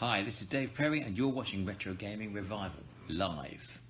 [0.00, 3.82] Hi, this is Dave Perry, and you're watching Retro Gaming Revival live.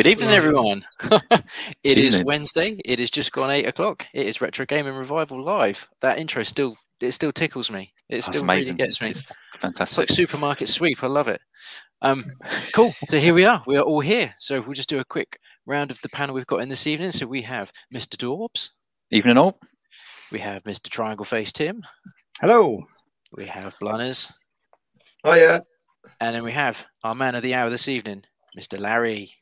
[0.00, 0.82] Good evening, everyone.
[1.84, 2.26] it is Evening.
[2.26, 2.80] Wednesday.
[2.86, 4.06] It is just gone eight o'clock.
[4.14, 5.86] It is Retro Gaming Revival live.
[6.00, 7.92] That intro still it still tickles me.
[8.08, 8.76] It That's still amazing.
[8.76, 9.10] really gets me.
[9.10, 9.98] It's It's fantastic.
[9.98, 11.04] like supermarket sweep.
[11.04, 11.42] I love it.
[12.00, 12.24] Um,
[12.74, 12.92] cool.
[13.10, 13.62] So here we are.
[13.66, 14.32] We are all here.
[14.38, 17.12] So we'll just do a quick round of the panel we've got in this evening.
[17.12, 18.16] So we have Mr.
[18.16, 18.70] Dorbs,
[19.10, 19.58] Evening all.
[20.32, 20.88] we have Mr.
[20.88, 21.82] Triangle Face Tim,
[22.40, 22.86] Hello.
[23.36, 24.32] we have Blunners,
[25.24, 25.60] Oh yeah.
[26.22, 28.22] and then we have our man of the hour this evening,
[28.58, 28.80] Mr.
[28.80, 29.34] Larry.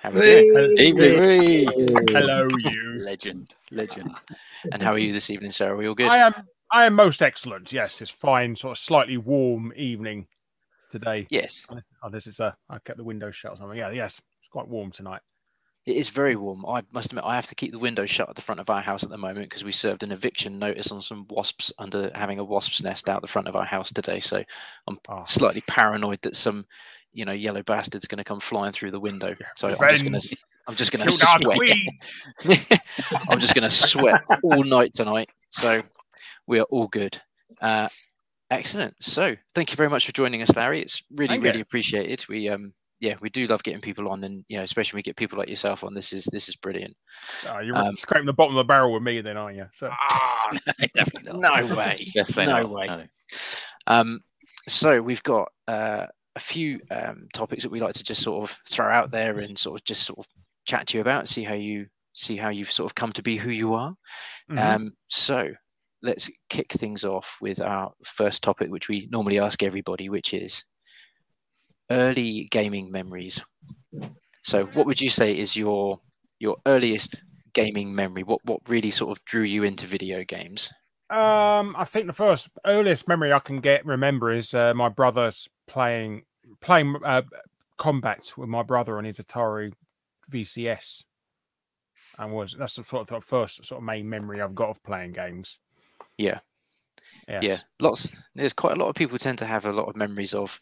[0.00, 0.48] How are we Hey.
[0.48, 0.78] doing?
[0.78, 1.68] Evening.
[2.10, 2.96] Hello, you.
[3.04, 3.54] Legend.
[3.70, 4.16] Legend.
[4.72, 5.72] And how are you this evening, sir?
[5.72, 6.10] Are we all good?
[6.10, 6.32] I am.
[6.72, 7.72] I am most excellent.
[7.72, 8.56] Yes, it's fine.
[8.56, 10.26] Sort of slightly warm evening
[10.90, 11.26] today.
[11.28, 11.66] Yes.
[12.02, 12.56] Unless it's a.
[12.70, 13.76] I kept the window shut or something.
[13.76, 13.90] Yeah.
[13.90, 14.20] Yes.
[14.40, 15.20] It's quite warm tonight.
[15.86, 16.64] It is very warm.
[16.66, 18.82] I must admit, I have to keep the windows shut at the front of our
[18.82, 22.38] house at the moment because we served an eviction notice on some wasps under having
[22.38, 24.20] a wasp's nest out the front of our house today.
[24.20, 24.44] So
[24.86, 25.24] I'm Oh.
[25.24, 26.66] slightly paranoid that some,
[27.12, 29.34] you know, yellow bastard's going to come flying through the window.
[29.56, 30.36] So I'm just going to,
[30.68, 32.80] I'm just going to sweat.
[33.28, 35.28] I'm just going to sweat all night tonight.
[35.50, 35.82] So
[36.46, 37.20] we are all good.
[37.60, 37.88] Uh,
[38.50, 38.94] excellent.
[39.00, 40.80] So thank you very much for joining us, Larry.
[40.80, 41.62] It's really, Thank really you.
[41.62, 42.24] appreciated.
[42.28, 45.04] We, um, yeah, we do love getting people on, and you know, especially when we
[45.04, 45.94] get people like yourself on.
[45.94, 46.94] This is this is brilliant.
[47.48, 49.66] Oh, you're Um, scraping the bottom of the barrel with me, then, aren't you?
[49.72, 49.90] So,
[50.94, 51.66] Definitely not.
[51.68, 51.96] No way.
[52.14, 52.70] Definitely No not.
[52.70, 52.86] way.
[52.88, 53.02] No.
[53.86, 54.20] Um,
[54.68, 56.06] so we've got uh,
[56.40, 59.58] a few um, topics that we like to just sort of throw out there and
[59.58, 60.26] sort of just sort of
[60.64, 63.36] chat to you about, see how you see how you've sort of come to be
[63.36, 63.94] who you are.
[64.50, 64.58] mhm.
[64.58, 65.52] Um, so
[66.02, 70.64] let's kick things off with our first topic, which we normally ask everybody, which is
[71.90, 73.40] early gaming memories.
[74.42, 76.00] So, what would you say is your
[76.38, 78.22] your earliest gaming memory?
[78.22, 80.72] What what really sort of drew you into video games?
[81.10, 85.48] Um, I think the first earliest memory I can get remember is uh, my brother's
[85.66, 86.22] playing
[86.60, 87.22] playing uh,
[87.76, 89.72] combat with my brother on his Atari
[90.30, 91.04] VCS,
[92.18, 95.12] and was that's the sort of first sort of main memory I've got of playing
[95.12, 95.58] games.
[96.18, 96.40] Yeah.
[97.28, 99.96] yeah, yeah lots there's quite a lot of people tend to have a lot of
[99.96, 100.60] memories of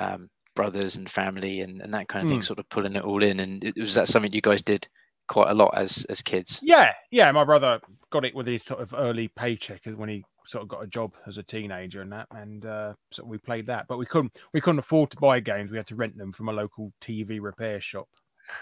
[0.00, 2.44] um, brothers and family and, and that kind of thing Mm.
[2.44, 4.86] sort of pulling it all in and was that something you guys did
[5.28, 7.30] quite a lot as as kids yeah, yeah.
[7.32, 10.82] My brother got it with his sort of early paycheck when he sort of got
[10.82, 13.86] a job as a teenager and that, and uh, so we played that.
[13.88, 15.70] But we couldn't we couldn't afford to buy games.
[15.70, 18.08] We had to rent them from a local TV repair shop.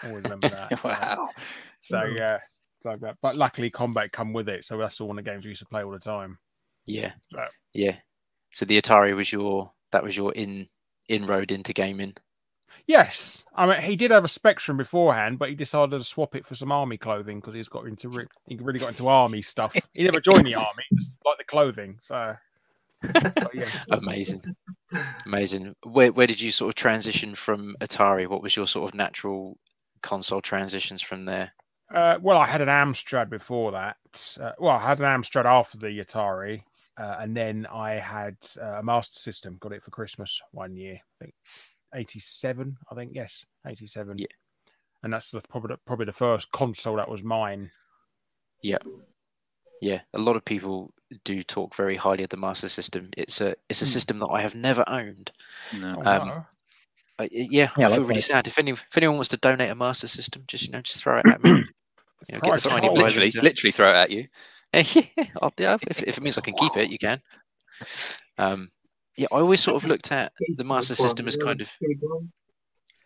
[0.05, 0.85] Always remember that.
[0.85, 1.29] wow.
[1.83, 2.39] So yeah,
[2.85, 3.17] like that.
[3.23, 5.61] But luckily, combat come with it, so that's the one of the games we used
[5.61, 6.39] to play all the time.
[6.87, 7.97] yeah So- yeah
[8.53, 10.69] so the atari was your that was your in
[11.09, 12.15] inroad into gaming
[12.87, 16.47] Yes, I mean he did have a Spectrum beforehand, but he decided to swap it
[16.47, 19.75] for some army clothing because he's got into re- he really got into army stuff.
[19.95, 21.99] He never joined the army, just like the clothing.
[22.03, 22.37] So,
[23.55, 23.71] yeah.
[23.93, 24.43] amazing
[25.25, 28.95] amazing where, where did you sort of transition from atari what was your sort of
[28.95, 29.57] natural
[30.03, 31.51] console transitions from there
[31.95, 33.97] Uh, well, I had an Amstrad before that.
[34.41, 36.63] Uh, well, I had an Amstrad after the Atari,
[36.97, 39.57] uh, and then I had uh, a Master System.
[39.59, 40.95] Got it for Christmas one year.
[40.95, 41.35] I think
[41.95, 42.77] eighty-seven.
[42.91, 44.19] I think yes, eighty-seven.
[44.19, 44.27] Yeah.
[45.03, 47.71] And that's the, probably the, probably the first console that was mine.
[48.63, 48.77] yeah
[49.81, 50.01] Yeah.
[50.13, 50.93] a lot of people
[51.25, 53.89] do talk very highly of the master system it's a it's a Hmm.
[53.89, 55.33] system that i have never owned
[55.73, 55.95] No.
[55.97, 56.47] Oh, Um, no.
[57.19, 58.23] Uh, yeah, Yeah, I feel like really that.
[58.23, 58.47] sad.
[58.47, 61.19] If any, if anyone wants to donate a master system, just you know, just throw
[61.19, 61.51] it at me.
[62.29, 63.43] You know, get the tiny literally, violins.
[63.43, 64.29] literally throw it at you.
[65.43, 67.21] I'll, yeah, if, if it means I can keep it, you can.
[68.39, 68.71] Um,
[69.21, 72.33] yeah, I always sort of looked at the master system as kind of Big one.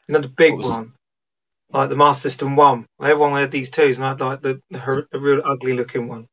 [0.09, 0.93] You know the big was- one,
[1.71, 2.87] like the Master System one.
[3.03, 6.29] Everyone had these twos, and I had like the the, the real ugly looking one.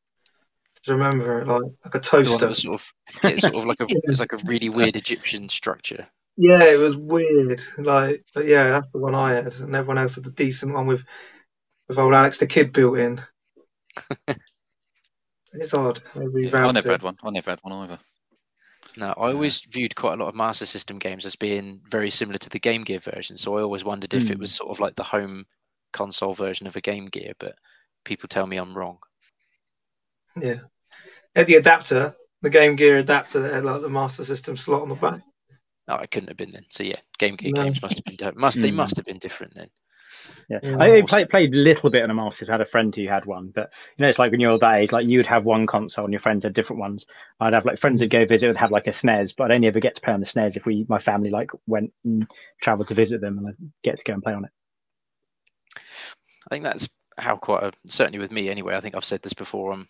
[0.76, 2.54] Just remember like like a the one that toaster.
[2.56, 2.94] sort of
[3.24, 6.08] it's sort of like a it's like a really weird Egyptian structure.
[6.38, 7.62] Yeah, it was weird.
[7.78, 10.86] Like, but yeah, that's the one I had, and everyone else had the decent one
[10.88, 11.04] with
[11.88, 13.22] with old Alex the Kidd built in.
[15.54, 16.02] it's odd.
[16.16, 16.92] They Yeah, I never it.
[16.92, 17.18] had one.
[17.24, 18.00] I never had one either.
[18.98, 22.38] No, I always viewed quite a lot of Master System games as being very similar
[22.40, 23.38] to the Game Gear version.
[23.38, 24.42] So I always wondered if it Hmm.
[24.42, 25.46] was sort of like the home
[25.94, 27.56] console version of a Game Gear, but
[28.04, 29.00] people tell me I'm wrong.
[30.42, 30.60] Yeah,
[31.36, 34.90] had the adapter, the Game Gear adapter that had like the Master System slot on
[34.90, 35.22] the back.
[35.88, 36.66] No, it couldn't have been then.
[36.70, 37.64] So yeah, Game Gear No.
[37.64, 38.78] games must have been must they Hmm.
[38.78, 39.70] must have been different then.
[40.50, 40.60] Yeah.
[40.80, 42.46] I I played played a little bit on a Master.
[42.48, 44.76] I had a friend who had one, but you know, it's like when you're that
[44.76, 47.06] age, like you would have one console and your friends had different ones.
[47.40, 49.68] I'd have like friends that go visit would have like a SNES, but I'd only
[49.68, 52.28] ever get to play on the SNES if we, my family, like went and
[52.62, 54.52] travelled to visit them, and I'd get to go and play on it.
[55.76, 58.76] I think that's how quite a, certainly with me anyway.
[58.76, 59.88] I think I've said this before on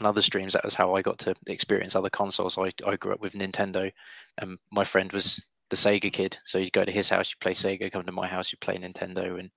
[0.00, 0.52] on other streams.
[0.52, 2.58] That was how I got to experience other consoles.
[2.58, 3.92] I I grew up with Nintendo,
[4.38, 6.38] and my friend was the Sega kid.
[6.44, 7.90] So you'd go to his house, you play Sega.
[7.92, 9.50] Come to my house, you play Nintendo, and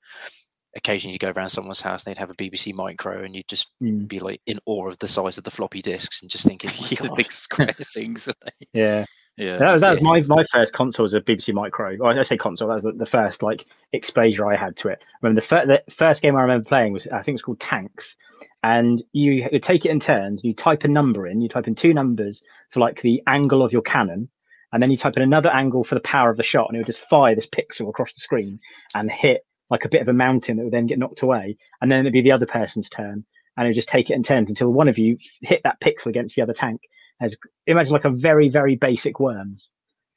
[0.75, 3.67] occasionally you'd go around someone's house, and they'd have a BBC Micro, and you'd just
[3.81, 4.07] Mm.
[4.07, 6.87] be like in awe of the size of the floppy disks, and just thinking, "My
[6.89, 8.27] the God." big square things.
[8.73, 9.05] Yeah,
[9.37, 9.57] Yeah.
[9.57, 11.97] that was that was my, my first console was a BBC Micro.
[11.99, 14.99] Or I say console, that was the, the first like exposure I had to it.
[15.01, 17.59] I remember the, fir- the first game I remember playing was I think it's called
[17.59, 18.15] Tanks,
[18.63, 20.43] and you would take it in turns.
[20.43, 21.41] You type a number in.
[21.41, 24.29] You type in two numbers for like the angle of your cannon,
[24.73, 26.79] and then you type in another angle for the power of the shot, and it
[26.79, 28.59] would just fire this pixel across the screen
[28.95, 31.91] and hit like a bit of a mountain that would then get knocked away, and
[31.91, 33.23] then it'd be the other person's turn,
[33.57, 36.07] and it would just take it in turns until one of you hit that pixel
[36.07, 36.81] against the other tank.
[37.21, 37.35] As
[37.67, 39.71] imagine like a very very basic worms.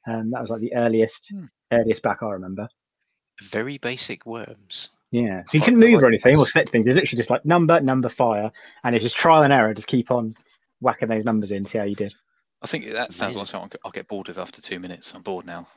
[0.07, 1.45] Um, that was like the earliest Hmm.
[1.71, 2.67] earliest back I remember.
[3.43, 4.89] very basic worms.
[5.11, 6.85] Yeah, so you couldn't move or anything or select things.
[6.85, 8.51] It's literally just like number, number, fire,
[8.83, 9.73] and it's just trial and error.
[9.73, 10.33] Just keep on
[10.81, 12.13] whacking those numbers in, see how you did.
[12.61, 13.39] I think that sounds Amazing.
[13.39, 15.13] like something I'll get bored of after two minutes.
[15.13, 15.67] I'm bored now.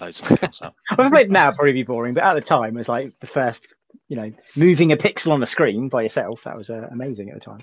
[0.00, 0.74] Load something else up.
[0.96, 2.88] Well, if I played now, it'd probably be boring, but at the time, it was
[2.88, 3.66] like the first,
[4.08, 6.40] you know, moving a pixel on the screen by yourself.
[6.44, 7.60] That was uh, amazing at the time.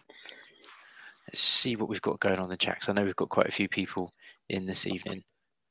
[1.27, 2.79] Let's see what we've got going on in the chat.
[2.79, 4.13] 'cause I know we've got quite a few people
[4.49, 5.23] in this evening.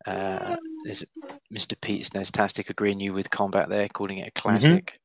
[0.07, 1.05] Uh, there's
[1.53, 1.79] Mr.
[1.81, 5.01] Pete Snestastic agreeing you with combat there, calling it a classic.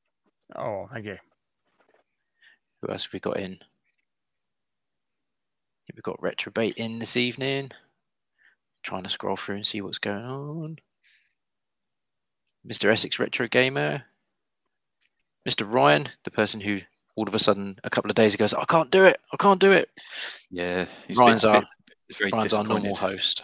[0.56, 1.18] Oh, thank you.
[2.82, 3.58] Who else have we got in?
[5.92, 7.72] We've got Retrobait in this evening.
[8.84, 10.78] Trying to scroll through and see what's going on.
[12.68, 12.92] Mr.
[12.92, 14.04] Essex Retro Gamer.
[15.48, 15.70] Mr.
[15.70, 16.80] Ryan, the person who
[17.16, 19.20] all of a sudden a couple of days ago said, I can't do it.
[19.32, 19.90] I can't do it.
[20.50, 20.86] Yeah.
[21.08, 21.66] He's Ryan's our-
[22.08, 23.44] bit, Ryan's our normal host.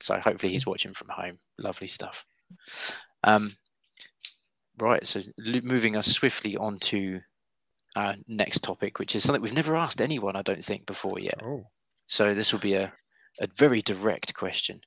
[0.00, 1.38] So hopefully he's watching from home.
[1.58, 2.24] Lovely stuff.
[3.22, 3.50] Um,
[4.78, 5.06] right.
[5.06, 7.20] So moving us swiftly on to
[7.96, 11.40] our next topic, which is something we've never asked anyone, I don't think, before yet.
[11.44, 11.64] Oh,
[12.06, 12.92] So this will be a,
[13.40, 14.80] a very direct question.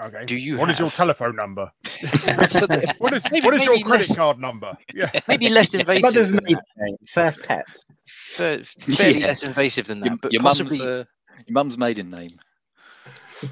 [0.00, 0.24] okay.
[0.26, 1.70] Do you What is your telephone number?
[1.84, 4.76] So the- What is, Maybe- what is your credit less- card number?
[4.94, 5.10] Yeah.
[5.28, 6.62] maybe less invasive than that.
[7.08, 7.66] First pet.
[8.06, 9.26] Fa- fairly Yeah.
[9.28, 11.04] less invasive than that, Your, but your possibly mum's, uh,
[11.46, 12.30] your mum's maiden name.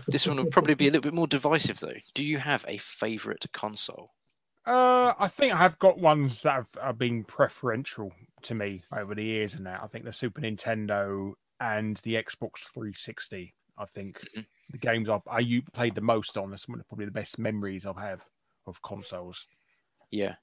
[0.08, 1.93] this one will probably be a little bit more divisive though.
[2.14, 4.11] Do you have a favorite console?
[4.67, 8.12] Uh, I think I have got ones that have, have been preferential
[8.44, 12.58] to me over the years, and that I think the Super Nintendo and the Xbox
[12.73, 13.54] 360.
[13.76, 14.47] I think Mhm.
[14.71, 16.50] the games I've, I u- played the most on.
[16.50, 18.21] That's one of probably the best memories I have had
[18.66, 19.45] of consoles.
[20.11, 20.37] Yeah,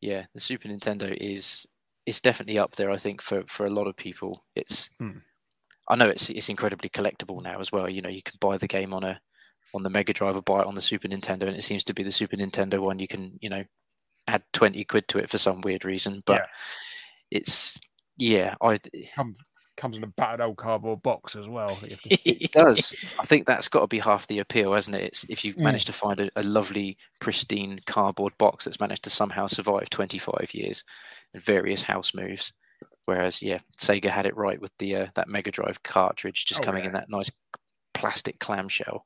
[0.00, 0.26] yeah.
[0.34, 1.66] The Super Nintendo is
[2.06, 2.90] it's definitely up there.
[2.90, 4.88] I think for for a lot of people, it's.
[4.98, 5.18] Hmm.
[5.88, 7.88] I know it's it's incredibly collectible now as well.
[7.88, 9.20] You know, you can buy the game on a
[9.74, 11.94] on the Mega Drive or buy it on the Super Nintendo, and it seems to
[11.94, 12.98] be the Super Nintendo one.
[12.98, 13.64] You can you know
[14.26, 16.46] add twenty quid to it for some weird reason, but Yeah.
[17.30, 17.78] It's
[18.18, 18.54] yeah.
[18.60, 18.78] I
[19.14, 19.36] Come,
[19.76, 21.74] comes in a battered old cardboard box as well.
[21.76, 22.94] that you have to- it does.
[23.18, 25.04] I think that's got to be half the appeal, hasn't it?
[25.04, 25.62] It's if you've Mm.
[25.64, 30.50] managed to find a, a lovely, pristine cardboard box that's managed to somehow survive 25
[30.52, 30.84] years
[31.32, 32.52] and various house moves.
[33.06, 36.64] Whereas, yeah, Sega had it right with the uh, that Mega Drive cartridge just Oh,
[36.64, 37.30] coming in that nice
[37.94, 39.04] plastic clamshell.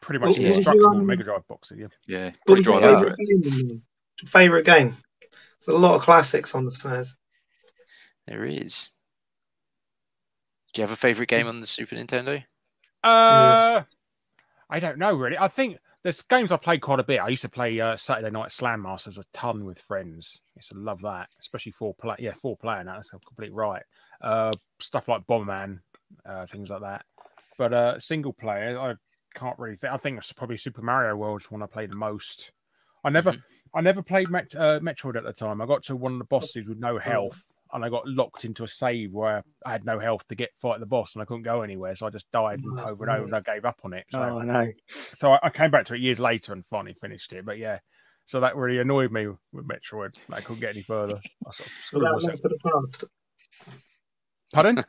[0.00, 1.70] pretty much was your, indestructible um, Mega Drive box.
[1.76, 1.86] Yeah.
[2.06, 2.30] Yeah.
[2.46, 3.40] What Probably was your drive over favourite game?
[3.68, 3.82] then?
[4.26, 4.96] Favourite game?
[5.64, 7.10] There's a lot of classics on the SNES.
[8.26, 8.90] There is.
[10.72, 12.42] Do you have a favorite game on the Super Nintendo?
[13.04, 13.82] Uh,
[14.70, 15.36] I don't know really.
[15.36, 17.20] I think there's games I played quite a bit.
[17.20, 20.40] I used to play uh, Saturday Night Slam Masters a ton with friends.
[20.56, 22.16] I used to love that, especially four play.
[22.18, 22.82] Yeah, four player.
[22.84, 23.82] Now that's complete right.
[24.20, 25.80] Uh, stuff like Bomberman,
[26.24, 27.04] uh, things like that.
[27.58, 28.94] But uh, single player, I
[29.38, 29.92] can't really think.
[29.92, 32.52] I think it's probably Super Mario World one I played the most.
[33.04, 33.34] I never,
[33.74, 35.60] I never played Met- uh, Metroid at the time.
[35.60, 37.52] I got to one of the bosses with no health.
[37.72, 40.78] And I got locked into a save where I had no health to get fight
[40.80, 41.96] the boss, and I couldn't go anywhere.
[41.96, 44.04] So I just died and Oh, over and over, and I gave up on it.
[44.10, 44.72] So, Oh, I know.
[45.14, 47.44] so I, I came back to it years later and finally finished it.
[47.46, 47.78] But yeah,
[48.26, 50.16] so that really annoyed me with Metroid.
[50.30, 51.18] I couldn't get any further.
[51.46, 52.22] I sort of What about.
[52.22, 53.04] Link to the Past?
[54.52, 54.84] Pardon?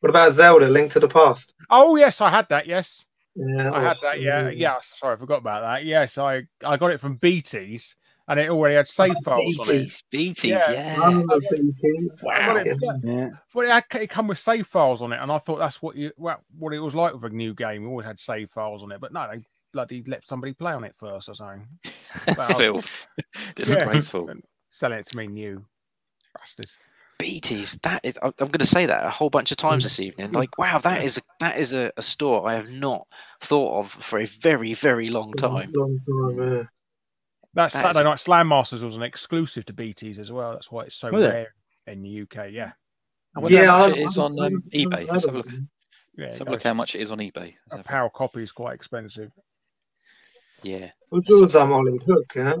[0.00, 0.68] What about Zelda?
[0.68, 1.54] Link to the Past.
[1.70, 2.66] Oh yes, I had that.
[2.66, 3.04] Yes.
[3.34, 4.20] Yeah, I had that.
[4.20, 4.76] Yeah, yeah.
[4.82, 5.84] Sorry, I forgot about that.
[5.84, 7.94] Yes, I I got it from Beatties,
[8.28, 9.86] and it already had save files on it.
[9.86, 10.70] Beatties, Beatties, Yeah.
[10.70, 11.02] yeah.
[11.02, 12.26] I remember Beatties.
[12.26, 12.92] I got it- yeah.
[13.02, 13.28] Yeah.
[13.54, 15.96] Well, it, had, it come with save files on it, and I thought that's what
[15.96, 17.82] you well, what it was like with a new game.
[17.82, 20.84] We always had save files on it, but no, they bloody let somebody play on
[20.84, 21.66] it first or something.
[22.36, 23.06] Well, Filth.
[23.16, 23.24] yeah.
[23.54, 24.26] Disgraceful.
[24.26, 24.34] So,
[24.68, 25.64] Selling it to me new,
[26.38, 26.76] bastards.
[27.18, 27.80] Beatties.
[27.82, 29.86] That is, I'm going to say that a whole bunch of times mm.
[29.86, 30.32] this evening.
[30.32, 33.06] Like, wow, that is a, that is a, a store I have not
[33.40, 35.70] thought of for a very, very long time.
[35.74, 36.62] Long time, yeah.
[37.54, 40.52] That That is Saturday a- Night Slam Masters was an exclusive to Beatties as well.
[40.52, 41.28] That's why it's so Was it?
[41.28, 41.54] rare
[41.86, 42.50] in the UK.
[42.50, 42.72] Yeah,
[43.36, 45.10] I wonder Yeah, how much I- it is I- on um, I- eBay.
[45.10, 45.50] Let's have a look.
[45.50, 45.58] yeah.
[46.24, 47.54] Let's have a look how much it is on eBay.
[47.70, 49.30] a power copy is quite expensive.
[50.62, 50.90] Yeah.
[51.10, 51.98] What's yours, um, Ollie?
[52.06, 52.54] Hook, yeah?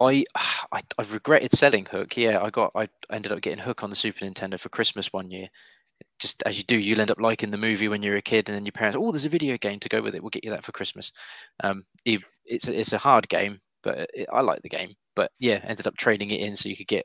[0.00, 0.24] I,
[0.72, 2.16] I I regretted selling Hook.
[2.16, 5.30] Yeah, I got I ended up getting Hook on the Super Nintendo for Christmas one
[5.30, 5.48] year.
[6.18, 8.56] Just as you do, you'll end up liking the movie when you're a kid, and
[8.56, 10.22] then your parents, oh, there's a video game to go with it.
[10.22, 11.12] We'll get you that for Christmas.
[11.62, 14.94] Um, it- it's a, it's a hard game, but it, I like the game.
[15.16, 17.04] But yeah, ended up trading it in so you could get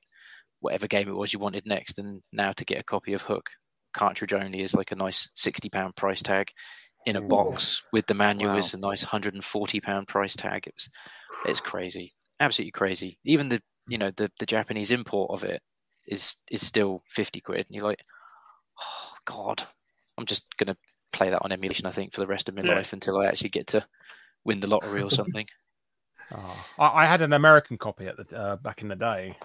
[0.60, 2.00] whatever game it was you wanted next.
[2.00, 3.50] And now to get a copy of Hook
[3.94, 6.50] cartridge only is like a nice sixty pound price tag.
[7.06, 7.28] In a Ooh.
[7.30, 8.58] box with the manual Wow.
[8.58, 10.66] is a nice hundred and forty pound price tag.
[10.68, 10.90] It was
[11.46, 13.20] it's crazy absolutely crazy.
[13.26, 15.62] Even the you know the the Japanese import of it
[16.08, 18.02] is is still fifty quid, and you're like,
[18.82, 19.64] oh god,
[20.18, 20.78] I'm just gonna
[21.14, 21.86] play that on emulation.
[21.86, 22.76] I think for the rest of my Yeah.
[22.76, 23.86] life until I actually get to
[24.46, 25.48] win the lottery or something.
[26.34, 29.38] Oh, I, I had an American copy at the uh, back in the day,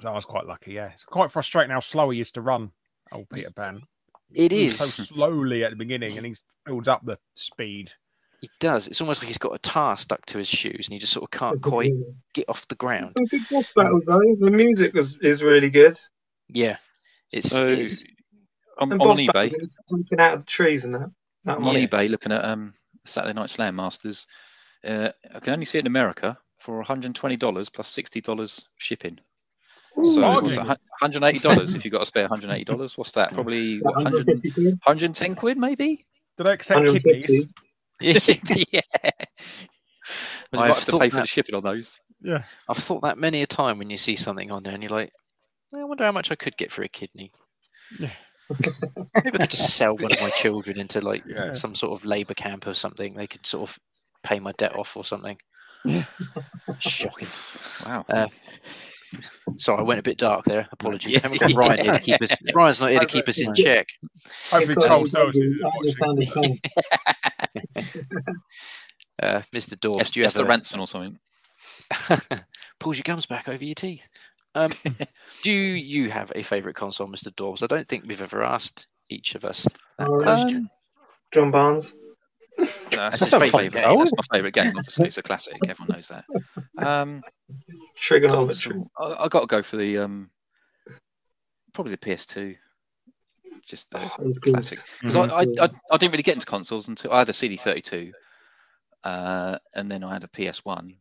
[0.00, 0.72] so I was quite lucky.
[0.72, 2.70] Yeah, it's quite frustrating how slow he used to run.
[3.12, 3.80] Old Peter Pan.
[4.34, 4.76] It He is.
[4.78, 6.34] so slowly at the beginning, and he
[6.66, 7.90] builds up the speed.
[8.42, 8.86] He does.
[8.86, 11.24] It's almost like he's got a tar stuck to his shoes, and he just sort
[11.24, 11.92] of can't quite
[12.34, 13.14] get off the ground.
[13.16, 14.20] Some good boss battles, though.
[14.38, 15.98] The music was, is really good.
[16.48, 16.76] Yeah,
[17.32, 18.04] it's, So it's
[18.78, 19.32] I'm, I'm on eBay.
[19.32, 21.10] battles, jumping out of the trees and that.
[21.44, 21.86] that on Yeah.
[21.86, 24.26] eBay looking at um Saturday Night Slam Masters.
[24.84, 29.18] Uh, I can only see it in America for $120 plus $60 shipping.
[30.02, 30.76] So bargain.
[31.02, 32.96] $180 if you've got a spare $180?
[32.98, 33.32] What's that?
[33.32, 36.04] Probably what, 100, 110 quid maybe?
[36.36, 37.46] Do they accept kidneys?
[38.00, 38.80] yeah.
[40.52, 42.00] Well, I've have to thought pay for the that- shipping on those.
[42.20, 42.42] Yeah.
[42.68, 45.12] I've thought that many a time when you see something on there, and you're like,
[45.74, 47.30] I wonder how much I could get for a kidney.
[47.98, 48.10] Yeah.
[48.50, 51.52] Maybe I could just sell one of my children into like Yeah.
[51.54, 53.12] some sort of labour camp or something.
[53.14, 53.78] They could sort of
[54.28, 55.38] pay my debt off or something.
[55.84, 56.04] Yeah.
[56.80, 57.28] Shocking.
[57.86, 58.04] Wow.
[58.08, 58.26] Uh,
[59.56, 60.68] Sorry, I went a bit dark there.
[60.70, 61.18] Apologies.
[61.18, 62.34] Haven't got Ryan here to keep us.
[62.54, 63.88] Ryan's not here to keep us in check.
[64.50, 66.60] Hopefully, Because Toll I Services is understand watching.
[69.22, 69.80] Uh, Mr.
[69.80, 71.18] Dawes, Yes, do you have the a, ransom or something.
[72.78, 74.08] pulls your gums back over your teeth?
[74.54, 74.70] Um,
[75.42, 77.34] do you have a favourite console, Mr.
[77.34, 77.62] Dawes?
[77.62, 79.66] I don't think we've ever asked each of us
[79.98, 80.70] that Um, question.
[81.32, 81.96] John Barnes.
[82.58, 83.94] No, That's that's, his my favourite favourite game.
[83.94, 83.98] game.
[84.04, 84.72] That's my favourite game.
[84.76, 85.54] Obviously, it's a classic.
[85.68, 86.24] Everyone knows that.
[86.84, 87.22] Um,
[87.96, 88.82] Trigonometry.
[88.98, 90.30] I, I got to go for the um,
[91.72, 92.56] probably the PS2.
[93.66, 94.54] Just the Oh, it was good.
[94.54, 94.80] classic.
[95.00, 98.12] Because I, I, I, I didn't really get into consoles until I had a CD32,
[99.04, 100.96] uh, and then I had a PS1.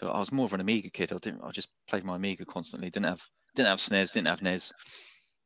[0.00, 1.12] But I was more of an Amiga kid.
[1.12, 1.42] I didn't.
[1.42, 2.90] I just played my Amiga constantly.
[2.90, 3.22] Didn't have
[3.54, 4.12] didn't have SNES.
[4.12, 4.72] Didn't have NES.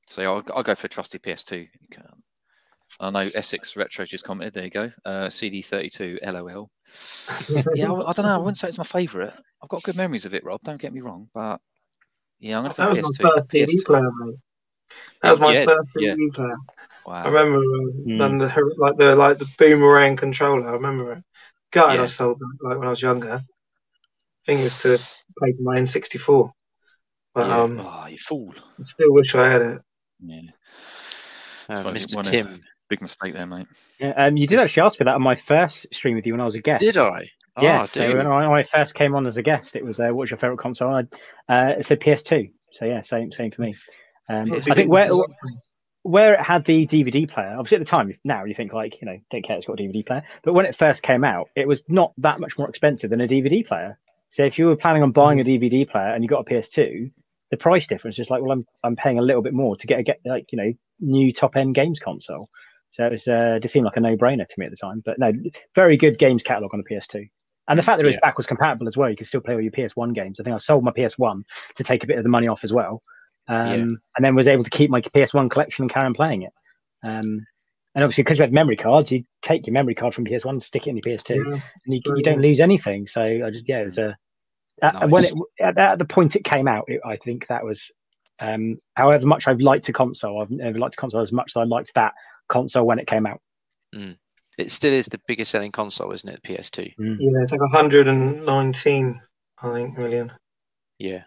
[0.09, 1.69] So I'll, I'll go for a trusty PS2.
[3.01, 4.55] You can- I know Essex Retro just commented.
[4.55, 4.93] There you go.
[5.05, 6.71] Uh, CD32 LOL.
[7.75, 8.35] yeah, I, I don't know.
[8.35, 9.33] I wouldn't say it's my favourite.
[9.63, 10.61] I've got good memories of it, Rob.
[10.65, 11.61] Don't get me wrong, but
[12.39, 13.35] yeah, I'm That gonna was put my PS2.
[13.35, 13.85] first CD PS2.
[13.87, 14.35] player, mate.
[15.23, 16.15] That was my Yeah, first yeah.
[16.15, 16.57] CD player.
[17.07, 17.61] I remember uh,
[18.07, 18.39] Mm.
[18.39, 20.69] the like the like the boomerang controller.
[20.69, 21.25] I remember it.
[21.73, 22.03] God, Yeah.
[22.05, 23.35] I sold that like when I was younger.
[23.35, 23.41] I
[24.47, 24.99] think it was to
[25.39, 26.51] play for my N64.
[27.35, 27.59] But Yeah.
[27.63, 28.55] um, oh, you fool.
[28.79, 29.83] I still wish I had it.
[30.21, 30.41] Yeah.
[31.69, 32.15] Uh, Mr.
[32.17, 32.61] one of- Tim,
[32.95, 33.67] Big mistake there, mate.
[33.99, 36.41] Yeah, um, you did actually ask me that on my first stream with you when
[36.41, 36.81] I was a guest.
[36.81, 37.29] did I?
[37.61, 39.99] Yeah, Oh, so when I, when I first came on as a guest, it was
[39.99, 40.95] uh, "What's your favorite console?"
[41.49, 42.53] I, uh, said PS2.
[42.71, 43.75] So yeah, same same for me.
[44.29, 45.09] Um, I think where
[46.03, 49.07] where it had the DVD player, obviously at the time, now you think like you
[49.07, 50.23] know, don't care, it's got a DVD player.
[50.45, 53.27] But when it first came out, it was not that much more expensive than a
[53.27, 53.99] DVD player.
[54.29, 57.11] So if you were planning on buying a DVD player and you got a PS2,
[57.51, 59.99] the price difference is like, well, I'm I'm paying a little bit more to get
[59.99, 62.49] a get like you know new top end games console.
[62.95, 65.03] So it was uh, just seemed like a no brainer to me at the time.
[65.05, 65.33] But no,
[65.75, 67.29] very good games catalog on the PS2.
[67.67, 68.21] And the fact that it was Yeah.
[68.23, 70.39] backwards compatible as well, you can still play all your PS1 games.
[70.39, 71.43] I think I sold my PS1
[71.75, 73.03] to take a bit of the money off as well.
[73.49, 73.75] um, Yeah.
[74.17, 76.53] and then was able to keep my PS1 collection and carry on playing it.
[77.03, 77.45] Um,
[77.95, 80.87] and obviously, because we had memory cards, you take your memory card from PS1, stick
[80.87, 81.53] it in your PS2, Yeah.
[81.85, 83.07] and you, you don't lose anything.
[83.07, 84.17] So I just yeah, it was a
[84.83, 87.91] at, when it at, at the point it came out, it, I think that was
[88.41, 91.57] um, however much I've liked a console, I've never liked a console as much as
[91.59, 92.15] I liked that
[92.49, 93.41] console when it came out.
[94.59, 96.43] It still is the biggest selling console, isn't it?
[96.43, 96.93] PS2.
[96.99, 99.21] Yeah, it's like 119,
[99.63, 100.33] I think, million.
[100.99, 101.25] Yeah,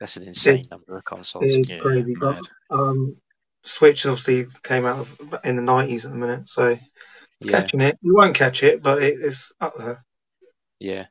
[0.00, 1.44] that's an insane number of consoles.
[1.44, 2.14] It is Yeah, crazy.
[2.20, 2.40] But
[2.70, 3.16] um,
[3.62, 5.06] Switch obviously came out
[5.44, 6.80] in the 90s at the minute, so it's
[7.40, 7.96] Yeah, catching it.
[8.02, 10.02] You won't catch it, but it is up there.
[10.80, 11.06] yeah.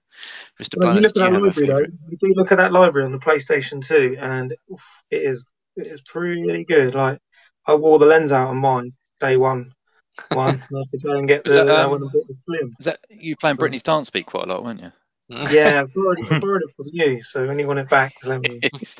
[0.61, 0.77] Mr.
[0.77, 2.73] When you look do at you that have library, though, you do look at that
[2.73, 5.45] library on the PlayStation 2, and oof, it is
[5.77, 6.95] it is pretty good.
[6.95, 7.19] Like
[7.65, 9.73] I wore the lens out on mine day one.
[10.31, 12.27] One, and I had to go and get the, that, I um, went and bought
[12.27, 12.75] the slim.
[12.79, 14.91] Is that you playing Britney's Dance Beat quite a lot, weren't you?
[15.29, 18.41] Yeah, I borrowed, I borrowed it from you, so when you want it back, let
[18.49, 18.59] me.
[18.77, 18.95] He's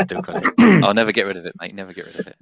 [0.00, 0.54] still got it.
[0.84, 1.74] I'll never get rid of it, mate.
[1.74, 2.36] Never get rid of it.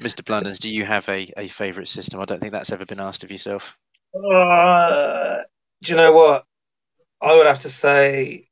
[0.00, 0.24] Mr.
[0.24, 2.20] Blunders, do you have a, a favorite system?
[2.20, 3.78] I don't think that's ever been asked of yourself.
[4.14, 5.42] Uh,
[5.82, 6.44] do you know what?
[7.20, 8.48] I would have to say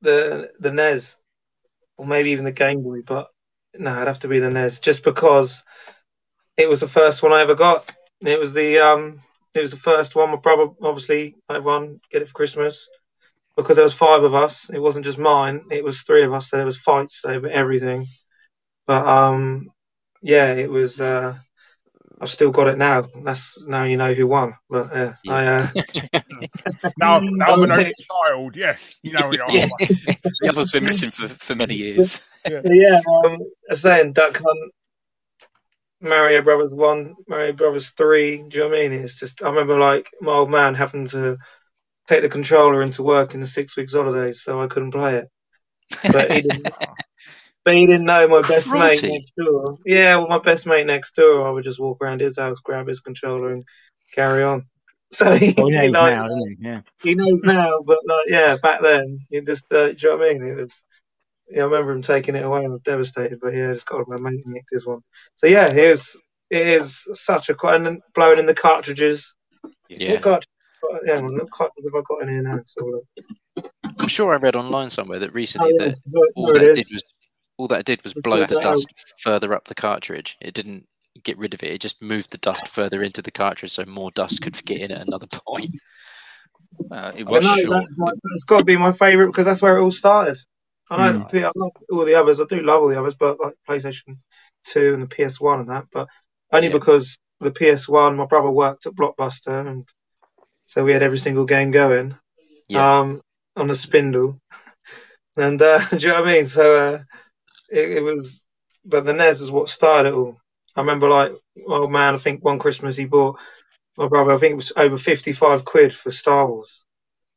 [0.00, 1.18] the the NES,
[1.98, 3.28] or maybe even the Game Boy, but
[3.78, 5.62] no, it'd have to be the NES, just because
[6.56, 7.90] it was the first one I ever got.
[8.20, 9.20] It was the um,
[9.54, 10.30] it was the first one.
[10.30, 12.88] My brother, obviously, I won get it for Christmas
[13.56, 14.70] because there was five of us.
[14.70, 16.50] It wasn't just mine; it was three of us.
[16.50, 18.06] So there was fights over everything.
[18.86, 19.68] But um,
[20.22, 21.00] yeah, it was.
[21.00, 21.36] Uh,
[22.20, 23.08] I've still got it now.
[23.24, 24.54] That's now you know who won.
[24.70, 25.46] But uh, I.
[25.46, 25.66] Uh,
[26.98, 27.82] Now, now I'm an Okay.
[27.82, 28.56] only child.
[28.56, 29.50] Yes, you know we are.
[29.50, 29.68] Yeah.
[30.40, 32.20] The other's been missing for, for many years.
[32.46, 34.72] So yeah, um, I was saying Duck Hunt,
[36.08, 38.38] Mario Brothers one, Mario Brothers three.
[38.48, 38.92] Do you know what I mean?
[38.92, 41.38] It's just I remember like my old man having to
[42.08, 45.28] take the controller into work in the six weeks holidays, so I couldn't play it.
[46.12, 46.68] But he didn't.
[47.64, 49.78] but he didn't know my best mate next door.
[49.84, 51.46] Yeah, well, my best mate next door.
[51.46, 53.64] I would just walk around his house, grab his controller, and
[54.12, 54.66] carry on.
[55.12, 56.56] So he, Well, he he knows knows now, doesn't he?
[56.60, 56.80] Yeah.
[57.02, 60.28] he knows now, but like, yeah, back then, you just, uh, do you know what
[60.28, 60.42] I mean?
[60.44, 60.82] It was,
[61.48, 63.86] yeah, I remember him taking it away and I was devastated, but yeah, I just
[63.86, 65.00] got my mate and nicked his one.
[65.36, 69.34] So yeah, it is, it is such a, quite, and blowing in the cartridges.
[69.88, 70.12] Yeah.
[70.12, 70.48] What cartridge,
[71.06, 72.60] yeah, what cartridge have I got in here now?
[72.66, 73.02] So,
[73.98, 76.70] I'm sure I read online somewhere that oh, recently yeah, that look, all that it
[76.70, 76.86] it is.
[76.86, 77.04] did was
[77.58, 78.62] all that it did was It's blow the that.
[78.62, 78.86] dust
[79.22, 80.36] further up the cartridge.
[80.40, 80.86] It didn't
[81.22, 81.70] get rid of it.
[81.70, 84.92] It just moved the dust further into the cartridge, so more dust could get in
[84.92, 85.74] at another point.
[86.90, 87.70] Uh, it was no, sure.
[87.70, 90.36] that's my, it's got to be my favourite because that's where it all started.
[90.90, 92.40] I know I love all the others.
[92.40, 94.18] I do love all the others, but like PlayStation
[94.64, 95.86] Two and the PS One and that.
[95.92, 96.08] But
[96.52, 96.74] only Yeah.
[96.74, 99.86] because the PS One, my brother worked at Blockbuster, and
[100.66, 102.16] so we had every single game going
[102.68, 103.00] Yeah.
[103.00, 103.22] um,
[103.56, 104.40] on a spindle.
[105.38, 106.46] And uh, do you know what I mean?
[106.46, 107.02] So uh,
[107.70, 108.42] it, it was,
[108.84, 110.40] but the NES is what started it all.
[110.74, 111.32] I remember, like,
[111.66, 113.38] oh man, I think one Christmas he bought
[113.98, 114.32] my brother.
[114.32, 116.84] I think it was over fifty-five quid for Star Wars.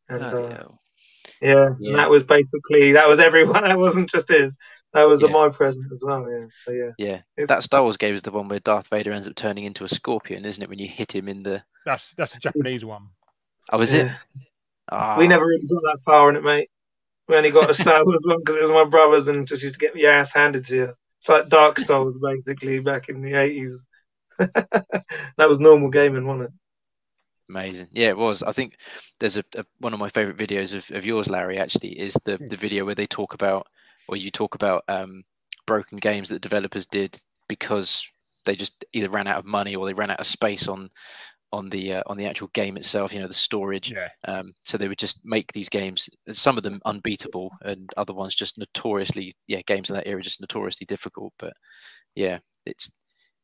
[0.08, 0.82] And Bloody uh, hell.
[1.42, 1.90] Yeah, Yeah.
[1.92, 3.64] and that was basically that was everyone.
[3.64, 4.58] That wasn't just his.
[4.94, 5.28] That was Yeah.
[5.28, 6.28] a my present as well.
[6.30, 6.46] Yeah.
[6.66, 6.92] So yeah.
[6.98, 9.66] Yeah, It's- that Star Wars game is the one where Darth Vader ends up turning
[9.66, 10.70] into a scorpion, isn't it?
[10.70, 13.08] When you hit him in the That's that's the Japanese one.
[13.72, 14.06] oh, is it?
[14.08, 14.16] Yeah.
[14.92, 16.70] Ah, We never really got that far in it, mate.
[17.28, 19.80] We only got a Star Wars one because it was my brother's and just used
[19.80, 20.94] to get your ass handed to you.
[21.20, 23.86] It's like Dark Souls basically back in the eighties.
[24.40, 25.04] that
[25.38, 26.52] was normal gaming, wasn't it?
[27.50, 27.88] Amazing.
[27.92, 28.44] Yeah, it was.
[28.44, 28.78] I think
[29.20, 32.38] there's a, a one of my favorite videos of, of yours, Larry, actually, is the,
[32.38, 33.68] the video where they talk about
[34.08, 35.24] or you talk about um,
[35.66, 38.08] broken games that developers did because
[38.46, 40.90] they just either ran out of money or they ran out of space on
[41.52, 43.92] on the uh, on the actual game itself, you know, the storage.
[43.92, 44.10] Yeah.
[44.28, 48.36] Um, so they would just make these games, some of them unbeatable, and other ones
[48.36, 51.34] just notoriously, yeah, games in that era just notoriously difficult.
[51.40, 51.54] But
[52.16, 52.92] yeah, it's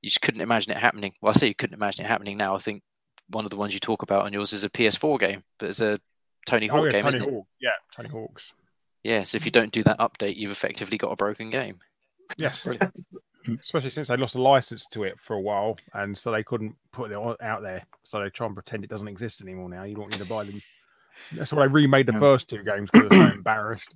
[0.02, 1.14] you just couldn't imagine it happening.
[1.22, 2.54] Well, I say you couldn't imagine it happening now.
[2.54, 2.84] I think
[3.30, 5.82] one of the ones you talk about on yours is a PS4 game, but it's
[5.82, 6.00] a
[6.46, 7.44] Tony Hawk Oh, yeah, game, Tony isn't it?
[7.60, 8.54] Yeah, Tony Hawks.
[9.04, 9.24] Yeah.
[9.24, 11.80] So if you don't do that update, you've effectively got a broken game.
[12.38, 12.68] Yes.
[13.62, 16.76] Especially since they lost a license to it for a while, and so they couldn't
[16.92, 17.84] put it out there.
[18.04, 19.84] So they try and pretend it doesn't exist anymore now.
[19.84, 20.60] You don't need to buy them.
[21.32, 22.20] That's why they remade the Yeah.
[22.20, 23.94] first two games because they're so embarrassed.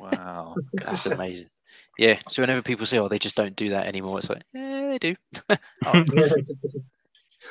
[0.00, 0.56] Wow.
[0.72, 1.48] That's amazing.
[1.98, 2.18] Yeah.
[2.30, 4.98] So whenever people say, "Oh, they just don't do that anymore," it's like, eh, they
[4.98, 5.16] do.
[5.86, 6.04] Oh,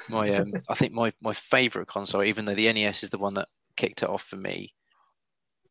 [0.09, 3.33] My, um, I think my my favorite console, even though the NES is the one
[3.35, 4.73] that kicked it off for me,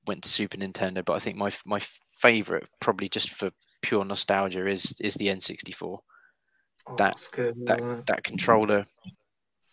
[0.07, 1.05] went to Super Nintendo.
[1.05, 1.81] But I think my my
[2.15, 3.51] favorite, probably just for
[3.83, 5.75] pure nostalgia, is is the N64.
[5.83, 7.57] Oh, That- that's good.
[7.67, 8.01] That yeah.
[8.07, 8.85] that controller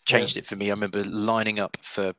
[0.06, 0.68] changed it for me.
[0.68, 2.14] I remember lining up for,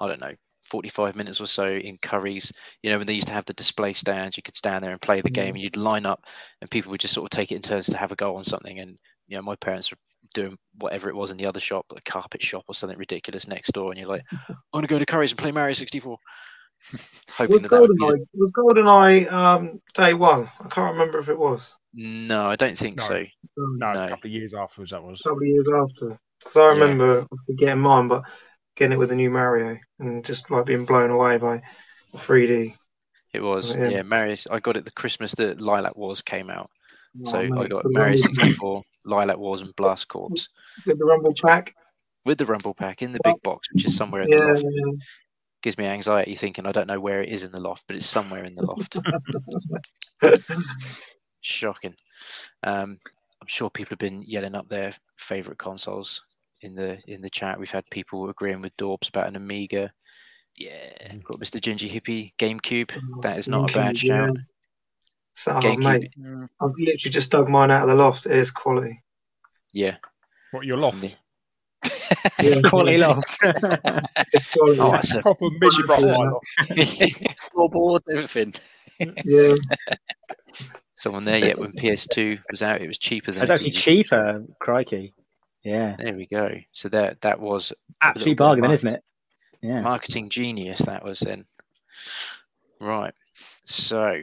[0.00, 2.52] I don't know, 45 minutes or so in Curry's.
[2.82, 5.00] You know, when they used to have the display stands, you could stand there and
[5.00, 6.24] play the game, and you'd line up,
[6.60, 8.44] and people would just sort of take it in turns to have a go on
[8.44, 8.78] something.
[8.78, 9.98] And you know, my parents were
[10.34, 13.72] doing whatever it was in the other shop, a carpet shop or something ridiculous next
[13.72, 16.18] door, and you're like, I want to go to Curry's and play Mario 64.
[17.38, 20.48] Hoping Was that that would be GoldenEye, was GoldenEye um, day one?
[20.60, 21.74] I can't remember if it was.
[21.94, 23.04] No, I don't think No.
[23.04, 23.14] so.
[23.56, 24.04] No, it's No.
[24.04, 24.90] a couple of years afterwards.
[24.92, 25.20] That was.
[25.20, 26.18] A couple of years after.
[26.38, 26.68] Because I Yeah.
[26.72, 27.26] remember
[27.58, 28.24] getting mine, but
[28.76, 31.62] getting it with the new Mario and just like being blown away by
[32.14, 32.76] 3D.
[33.32, 33.88] It was, Yeah.
[33.88, 34.46] yeah, Mario's.
[34.50, 36.70] I got it the Christmas that Lylat Wars came out.
[37.24, 40.28] So Oh, I got Mario 64, Lylat Wars, and Blast Corps
[40.86, 41.74] With the Rumble pack.
[42.24, 44.64] with the Rumble Pack in the big box, which is somewhere in Yeah, the loft.
[44.70, 44.92] yeah.
[45.62, 48.06] Gives me anxiety thinking I don't know where it is in the loft, but it's
[48.06, 48.96] somewhere in the loft.
[51.40, 51.94] Shocking.
[52.62, 52.98] Um,
[53.40, 56.22] I'm sure people have been yelling up their favorite consoles
[56.62, 57.58] in the in the chat.
[57.58, 59.92] We've had people agreeing with Dorbs about an Amiga.
[60.58, 61.60] Yeah, got Mr.
[61.60, 62.90] Ginger Hippie GameCube.
[63.22, 64.30] That is not a bad GameCube, yeah.
[65.36, 65.62] Shout.
[65.62, 68.26] So, oh, mate, mm, I've literally just dug mine out of the loft.
[68.26, 69.02] It is quality.
[69.72, 69.96] Yeah.
[70.52, 71.02] What your loft?
[71.02, 71.10] Yeah.
[72.40, 73.36] Yeah, Quality loft.
[73.42, 74.80] it's quality.
[74.80, 76.16] Oh, that's a Proper miserable Yeah.
[76.18, 76.46] my loft.
[77.54, 78.54] Floorboard, everything.
[79.24, 79.54] yeah.
[80.94, 82.80] someone there yet when PS2 was out.
[82.80, 83.74] It was cheaper than It's actually DVD.
[83.82, 84.34] cheaper.
[84.60, 85.14] Crikey.
[85.64, 85.96] Yeah.
[85.98, 86.50] There we go.
[86.72, 87.72] So that that was
[88.02, 89.04] Absolute bargain, market- isn't it?
[89.62, 89.80] Yeah.
[89.80, 90.80] marketing genius.
[90.80, 91.44] That was then.
[92.80, 93.14] Right.
[93.32, 94.22] So,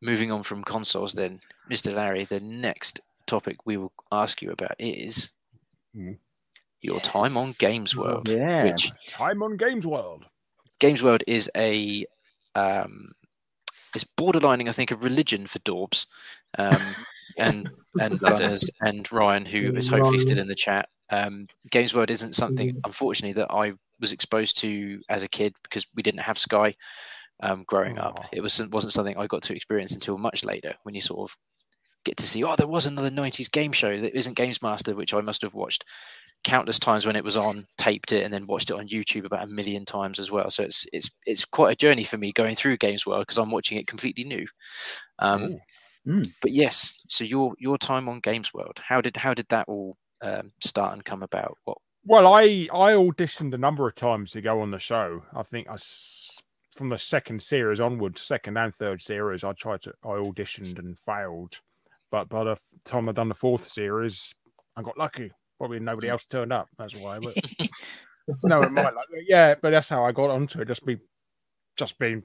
[0.00, 1.94] moving on from consoles, then, Mr.
[1.94, 5.30] Larry, the next topic we will ask you about is
[5.94, 6.12] Hmm.
[6.80, 8.28] your time on Games World.
[8.28, 8.64] Yeah.
[8.64, 10.24] Which Time on Games World.
[10.80, 12.04] Games World is a
[12.54, 13.12] um,
[13.94, 16.06] it's borderlining, I think, a religion for Dorbs,
[16.58, 16.94] um,
[17.38, 18.38] and and Loved.
[18.38, 20.88] Gunners and Ryan, who is hopefully still in the chat.
[21.10, 25.86] Um, Games World isn't something, unfortunately, that I was exposed to as a kid because
[25.94, 26.74] we didn't have Sky
[27.40, 28.26] um, growing up.
[28.32, 31.36] It was wasn't something I got to experience until much later when you sort of
[32.04, 32.44] get to see.
[32.44, 35.54] Oh, there was another '90s game show that isn't Games Master, which I must have
[35.54, 35.84] watched
[36.44, 39.42] countless times when it was on, taped it, and then watched it on YouTube about
[39.42, 40.50] a million times as well.
[40.50, 43.50] So it's it's it's quite a journey for me going through Games World because I'm
[43.50, 44.46] watching it completely new.
[45.18, 45.56] Um,
[46.08, 46.26] Mm.
[46.40, 49.96] But yes, so your your time on Games World, how did how did that all
[50.22, 51.58] um, start and come about?
[51.64, 55.22] What Well, I I auditioned a number of times to go on the show.
[55.34, 55.76] I think I
[56.78, 60.96] from the second series onwards, second and third series, I tried to I auditioned and
[60.96, 61.58] failed.
[62.10, 64.34] But by the time I'd done the fourth series,
[64.76, 65.32] I got lucky.
[65.58, 66.12] Probably nobody hmm.
[66.12, 66.68] else turned up.
[66.78, 67.18] That's why.
[67.18, 67.34] But
[68.44, 70.68] no, it might like yeah, but that's how I got onto it.
[70.68, 70.98] Just be,
[71.76, 72.22] just being,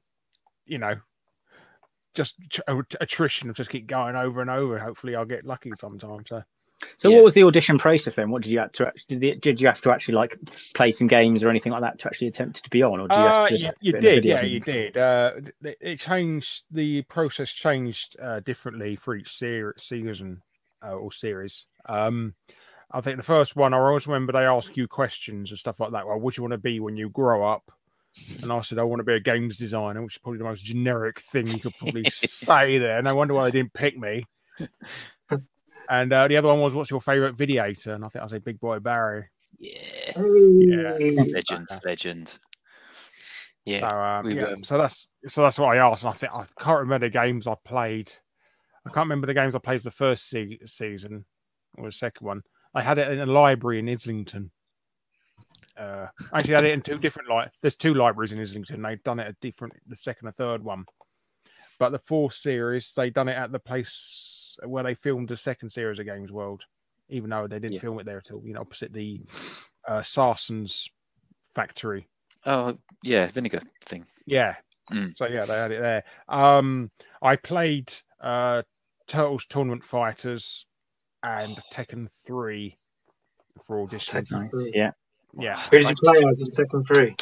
[0.66, 0.96] you know,
[2.14, 2.36] just
[3.02, 3.52] attrition.
[3.56, 4.78] Just keep going over and over.
[4.78, 6.24] Hopefully, I'll get lucky sometime.
[6.28, 6.44] So.
[6.98, 7.18] So Yeah.
[7.18, 8.30] what was the audition process then?
[8.30, 10.38] What did you have to actually, did, did you have to actually like
[10.74, 13.18] play some games or anything like that to actually attempt to be on, or did
[13.18, 14.98] you have Uh, to just you, you did, yeah, you did.
[14.98, 15.32] Uh,
[15.64, 16.64] it, it changed.
[16.72, 20.42] The process changed uh, differently for each ser- season
[20.84, 21.66] uh, or series.
[21.88, 22.34] Um,
[22.92, 25.92] I think the first one, I always remember they ask you questions and stuff like
[25.92, 26.06] that.
[26.06, 27.72] Well, what do you want to be when you grow up?
[28.44, 30.64] And I said, I want to be a games designer, which is probably the most
[30.64, 33.00] generic thing you could probably say there.
[33.00, 34.26] And I wonder why they didn't pick me.
[35.90, 37.96] And uh, the other one was, what's your favorite videator?
[37.96, 39.26] And I think I said Big Boy Barry.
[39.60, 39.74] Yeah.
[40.18, 41.24] Yeah.
[41.32, 42.38] Legend, legend.
[43.66, 46.14] yeah, So, um, we've, yeah, um, so that's so that's what I asked, and I
[46.14, 48.12] think I can't remember the games I played.
[48.86, 51.26] I can't remember the games I played for the first se- season
[51.78, 52.42] or the second one.
[52.74, 54.52] I had it in a library in Islington.
[55.78, 57.52] Uh, I actually had it in two different like.
[57.62, 58.82] There's two libraries in Islington.
[58.82, 60.86] They've done it at different, the second and third one.
[61.80, 65.70] But the fourth series, they done it at the place where they filmed the second
[65.72, 66.64] series of Games World,
[67.10, 67.80] even though they didn't Yeah.
[67.82, 68.42] film it there at all.
[68.46, 69.22] You know, opposite the
[69.88, 70.90] uh, Sarson's
[71.56, 72.08] factory.
[72.46, 74.06] Oh, yeah, vinegar thing.
[74.26, 74.56] Yeah.
[74.92, 75.18] Mm.
[75.18, 76.04] So yeah, they had it there.
[76.28, 78.64] Um, I played uh,
[79.08, 80.66] Turtles Tournament Fighters
[81.26, 82.76] and Tekken Three
[83.64, 84.26] for audition.
[84.26, 84.52] Tekken.
[84.54, 84.70] Nice.
[84.74, 84.92] Yeah.
[85.36, 87.16] Yeah, Who did you play as in Tekken 3?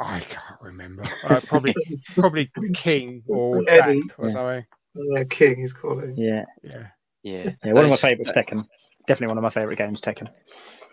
[0.00, 1.04] I can't remember.
[1.24, 1.74] Uh, probably,
[2.14, 4.02] probably King or Eddie.
[4.08, 4.32] Jack or Yeah.
[4.32, 4.64] something.
[4.94, 6.16] Yeah, King, he's calling.
[6.16, 6.44] Yeah.
[6.62, 6.86] Yeah.
[7.22, 7.50] yeah.
[7.64, 7.72] Yeah.
[7.72, 8.66] One of my Those- favourites, Tekken.
[9.06, 10.28] Definitely one of my favourite games, Tekken.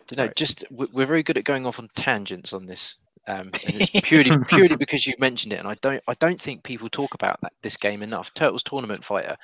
[0.07, 0.35] don't know, Right.
[0.35, 3.91] just we- we're very good at going off on tangents on this, um, and it's
[4.07, 7.39] purely purely because you've mentioned it, and I don't I don't think people talk about
[7.41, 8.33] that this game enough.
[8.33, 9.35] Turtles Tournament Fighter,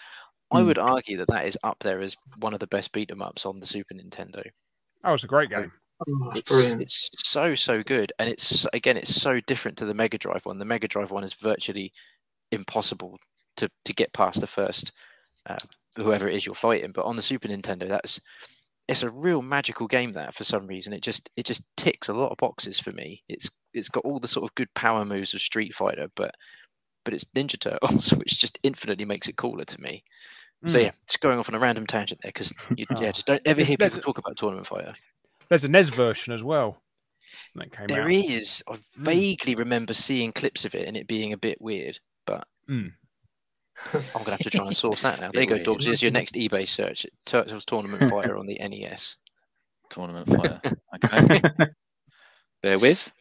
[0.52, 0.65] I Hmm.
[0.65, 3.46] would argue that that is up there as one of the best beat 'em ups
[3.46, 4.41] on the Super Nintendo.
[5.04, 5.72] That was a great game.
[6.08, 6.82] Oh, It's brilliant.
[6.82, 10.58] it's so so good, and it's again it's so different to the Mega Drive one.
[10.58, 11.94] The Mega Drive one is virtually
[12.52, 13.20] impossible
[13.58, 14.91] to to get past the first
[15.48, 15.58] uh,
[15.98, 18.20] whoever it is you're fighting, but on the Super Nintendo, that's
[18.88, 22.13] it's a real magical game that for some reason it just it just ticks a
[22.13, 23.24] lot of boxes for me.
[23.30, 26.32] It's it's got all the sort of good power moves of Street Fighter, but
[27.04, 30.04] but it's Ninja Turtles, which just infinitely makes it cooler to me.
[30.68, 30.84] So Mm.
[30.84, 33.12] yeah, just going off on a random tangent there because you yeah, Oh.
[33.12, 34.94] just don't ever hear people talk about Tournament Fighter.
[35.50, 36.82] There's a NES version as well.
[37.56, 38.12] That came There out.
[38.12, 38.63] is.
[38.68, 42.94] I vaguely remember seeing clips of it and it being a bit weird, but Mm.
[43.94, 45.30] I'm gonna have to try and source that now.
[45.34, 45.86] There you go, Bit Dobbs.
[45.86, 49.18] Here's your next eBay search: Turtles Tournament Fighter on the NES.
[49.90, 50.62] Tournament Fighter.
[51.04, 51.42] Okay.
[52.64, 53.12] Bear with.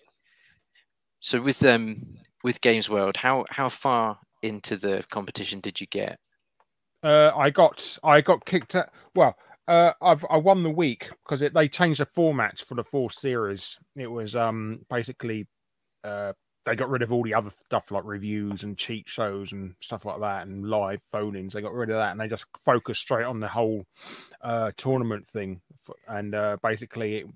[1.20, 6.18] So with um with Games World, how how far into the competition did you get?
[7.02, 8.90] Uh, I got I got kicked out.
[9.14, 9.36] Well,
[9.68, 13.78] uh, I've I won the week because they changed the format for the four series.
[13.96, 15.46] It was um basically
[16.02, 16.32] uh
[16.64, 20.04] they got rid of all the other stuff like reviews and cheat shows and stuff
[20.06, 21.52] like that and live phone-ins.
[21.52, 23.84] They got rid of that and they just focused straight on the whole
[24.40, 25.60] uh tournament thing.
[26.08, 27.26] And uh, basically, it,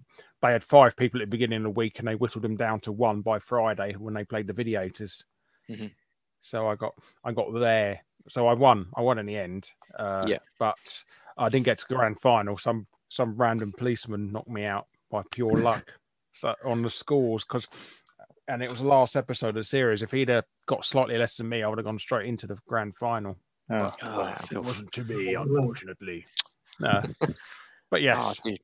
[0.40, 2.80] they had five people at the beginning of the week and they whittled them down
[2.80, 5.24] to one by Friday when they played the videators.
[5.68, 5.90] Mhm.
[6.40, 8.00] So I got I got there.
[8.28, 8.86] So I won.
[8.96, 9.70] I won in the end.
[9.98, 10.38] Uh, Yeah.
[10.58, 10.78] But
[11.36, 12.56] I didn't get to grand final.
[12.56, 15.92] Some some random policeman knocked me out by pure luck.
[16.32, 17.66] So on the scores because.
[18.48, 20.02] And it was the last episode of the series.
[20.02, 22.56] If he'd have got slightly less than me, I would have gone straight into the
[22.66, 23.36] grand final.
[23.70, 23.78] Oh.
[23.80, 24.38] But Oh, wow.
[24.50, 26.24] it wasn't to be, unfortunately.
[26.80, 27.02] No.
[27.90, 28.54] But yes, Oh.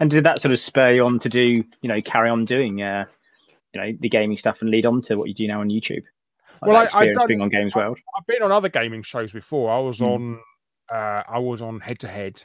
[0.00, 1.40] And did that sort of spur you on to do,
[1.80, 3.06] you know, carry on doing, uh,
[3.72, 6.02] you know, the gaming stuff and lead on to what you do now on YouTube?
[6.60, 7.98] Like Well, I- I've experience done- being on Games World.
[8.18, 9.72] I've been on other gaming shows before.
[9.72, 10.04] I was Hmm.
[10.04, 10.40] on,
[10.92, 12.42] uh, I was on head to head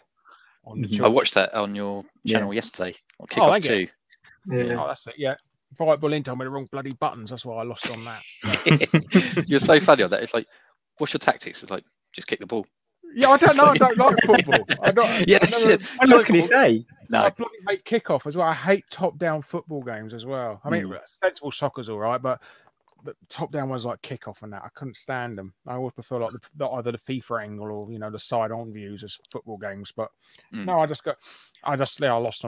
[0.63, 0.87] on the.
[0.87, 1.03] Mhm.
[1.03, 2.33] I watched that on your Yeah.
[2.37, 2.95] channel yesterday.
[3.19, 3.87] On Oh, Kickoff thank you.
[3.87, 3.91] 2.
[4.69, 4.81] Yeah.
[4.83, 5.15] Oh, that's it.
[5.17, 5.35] Yeah,
[5.77, 7.29] Fight Bull in told me the wrong bloody buttons.
[7.29, 9.43] That's why I lost on that.
[9.47, 10.23] You're so funny on that.
[10.23, 10.47] It's like,
[10.97, 11.61] what's your tactics?
[11.63, 12.65] It's like, just kick the ball.
[13.15, 13.65] Yeah, I don't know.
[13.65, 14.65] I don't like football.
[14.83, 15.05] I don't.
[15.27, 15.89] Yeah, I that's never- it.
[16.01, 16.85] And what can you say?
[17.09, 17.23] No.
[17.23, 18.47] I bloody hate kickoff as well.
[18.47, 20.61] I hate top down football games as well.
[20.63, 20.93] I mean, Hmm.
[21.05, 22.39] sensible soccer's all right, but
[23.05, 25.53] the top down ones like kickoff and that, I couldn't stand them.
[25.65, 28.51] I always prefer like the, the, either the FIFA angle or you know the side
[28.51, 29.91] on views as football games.
[29.95, 30.09] But
[30.51, 30.65] Hmm.
[30.65, 31.15] no, I just got,
[31.63, 32.41] I just yeah, I lost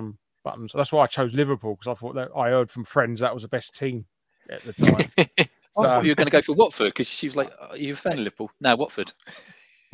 [0.46, 0.72] on buttons.
[0.76, 3.44] That's why I chose Liverpool because I thought that I heard from friends that was
[3.44, 4.06] the best team
[4.50, 5.08] at the time.
[5.78, 7.94] I thought you were going to go for Watford because she was like, "Are you
[7.94, 9.14] a fan of Liverpool?" No, Watford.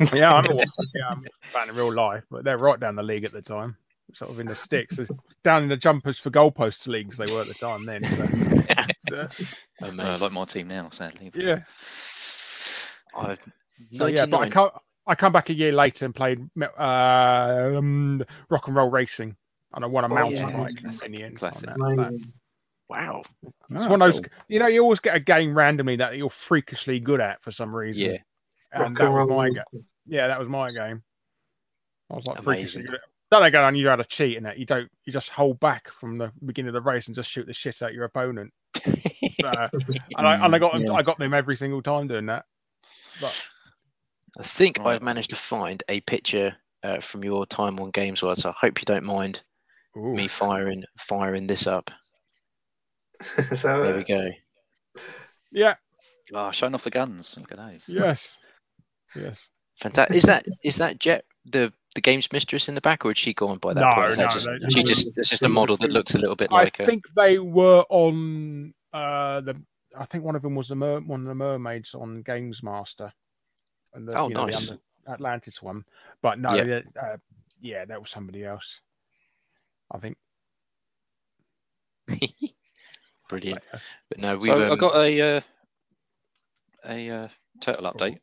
[0.12, 2.96] yeah, I'm a Watford, yeah, I'm a fan in real life, but they're right down
[2.96, 3.76] the league at the time,
[4.12, 4.98] sort of in the sticks,
[5.44, 8.02] down in the jumpers for goalposts leagues they were at the time then.
[8.04, 8.26] So,
[9.08, 9.16] so,
[9.82, 10.22] Uh, Amazing.
[10.22, 11.30] like my team now, sadly.
[11.32, 11.60] but- yeah.
[13.16, 13.38] I've
[13.94, 14.70] So, yeah, but I come,
[15.06, 19.36] I come back a year later and played uh, um, rock and roll racing,
[19.74, 20.56] and I won a Oh, mountain yeah.
[20.56, 21.36] bike Classic, in the end.
[21.38, 21.66] classic.
[21.66, 22.32] that- that.
[22.88, 23.22] Wow.
[23.70, 24.32] It's Ah, one of those, cool.
[24.48, 27.74] you know, you always get a game randomly that you're freakishly good at for some
[27.74, 28.12] reason.
[28.12, 28.18] Yeah.
[28.72, 29.84] and Rock that was my game.
[30.06, 31.02] Yeah, that was my game.
[32.10, 32.94] I was like freakishly good.
[32.94, 33.00] At,
[33.30, 34.56] don't know, I knew how to cheat in it.
[34.56, 34.90] You don't.
[35.04, 37.82] You just hold back from the beginning of the race and just shoot the shit
[37.82, 38.52] out your opponent.
[39.40, 39.50] So,
[40.16, 40.94] and I and I got them, Yeah.
[40.94, 42.44] I got them every single time doing that.
[43.20, 43.48] But
[44.38, 44.94] I think Right.
[44.94, 48.54] I've managed to find a picture uh, from your time on Games World, so I
[48.60, 49.42] hope you don't mind
[49.96, 51.90] ooh, me firing firing this up.
[53.54, 54.30] so There uh, we go.
[55.50, 55.74] yeah,
[56.34, 57.36] Ah, showing off the guns.
[57.40, 57.82] Look at those.
[57.88, 58.38] yes,
[59.16, 59.48] yes.
[59.80, 60.16] Fantastic.
[60.16, 63.32] Is that is that Jet the the games mistress in the back, or had she
[63.32, 64.10] gone by that No, point?
[64.10, 64.86] Is that no, just, no, she no.
[64.86, 66.84] just it's just a model that looks a little bit I like her.
[66.84, 69.60] think they were on uh the.
[69.96, 73.12] I think one of them was the mer- one of the mermaids on Games Master,
[73.94, 74.70] and the, Oh, you know, the nice.
[74.70, 75.84] Under- Atlantis one.
[76.20, 76.64] But no, Yeah.
[76.64, 76.80] yeah.
[77.00, 77.16] Uh,
[77.60, 78.80] yeah, that was somebody else.
[79.90, 80.16] I think.
[83.28, 83.62] Brilliant.
[84.08, 85.40] But, uh, no, we've So I um, got a uh,
[86.86, 87.28] a uh,
[87.60, 88.18] turtle update.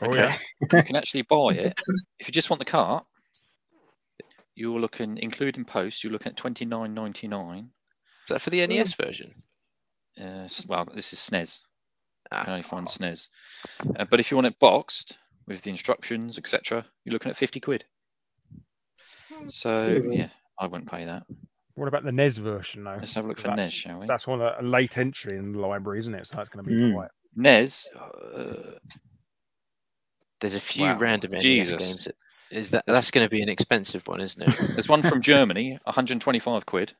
[0.00, 0.22] oh Okay.
[0.22, 0.38] yeah.
[0.72, 1.80] You can actually buy it
[2.18, 3.04] if you just want the cart.
[4.54, 7.70] You're looking, including post, you're looking at twenty nine ninety nine.
[8.24, 9.34] is that for the NES version?
[10.20, 11.60] Uh, well, this is SNES.
[12.32, 13.28] You Ah, can only find SNES.
[13.96, 17.60] Uh, but if you want it boxed with the instructions, etc., you're looking at fifty
[17.60, 17.84] quid.
[19.46, 20.16] So Mhm.
[20.16, 20.28] yeah,
[20.60, 21.24] I wouldn't pay that.
[21.74, 22.96] What about the NES version though?
[22.98, 24.06] Let's have a look for That's- NES, shall we?
[24.06, 26.26] That's one of a late entry in the library, isn't it?
[26.26, 26.94] So that's going to be Mm.
[26.94, 27.10] quite.
[27.36, 27.88] NES.
[27.96, 28.78] Uh,
[30.40, 30.98] There's a few Wow.
[30.98, 31.78] random NES Jesus.
[31.86, 32.04] games.
[32.04, 32.14] That,
[32.50, 34.48] is that that's going to be an expensive one, isn't it?
[34.76, 36.92] there's one from Germany, 125 quid.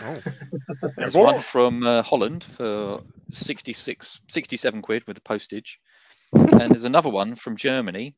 [0.00, 0.22] Oh,
[0.96, 1.34] There's What?
[1.34, 5.78] one from uh, Holland for 66, 67 quid with the postage.
[6.32, 8.14] and there's another one from Germany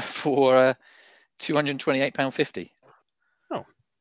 [0.00, 0.74] for uh,
[1.40, 2.72] 228 pound 50.
[2.72, 2.77] Oh.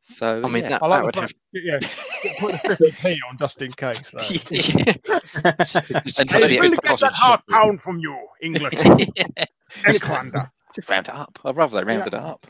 [0.09, 0.69] So I mean, yeah.
[0.69, 1.29] that, I that like would the have.
[1.31, 4.07] fact, yeah, put the fifty p on just in case.
[4.07, 4.17] So.
[5.59, 7.09] Just- just And cover really the get that postage.
[7.13, 8.73] hard pound from you, England.
[8.73, 9.07] expenses.
[9.85, 10.51] Englander.
[10.73, 11.39] Just round it up.
[11.43, 12.47] I'd rather they rounded it up.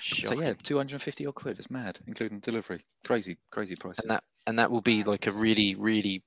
[0.00, 1.58] So So yeah, 250 odd quid.
[1.58, 2.84] It's mad, including delivery.
[3.04, 4.04] Crazy, crazy prices.
[4.04, 6.22] and that and that will be like a really really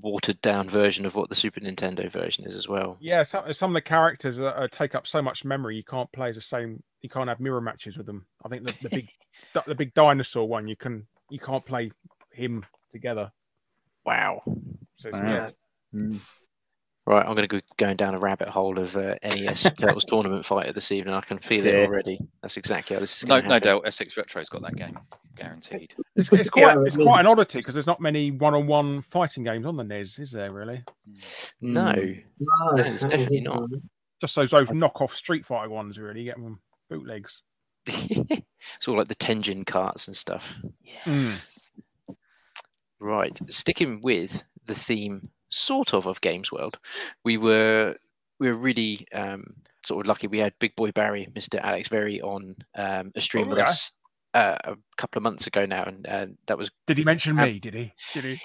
[0.00, 2.96] watered down version of what the Super Nintendo version is as well.
[3.00, 6.10] Yeah, some, some of the characters uh, uh, take up so much memory you can't
[6.12, 6.82] play as the same.
[7.02, 8.26] You can't have mirror matches with them.
[8.44, 9.08] I think the, the big
[9.66, 11.90] the big dinosaur one you can you can't play
[12.32, 13.30] him together.
[14.04, 14.42] Wow.
[14.98, 15.28] So it's- Wow.
[15.30, 15.50] yeah.
[15.94, 16.20] Mm.
[17.06, 20.44] Right, I'm going to go going down a rabbit hole of uh, NES Turtles tournament
[20.44, 21.14] fighter this evening.
[21.14, 22.20] I can feel it already.
[22.42, 24.98] That's exactly how this is no, going to no doubt, Essex Retro's got that game
[25.34, 25.94] guaranteed.
[26.14, 29.44] It's, it's Yeah, quite it's I quite an oddity because there's not many one-on-one fighting
[29.44, 30.52] games on the NES, is there?
[30.52, 30.84] Really?
[31.60, 32.22] No, Mm.
[32.38, 33.68] No, No, it's definitely not.
[34.20, 36.24] Just those those knockoff Street Fighter ones, really.
[36.24, 36.60] Get them
[36.90, 37.42] bootlegs.
[37.86, 40.58] it's all like the Tenjin carts and stuff.
[41.04, 41.46] Mm.
[43.00, 46.78] Right, sticking with the theme, sort of, of Games World,
[47.24, 47.96] we were
[48.38, 49.44] we were really um,
[49.84, 50.26] sort of lucky.
[50.26, 51.60] We had Big Boy Barry, Mr.
[51.60, 53.64] Alex Very, on um, a stream Oh, with yeah.
[53.64, 53.92] us
[54.34, 57.44] uh, a couple of months ago now, and uh, that was Did he mention Um,
[57.44, 57.58] me?
[57.58, 57.92] Did he?
[58.14, 58.40] Did he?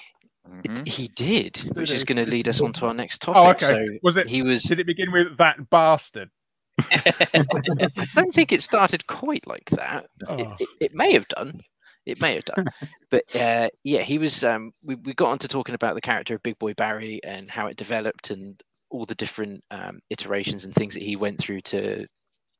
[0.48, 0.88] Mhm.
[0.88, 3.42] he did, which is going to lead us on to our next topic.
[3.42, 3.66] Oh, okay.
[3.88, 4.28] So Was it?
[4.28, 4.62] he was.
[4.64, 6.30] Did it begin with that bastard?
[6.92, 10.06] I don't think it started quite like that.
[10.22, 10.56] It, Oh.
[10.60, 11.62] it, it may have done.
[12.06, 12.68] It may have done.
[13.10, 14.44] but uh, yeah, he was.
[14.44, 17.50] Um, we, we got on to talking about the character of Big Boy Barry and
[17.50, 21.62] how it developed and all the different um, iterations and things that he went through
[21.62, 22.06] to.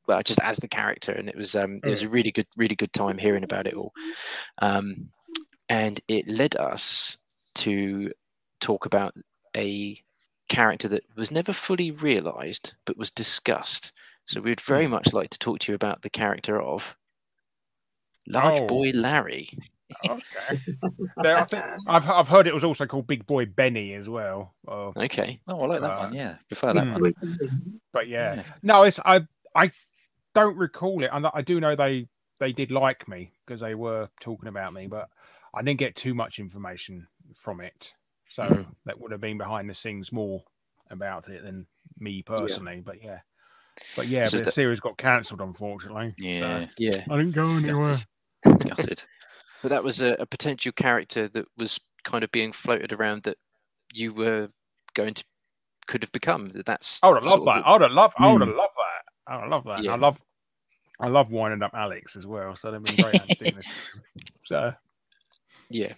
[0.08, 2.76] Well, just as the character, and it was um, it was a really good, really
[2.76, 3.92] good time hearing about it all,
[4.58, 5.08] um,
[5.68, 7.16] and it led us
[7.56, 8.12] to
[8.60, 9.14] talk about
[9.56, 10.00] a
[10.48, 13.92] character that was never fully realized but was discussed.
[14.26, 16.96] So we'd very much like to talk to you about the character of
[18.28, 18.66] Large Oh.
[18.66, 19.50] Boy Larry.
[20.08, 20.60] Okay.
[21.22, 24.54] There, I think I've I've heard it was also called Big Boy Benny as well.
[24.68, 25.40] Oh, Okay.
[25.46, 26.14] Oh, I like that Uh, one.
[26.14, 27.00] Yeah, prefer that hmm.
[27.00, 27.80] one.
[27.92, 28.42] but yeah, Yeah.
[28.62, 29.70] no, it's I I
[30.34, 31.10] don't recall it.
[31.12, 32.08] and I do know they
[32.40, 35.08] they did like me because they were talking about me, but
[35.54, 37.94] I didn't get too much information from it.
[38.28, 38.66] So Mhm.
[38.84, 40.42] that would have been behind the scenes more
[40.90, 41.66] about it than
[41.98, 42.82] me personally.
[42.84, 43.20] But yeah,
[43.96, 46.12] but yeah, So but the that- series got cancelled unfortunately.
[46.18, 47.04] so Yeah, Yeah.
[47.08, 47.96] I didn't go anywhere.
[48.54, 49.02] Gutted.
[49.62, 53.38] But that was a, a potential character that was kind of being floated around that
[53.92, 54.48] you were
[54.94, 55.24] going to
[55.88, 56.48] could have become.
[56.66, 57.66] That's I would have loved that.
[57.66, 58.14] I would have loved.
[58.18, 58.56] I would have Hmm.
[58.58, 59.32] loved that.
[59.32, 59.82] I would love that.
[59.82, 59.92] Yeah.
[59.92, 60.20] I love.
[61.00, 62.54] I love winding up Alex as well.
[62.54, 63.36] So that'd been great.
[63.38, 63.66] doing this.
[64.44, 64.72] So
[65.70, 65.94] Yeah,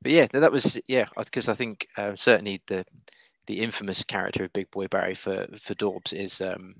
[0.00, 2.84] but yeah, that was yeah because I think uh, certainly the
[3.46, 6.74] the infamous character of Big Boy Barry for for Dorbs is um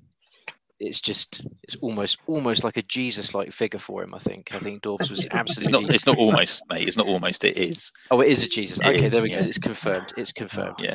[0.83, 4.15] it's just it's almost almost like a Jesus like figure for him.
[4.15, 5.63] I think I think Dorbs was absolutely.
[5.85, 5.95] It's not.
[5.95, 6.89] It's not almost, mate.
[6.89, 7.45] It's not almost.
[7.45, 7.91] It is.
[8.11, 8.79] oh it is a Jesus.
[8.81, 9.39] It Okay, is, there we go.
[9.39, 10.13] It's confirmed.
[10.17, 10.77] It's confirmed.
[10.81, 10.95] Yeah.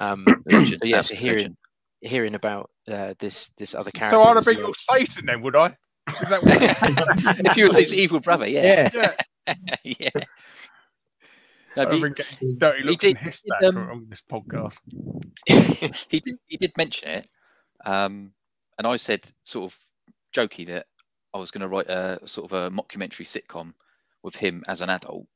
[0.00, 0.82] Um, Legend.
[0.84, 1.56] yeah, so hearing legend.
[2.00, 4.20] hearing about uh, this this other character.
[4.20, 5.76] So I'd have been your Satan then, would I?
[6.22, 6.56] Is that what?
[7.46, 9.12] if you were his evil brother, yeah, Yeah.
[9.46, 9.54] yeah.
[9.84, 10.10] yeah.
[11.76, 13.90] No, I've but been getting dirty he looks did- and hiss he back did, um,
[13.90, 14.78] on this podcast.
[15.46, 17.26] he, he did, he did mention it,
[17.84, 18.32] um,
[18.78, 19.78] and I said sort of
[20.34, 20.86] jokey that
[21.34, 23.74] I was going to write a sort of a mockumentary sitcom
[24.22, 25.26] with him as an adult,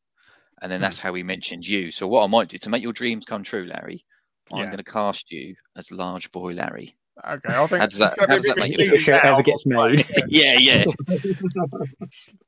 [0.62, 0.82] and then Hmm.
[0.82, 1.90] that's how he mentioned you.
[1.90, 4.04] So what I might do to make your dreams come true, Larry,
[4.52, 4.66] I'm Yeah.
[4.66, 6.94] going to cast you as Large Boy Larry.
[7.24, 9.24] Okay, I think How does that- gonna how does that make you misleading If it
[9.24, 10.08] ever gets made.
[10.28, 10.84] Yeah, yeah,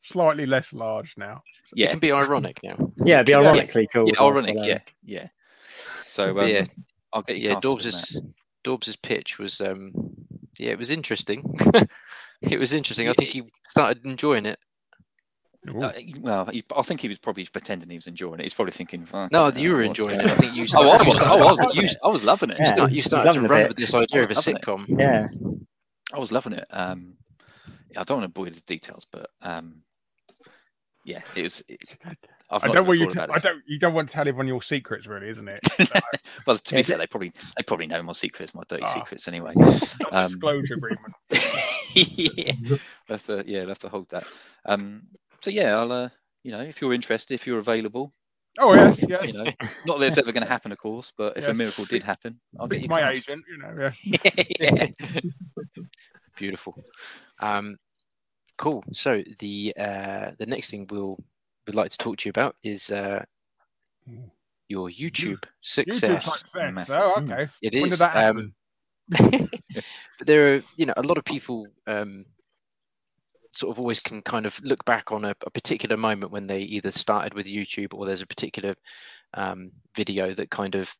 [0.00, 1.42] Slightly less large now.
[1.72, 2.76] It yeah, can be ironic now.
[3.04, 3.38] Yeah, it'd be Yeah.
[3.38, 4.08] ironically cool.
[4.08, 4.20] yeah.
[4.22, 5.28] Ironic, yeah, yeah.
[6.06, 6.64] So um, yeah,
[7.12, 7.50] I'll get you.
[7.50, 7.60] yeah.
[7.60, 8.22] Dobbs's in Dorbs's
[8.64, 9.92] Dorbs's pitch was um
[10.58, 11.42] yeah it was interesting.
[12.42, 13.08] it was interesting.
[13.08, 14.58] I think he started enjoying it.
[15.66, 15.90] Uh,
[16.20, 18.42] well, he, I think he was probably pretending he was enjoying it.
[18.42, 20.26] He's probably thinking, "Fuck, No, you were enjoying it.
[20.26, 20.90] I think you Oh, started.
[20.90, 22.58] I you was, started- I was, you, I was loving it.
[22.58, 22.64] Yeah.
[22.66, 24.62] start- you started to loving run with this idea of a Loving it.
[24.62, 24.84] sitcom.
[25.00, 25.26] Yeah.
[26.12, 26.66] I was loving it.
[26.70, 27.14] Um,
[27.96, 29.76] I don't want to bore you with the details, but um,
[31.06, 31.62] yeah, it was.
[31.68, 31.80] It,
[32.54, 33.22] I've I don't want you to.
[33.32, 33.62] I don't.
[33.66, 35.60] You don't want to tell everyone your secrets, really, isn't it?
[36.46, 38.94] well, to be Yeah, fair, they probably they probably know my secrets, my dirty Ah.
[38.94, 39.52] secrets, anyway.
[39.56, 39.78] Non
[40.12, 41.14] Um, disclosure agreement.
[41.94, 44.24] yeah, we'll have to yeah, we'll have to hold that.
[44.66, 45.02] Um,
[45.40, 46.08] so yeah, I'll uh,
[46.42, 48.12] you know, if you're interested, if you're available,
[48.58, 49.32] Oh yes, yes.
[49.32, 49.50] you know,
[49.86, 52.38] not that it's ever going to happen, of course, but if a miracle did happen,
[52.60, 53.28] I'll get you my cast.
[53.30, 53.44] agent.
[53.50, 53.90] You know.
[54.04, 54.30] Yeah.
[54.60, 54.88] yeah.
[56.36, 56.82] Beautiful.
[57.40, 57.76] Um,
[58.58, 58.84] cool.
[58.92, 61.18] So the uh, the next thing we'll
[61.66, 63.24] would like to talk to you about is uh,
[64.68, 66.38] your YouTube YouTube success.
[66.40, 66.90] success.
[66.90, 67.32] Oh, Mm.
[67.32, 67.50] okay.
[67.62, 67.90] It When is.
[67.92, 68.54] did that um,
[69.10, 72.24] but there are, you know, a lot of people um,
[73.52, 76.60] sort of always can kind of look back on a, a particular moment when they
[76.62, 78.74] either started with YouTube or there's a particular
[79.34, 80.96] um, video that kind of,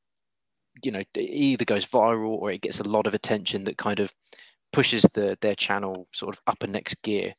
[0.83, 4.13] you know, either goes viral or it gets a lot of attention that kind of
[4.75, 7.35] pushes the their channel sort of up a next gear.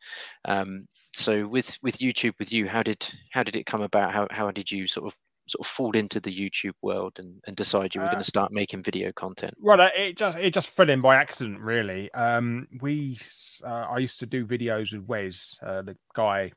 [0.46, 4.14] Um, so with with YouTube, with you, how did how did it come about?
[4.14, 5.16] How how did you sort of
[5.48, 8.34] sort of fall into the YouTube world and, and decide you were Uh, going to
[8.36, 9.54] start making video content?
[9.60, 12.12] Well, uh, it just it just fell in by accident, really.
[12.14, 13.20] Um, we
[13.64, 16.52] uh, I used to do videos with Wes, uh, the guy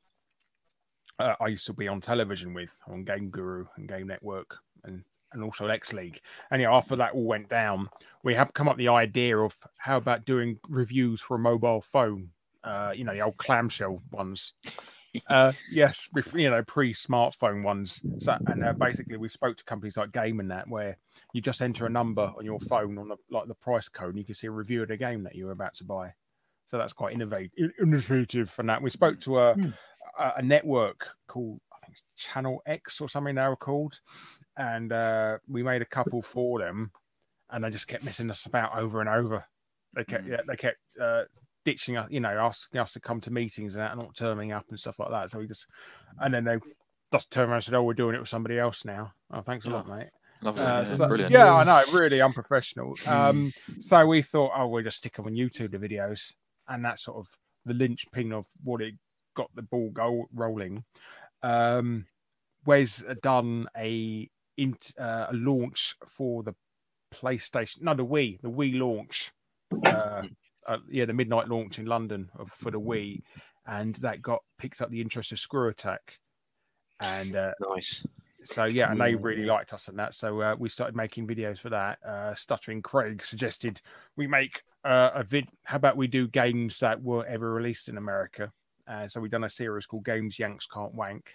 [1.19, 5.05] uh, I used to be on television with on Game Guru and Game Network and
[5.33, 6.21] and also X League.
[6.51, 7.89] And yeah, after that all went down,
[8.25, 12.31] we have come up the idea of how about doing reviews for a mobile phone.
[12.65, 14.53] Uh, you know, the old clamshell ones.
[15.29, 18.01] uh, yes, with you know pre-smartphone ones.
[18.19, 20.99] So, and uh, basically, we spoke to companies like Game and that, where
[21.33, 24.19] you just enter a number on your phone on the like the price code, and
[24.19, 26.13] you can see a review of the game that you were about to buy.
[26.67, 28.83] So that's quite innovative, innovative for that.
[28.83, 29.71] We spoke to a Hmm.
[30.19, 34.01] a, a network called I think Channel X or something they were called,
[34.59, 36.91] and uh, we made a couple for them,
[37.51, 39.43] and they just kept messing us about over and over.
[39.95, 40.33] They kept Hmm.
[40.33, 41.23] yeah, they kept uh,
[41.65, 44.53] ditching us, you know, asking us to come to meetings and that, and not turning
[44.53, 45.31] up and stuff like that.
[45.31, 45.67] So we just,
[46.21, 46.59] and then they
[47.11, 49.65] just turned around and said, "Oh, we're doing it with somebody else now." Oh, thanks
[49.65, 50.09] a lot, mate.
[50.43, 50.63] Lovely.
[50.63, 51.33] Uh, yeah, so- brilliant.
[51.33, 52.95] yeah, I know, really unprofessional.
[53.07, 53.51] Um,
[53.81, 56.33] so we thought, oh, we'll just stick them on YouTube, the videos,
[56.69, 57.27] and that's sort of
[57.65, 58.95] the linchpin of what it
[59.35, 60.85] got the ball go rolling.
[61.43, 62.05] Um,
[62.67, 64.29] Wes had done a
[64.59, 66.55] int, uh, a launch for the
[67.15, 69.33] PlayStation, no, the Wii, the Wii launch.
[69.85, 70.23] Uh,
[70.67, 73.23] uh, yeah, the midnight launch in London of, for the Wii,
[73.67, 75.99] and that got picked up the interest of ScrewAttack,
[77.03, 78.05] and uh, Nice.
[78.45, 80.15] so yeah, and they really liked us and that.
[80.15, 81.99] So uh, we started making videos for that.
[82.07, 83.81] Uh, Stuttering Craig suggested
[84.17, 85.47] we make uh, a vid.
[85.65, 88.51] How about we do games that were ever released in America?
[88.87, 91.35] Uh, so we've done a series called Games Yanks Can't Wank.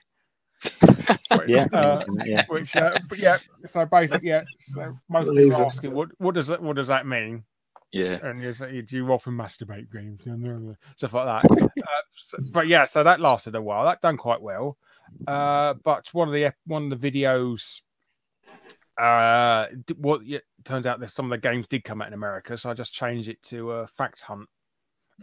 [1.47, 2.45] Yeah, Uh, yeah.
[2.47, 3.37] which uh, but yeah.
[3.67, 4.43] So basically, yeah.
[4.59, 7.43] So most people are asking, what what does that what does that mean?
[7.91, 8.17] Yeah.
[8.25, 12.65] and you say, do you often masturbate games and stuff like that uh, so- but
[12.65, 14.79] yeah so that lasted a while that done quite well
[15.27, 17.81] uh but one of the one of the videos
[18.99, 22.57] uh what yeah, turns out that some of the games did come out in america
[22.57, 24.49] so i just changed it to uh, fact hunt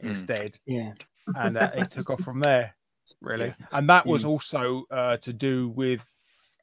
[0.00, 0.10] Mm.
[0.10, 0.92] instead yeah.
[1.34, 2.76] and uh, it took off from there
[3.20, 4.28] really and that was Mm.
[4.28, 6.06] also uh to do with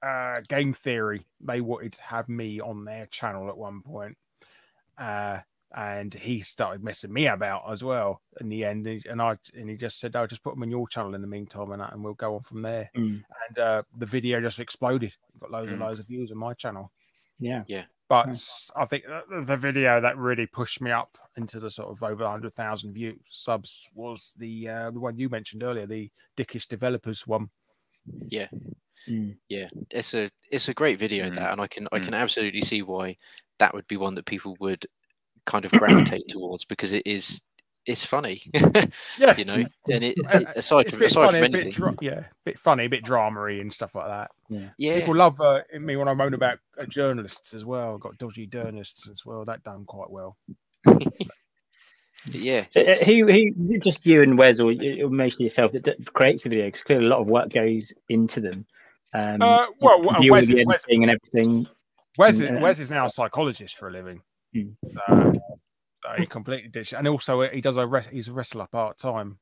[0.03, 4.17] uh game theory they wanted to have me on their channel at one point
[4.97, 5.39] uh
[5.75, 9.75] and he started messing me about as well in the end and i and he
[9.75, 12.13] just said i'll just put them on your channel in the meantime and, and we'll
[12.13, 13.23] go on from there Mm.
[13.47, 15.85] and uh the video just exploded got loads and Mm.
[15.85, 16.91] loads of views on my channel
[17.39, 17.83] Yeah, Yeah.
[18.09, 18.71] But Nice.
[18.75, 22.23] I think the- the video that really pushed me up into the sort of over
[22.23, 27.49] 100,000 view subs was the uh, the one you mentioned earlier, the Dickish Developers one.
[29.07, 29.37] Mm.
[29.49, 31.35] Yeah, it's a it's a great video Mm.
[31.35, 32.05] that, and I can I Mm.
[32.05, 33.17] can absolutely see why
[33.59, 34.85] that would be one that people would
[35.45, 37.41] kind of gravitate towards because it is
[37.87, 41.37] it's funny, Yeah, you know, and it, Uh, it- aside it's from bit aside funny,
[41.37, 44.31] from a bit anything, dra- yeah, bit funny, a bit dramery and stuff like that.
[44.49, 44.99] yeah, yeah.
[44.99, 47.97] People love uh, me when I moan about uh, journalists as well.
[47.97, 49.45] Got dodgy journalists as well.
[49.45, 50.37] That done quite well.
[52.31, 55.83] yeah, So, uh, it's- who, who, just you and Wes, or, or mostly yourself, that,
[55.85, 56.65] that creates the video?
[56.65, 58.65] Because clearly a lot of work goes into them.
[59.13, 61.67] Um, Uh, well, you uh, deal with Wes, the Wes, and everything.
[62.17, 62.59] Wes, Yeah.
[62.59, 64.21] Wes is now a psychologist for a living.
[64.53, 64.69] Hmm.
[64.85, 65.39] So, so
[66.17, 69.39] he completely ditched, and also uh, he does a res- he's a wrestler part time.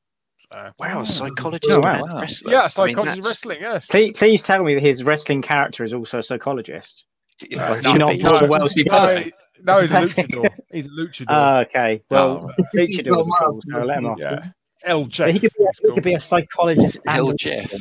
[0.52, 1.90] So, wow, psychologist, oh, wow.
[2.02, 2.20] and Wow.
[2.20, 2.52] wrestler.
[2.52, 3.58] yeah, I mean, psychologist wrestling.
[3.60, 3.86] Yes.
[3.86, 7.04] Please, please tell me that his wrestling character is also a psychologist.
[7.48, 7.70] Yeah.
[7.70, 9.24] Like, no, not Paul no, Wells he No,
[9.62, 10.30] no, he's a Perfect.
[10.32, 10.48] luchador.
[10.72, 11.24] He's a luchador.
[11.28, 12.02] Ah, okay.
[12.10, 14.18] Well, Oh, luchadors are cool, so let him off.
[14.18, 14.50] yeah,
[14.84, 15.30] L Jeff.
[15.32, 16.96] he could be, a, he could be a psychologist.
[17.06, 17.72] and Hell a Jeff.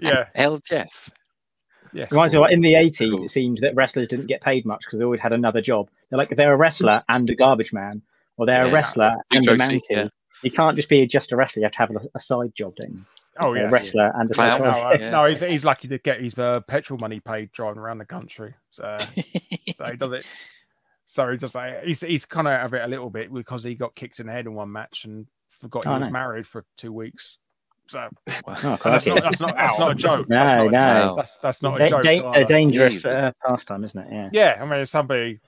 [0.00, 1.10] yeah, L Jeff.
[1.92, 2.10] yes.
[2.12, 3.24] Reminds me, like, in the 80s, Cool.
[3.24, 5.88] it seems that wrestlers didn't get paid much because they always had another job.
[6.10, 8.02] They're like, they're a wrestler and a garbage man,
[8.38, 8.70] or they're Yeah.
[8.70, 9.82] a wrestler Big and a Josie, mountie.
[9.90, 10.08] yeah.
[10.42, 12.74] You can't just be just a wrestler, you have to have a, a side job,
[12.80, 13.04] don't you?
[13.42, 13.68] Oh So a yeah.
[13.70, 14.62] wrestler and a Clown.
[14.62, 15.08] No, psychologist.
[15.08, 15.18] uh, Yeah.
[15.22, 18.54] no, he's, he's lucky to get his uh, petrol money paid driving around the country.
[18.70, 18.96] So,
[19.76, 20.26] so he does it.
[21.06, 21.54] So he does.
[21.56, 24.20] Uh, he's he's kind of out of it a little bit because he got kicked
[24.20, 26.12] in the head in one match and forgot he Oh, was no.
[26.12, 27.38] married for two weeks.
[27.86, 28.06] So
[28.46, 30.28] Oh, that's not that's not that's not a joke.
[30.28, 31.00] No, that's not a no.
[31.06, 31.16] joke.
[31.16, 32.02] That's, that's not a Da- joke.
[32.02, 34.08] da- a dangerous uh, pastime, isn't it?
[34.12, 34.28] Yeah.
[34.32, 35.40] Yeah, I mean, somebody,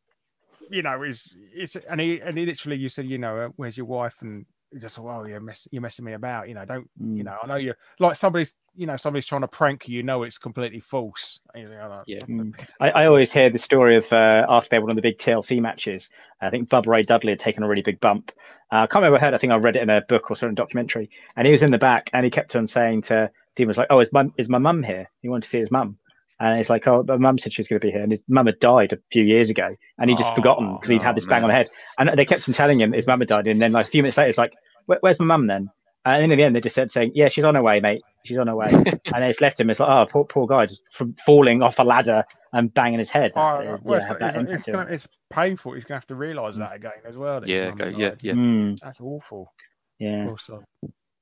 [0.71, 3.77] you know, is it's and he and he literally, you said, you know, uh, where's
[3.77, 4.23] your wife?
[4.23, 6.49] And he just, oh you're mess, you're messing me about.
[6.49, 7.25] You know, don't you Mm.
[7.25, 7.37] know?
[7.43, 9.97] I know you're like somebody's, you know, somebody's trying to prank you.
[9.99, 11.41] You know, it's completely false.
[11.55, 12.21] You know, like, Yeah.
[12.27, 15.03] don't I, I always hear the story of uh, after they were one of the
[15.03, 16.11] big TLC matches.
[16.41, 18.33] I think Bubba Ray Dudley had taken a really big bump.
[18.73, 19.35] Uh, I can't remember I heard.
[19.35, 21.11] I think I read it in a book or certain documentary.
[21.37, 23.89] And he was in the back, and he kept on saying to Dean was like,
[23.91, 25.99] "Oh, is my is my mum here?" He wanted to see his mum.
[26.41, 28.22] And it's like, oh, my mum said she was going to be here, and his
[28.26, 31.05] mum had died a few years ago, and he'd just Oh, forgotten because he'd oh,
[31.05, 31.68] had this bang on the head.
[31.99, 34.03] And they kept on telling him his mum had died, and then like a few
[34.03, 34.55] minutes later, it's like,
[34.86, 35.70] Where, "Where's my mum then?"
[36.07, 38.03] And then in the end, they just said, "saying, yeah, she's on her way, mate.
[38.24, 39.68] She's on her way." and they just left him.
[39.68, 42.24] It's like, oh, poor, poor guy, just from falling off a ladder
[42.55, 43.32] and banging his head.
[43.36, 45.74] Oh, That, uh, well, it's, it's, it's, gonna, it's painful.
[45.74, 47.47] He's going to have to realise that again as well.
[47.47, 48.32] Yeah, mum go, yeah, yeah.
[48.32, 49.53] Mm, That's awful.
[49.99, 50.28] yeah.
[50.28, 50.64] Also.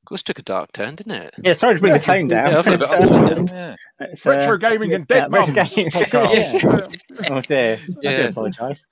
[0.09, 1.35] Of course, took a dark turn, didn't it?
[1.45, 2.51] Yeah, sorry to bring the tone down.
[2.51, 3.45] Yeah, I feel a bit It's, uh.
[3.53, 3.77] Yeah.
[4.01, 5.91] it's, uh, Retro gaming and dead retro mums gaming.
[5.91, 6.97] podcast.
[7.31, 8.11] oh dear, I do Yeah.
[8.29, 8.87] apologise.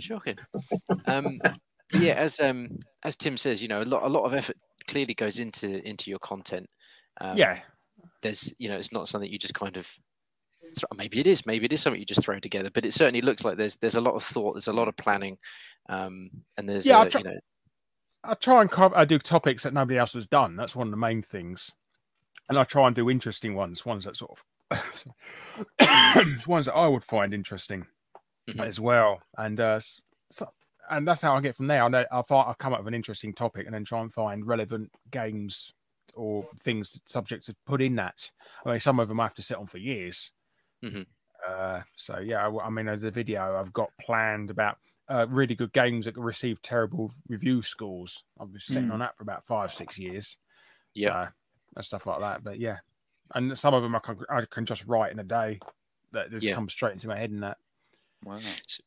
[0.00, 0.38] Shocking.
[1.04, 1.38] Um,
[1.92, 4.56] yeah, as um, as Tim says, you know, a lot a lot of effort
[4.88, 6.66] clearly goes into into your content.
[7.20, 7.58] Um, yeah.
[8.22, 9.86] there's you know, it's not something you just kind of.
[10.78, 11.44] thro- Maybe it is.
[11.44, 12.70] Maybe it is something you just throw together.
[12.72, 14.54] But it certainly looks like there's there's a lot of thought.
[14.54, 15.36] There's a lot of planning,
[15.90, 17.38] um, and there's Yeah, I'll try- you know,
[18.28, 20.56] I try and cover, I do topics that nobody else has done.
[20.56, 21.70] That's one of the main things.
[22.48, 24.44] And I try and do interesting ones, ones that sort of
[26.46, 27.86] ones that I would find interesting
[28.48, 28.60] Mhm.
[28.60, 29.20] as well.
[29.38, 29.80] And uh,
[30.30, 30.48] so,
[30.90, 31.82] and that's how I get from there.
[31.82, 34.12] I know I find I come up with an interesting topic and then try and
[34.12, 35.72] find relevant games
[36.14, 38.30] or things, subjects to put in that.
[38.64, 40.30] I mean, some of them I have to sit on for years.
[40.84, 41.06] Mhm.
[41.46, 44.78] Uh, so yeah, I, I mean, as a video I've got planned about
[45.08, 48.24] uh, really good games that receive terrible review scores.
[48.40, 48.94] I've been sitting Mm.
[48.94, 50.36] on that for about five, six years.
[50.94, 51.32] yeah, So,
[51.76, 52.42] and stuff like that.
[52.42, 52.78] But yeah,
[53.34, 55.60] and some of them I can, I can just write in a day
[56.12, 56.54] that just Yeah.
[56.54, 57.58] come straight into my head and that.
[58.24, 58.38] Wow.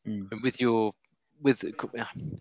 [0.04, 0.92] And with your
[1.42, 1.64] with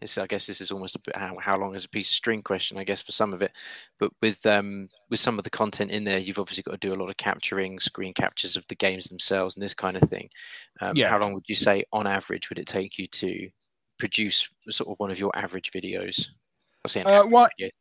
[0.01, 2.15] it's, I guess this is almost a bit how, how long is a piece of
[2.15, 3.53] string question, I guess, for some of it.
[3.97, 6.93] But with um with some of the content in there, you've obviously got to do
[6.93, 10.29] a lot of capturing, screen captures of the games themselves and this kind of thing.
[10.81, 11.09] Um, Yeah.
[11.09, 13.49] How long would you say, on average, would it take you to
[13.99, 16.27] produce sort of one of your average videos?
[16.95, 17.71] I Uh, what- video.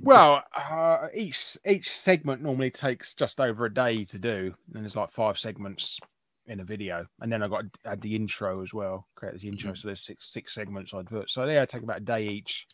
[0.00, 4.96] Well, uh, each each segment normally takes just over a day to do, and there's
[4.96, 6.00] like five segments
[6.46, 9.46] in a video, and then I got to add the intro as well, create the
[9.48, 9.74] intro.
[9.74, 11.30] So there's six six segments I'd put.
[11.30, 12.66] So they take about a day each.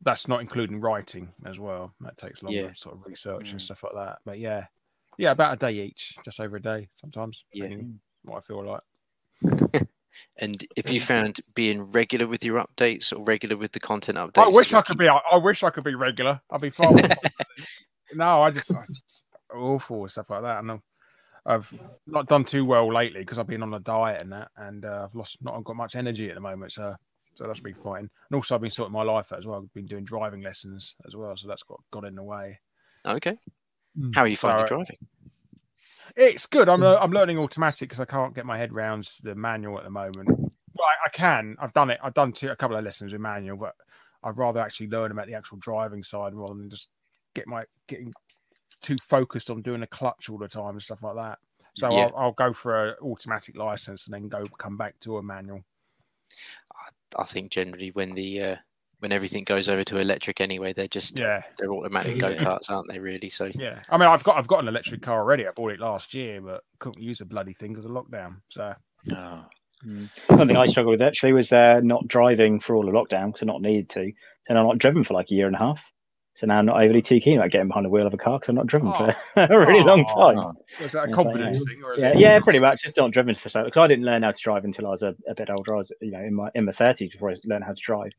[0.00, 1.94] That's not including writing as well.
[2.00, 2.72] That takes longer, Yeah.
[2.72, 3.64] sort of research and Mm.
[3.64, 4.18] stuff like that.
[4.24, 4.66] But yeah,
[5.18, 7.44] yeah, about a day each, just over a day sometimes.
[7.52, 7.74] Yeah.
[8.22, 8.82] what I feel like.
[10.38, 14.44] And if you found being regular with your updates or regular with the content updates,
[14.44, 15.08] I wish I could keep- be.
[15.08, 16.40] I, I wish I could be regular.
[16.50, 16.96] I'd be fine.
[18.14, 18.82] no, I just I,
[19.54, 20.60] awful and stuff like that.
[20.60, 20.82] And I'm-
[21.46, 21.72] I've
[22.06, 25.04] not done too well lately because I've been on a diet and that, and uh,
[25.08, 26.72] I've lost not got much energy at the moment.
[26.72, 26.94] So
[27.36, 28.00] so that's been fine.
[28.00, 29.62] And also I've been sorting my life out as well.
[29.62, 32.58] I've been doing driving lessons as well, so that's got got in the way.
[33.06, 33.38] Okay.
[34.14, 34.98] How are you finding So, driving?
[36.16, 36.68] It's good.
[36.68, 39.90] I'm I'm learning automatic because I can't get my head around the manual at the
[39.90, 40.28] moment.
[40.28, 41.56] Well, I, I can.
[41.60, 41.98] I've done it.
[42.02, 43.74] I've done two, a couple of lessons with manual, but
[44.22, 46.88] I'd rather actually learn about the actual driving side rather than just
[47.34, 48.12] get my getting
[48.80, 51.38] too focused on doing a clutch all the time and stuff like that.
[51.74, 52.06] So Yeah.
[52.06, 55.60] I'll, I'll go for an automatic license and then go come back to a manual.
[57.16, 58.56] I think generally when the uh,
[59.00, 62.20] when everything goes over to electric anyway, they're just Yeah, they're automatic Yeah.
[62.20, 62.98] go karts, aren't they?
[62.98, 63.28] Really?
[63.28, 63.80] So yeah.
[63.88, 65.46] I mean, I've got I've got an electric car already.
[65.46, 68.36] I bought it last year, but couldn't use the bloody thing because of lockdown.
[68.50, 68.74] So
[69.12, 69.44] Oh.
[70.28, 73.42] One thing I struggled with actually was uh, not driving for all the lockdown because
[73.42, 74.10] I not needed to.
[74.46, 75.80] So now I'm not driven for like a year and a half.
[76.34, 78.38] So now I'm not overly too keen about getting behind the wheel of a car
[78.38, 80.32] because I'm not driven for a really long Oh.
[80.32, 80.54] time.
[80.80, 81.82] was that a Yeah, confidence so, thing?
[81.84, 82.82] Or Yeah, yeah, pretty much.
[82.82, 85.02] Just not driven for so because I didn't learn how to drive until I was
[85.02, 85.74] a, a bit older.
[85.74, 88.12] I was, you know, in my in my thirties before I learned how to drive,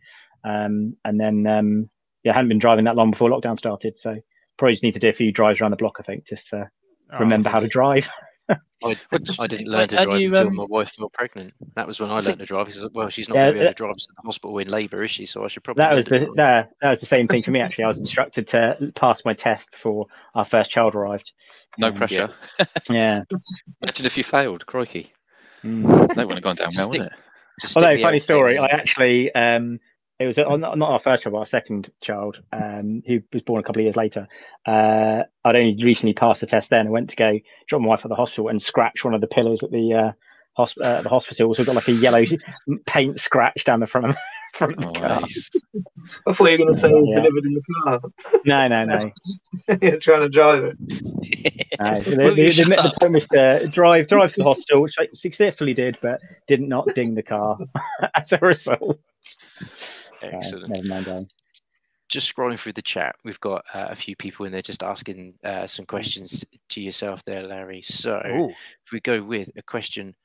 [0.44, 1.90] um, and then um,
[2.24, 3.98] yeah, I hadn't been driving that long before lockdown started.
[3.98, 4.16] So
[4.58, 5.98] probably just need to do a few drives around the block.
[6.00, 6.70] I think just to
[7.12, 8.08] Oh, remember how to drive.
[8.50, 8.58] I,
[9.40, 11.56] I didn't learn to drive you, until um, my wife fell pregnant.
[11.76, 12.68] That was when I learned to drive.
[12.68, 14.22] He said, well, she's not Yeah, going to be able to drive us to the
[14.28, 15.26] hospital in labour, is she?
[15.26, 15.82] So I should probably.
[15.86, 17.86] That was the drive." that, that was the same thing for me actually.
[17.86, 21.32] I was instructed to pass my test before our first child arrived.
[21.80, 22.30] No Um, pressure.
[22.92, 23.24] Yeah.
[23.82, 25.12] Imagine if you failed, crikey.
[25.64, 25.88] Mm.
[26.14, 27.14] That wouldn't have gone down well, Stick- would it?
[27.62, 28.60] Just Although, funny story.
[28.60, 29.80] I actually, um,
[30.20, 33.41] it was uh, not not our first child, but our second child, um, who was
[33.41, 34.28] born a couple of years later.
[34.65, 36.88] Uh, I'd only recently passed the test then.
[36.88, 39.28] I went to go drop my wife at the hospital and scratch one of the
[39.28, 40.11] pillars at the uh,
[40.61, 41.53] hosp- uh, the hospital.
[41.53, 42.24] So we've got like a yellow
[42.86, 44.17] paint scratch down the front of,
[44.55, 45.22] front of Oh, the car.
[45.22, 45.49] nice.
[46.28, 47.15] I thought you were going to say it was Yeah.
[47.22, 48.01] delivered in the car.
[48.45, 49.11] No, no, no.
[49.82, 50.78] You're trying to drive it.
[51.82, 51.99] no.
[52.01, 52.93] The, Will the, you the, shut the up?
[52.99, 56.88] point was to drive, drive to the hospital, which I successfully did, but did not
[56.93, 57.57] ding the car
[58.13, 58.99] as a result.
[60.22, 60.86] Excellent.
[60.86, 61.28] never mind.
[62.09, 65.36] just scrolling through the chat, we've got uh, a few people in there just asking
[65.43, 67.82] uh, some questions to yourself there, Larry.
[67.82, 68.49] So Ooh.
[68.49, 70.15] if we go with a question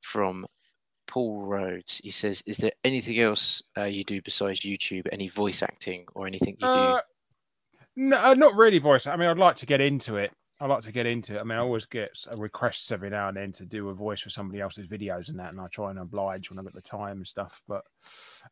[0.00, 0.46] from
[1.06, 5.08] Paul Rhodes, he says, "Is there anything else uh, you do besides YouTube?
[5.10, 7.00] Any voice acting or anything you do?" Uh,
[7.96, 9.06] no, uh, not really voice.
[9.06, 10.30] I mean, I'd like to get into it.
[10.60, 11.40] I like to get into it.
[11.40, 14.20] I mean, I always get s- requests every now and then to do a voice
[14.22, 16.82] for somebody else's videos and that, and I try and oblige when I've got the
[16.82, 17.62] time and stuff.
[17.68, 17.82] But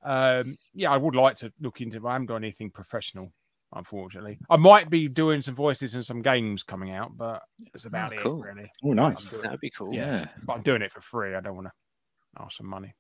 [0.05, 1.97] um, yeah, I would like to look into.
[1.97, 2.03] it.
[2.03, 3.33] but I haven't done anything professional,
[3.75, 4.39] unfortunately.
[4.49, 7.43] I might be doing some voices in some games coming out, but
[7.73, 8.41] that's about it, cool.
[8.41, 8.71] really.
[8.85, 9.29] Oh, nice.
[9.43, 9.93] That'd be cool.
[9.93, 10.27] Yeah.
[10.45, 11.35] but I'm doing it for free.
[11.35, 12.95] I don't want to ask some money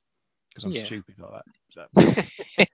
[0.56, 0.84] because I'm Yeah.
[0.84, 1.42] stupid like
[1.94, 2.66] that.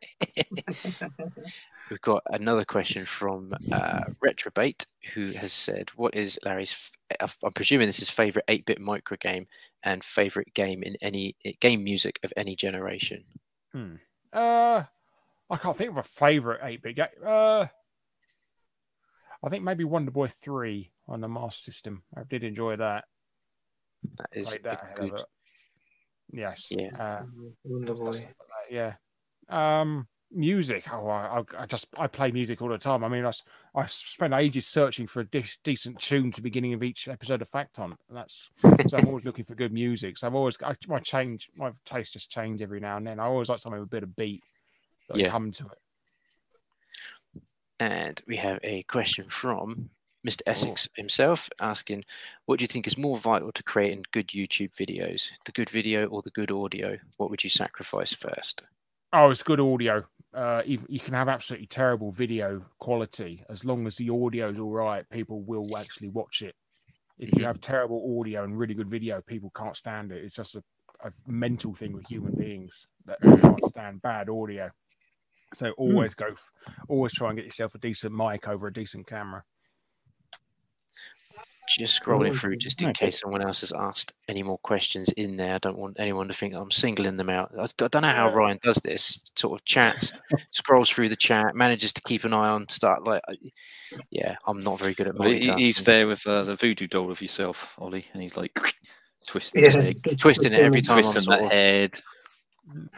[1.00, 1.08] So.
[1.90, 6.90] We've got another question from uh, Retrobate, who has said, "What is Larry's?
[7.20, 9.46] F- I'm presuming this is favorite 8-bit micro game
[9.82, 13.22] and favorite game in any game music of any generation."
[13.72, 13.96] Hmm.
[14.32, 14.84] Uh,
[15.50, 17.06] I can't think of a favorite eight bit game.
[17.24, 17.66] Uh,
[19.44, 22.04] I think maybe Wonder Boy three on the Master System.
[22.16, 23.04] I did enjoy that.
[24.18, 25.22] That is that a hell of good.
[26.32, 26.66] A- Yes.
[26.70, 26.90] Yeah.
[26.98, 27.24] Uh,
[27.64, 28.12] Wonder Boy.
[28.12, 28.74] stuff like that,
[29.50, 29.80] yeah.
[29.80, 30.90] Um, music.
[30.92, 33.04] Oh, I, I- I just I play music all the time.
[33.04, 33.32] I mean, I,
[33.74, 37.42] I spend ages searching for a de- decent tune to the beginning of each episode
[37.42, 37.96] of Fact Hunt.
[38.08, 40.16] And that's so I'm always looking for good music.
[40.18, 43.20] So I've always I, my change my taste just change every now and then.
[43.20, 44.42] I always like something with a bit of beat.
[45.08, 45.26] That Yeah.
[45.26, 45.30] yeah.
[45.30, 45.82] come to it.
[47.80, 49.90] And we have a question from
[50.26, 50.42] Mr.
[50.46, 52.04] Essex himself asking,
[52.46, 55.30] "What do you think is more vital to creating good YouTube videos?
[55.44, 56.98] The good video or the good audio?
[57.16, 58.62] What would you sacrifice first?
[59.12, 60.04] Oh, it's good audio.
[60.32, 64.58] Uh, you, you can have absolutely terrible video quality as long as the audio is
[64.58, 65.08] all right.
[65.10, 66.54] People will actually watch it.
[67.18, 70.24] If you have terrible audio and really good video, people can't stand it.
[70.24, 70.62] It's just a,
[71.04, 74.70] a mental thing with human beings that they can't stand bad audio.
[75.54, 76.34] So always go,
[76.88, 79.44] always try and get yourself a decent mic over a decent camera.
[81.68, 83.06] Just scrolling Oh, through, just in okay.
[83.06, 85.54] case someone else has asked any more questions in there.
[85.54, 87.52] I don't want anyone to think I'm singling them out.
[87.58, 89.20] I I don't know how Ryan does this.
[89.36, 90.12] Sort of chats,
[90.50, 92.68] scrolls through the chat, manages to keep an eye on.
[92.68, 93.22] Start like,
[94.10, 95.58] yeah, I'm not very good at Well, he- multitasking.
[95.58, 98.52] he's there with uh, the voodoo doll of yourself, Ollie, and he's like
[99.28, 99.82] twisting his Yeah.
[99.82, 100.98] leg, twisting it every time.
[100.98, 102.00] I'm twisting sort that of, head.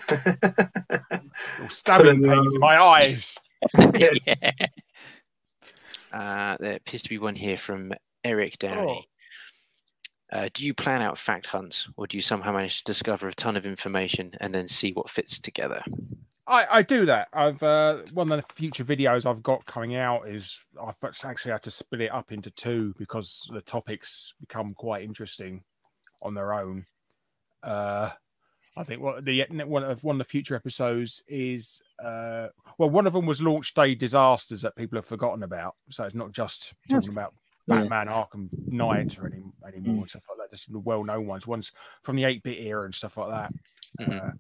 [1.68, 3.36] Stabbing Putting, pains in um, my eyes.
[3.94, 4.10] yeah.
[6.12, 7.92] Uh, there appears to be one here from
[8.24, 9.08] Eric Downey.
[10.32, 13.34] Uh, do you plan out fact hunts, or do you somehow manage to discover a
[13.34, 15.82] ton of information and then see what fits together?
[16.46, 17.28] I, I do that.
[17.32, 21.62] I've uh, one of the future videos I've got coming out is I've actually had
[21.62, 25.62] to split it up into two because the topics become quite interesting
[26.20, 26.84] on their own.
[27.62, 28.10] Uh,
[28.76, 32.48] I think what the one of one of the future episodes is uh,
[32.78, 35.76] well, one of them was launch day disasters that people have forgotten about.
[35.90, 37.34] So it's not just talking about
[37.66, 37.80] Yeah.
[37.80, 40.54] Batman Arkham Knight or any, anymore and stuff like that.
[40.54, 43.52] Just the well-known ones, ones from the 8-bit era and stuff like that
[44.00, 44.38] Mhm.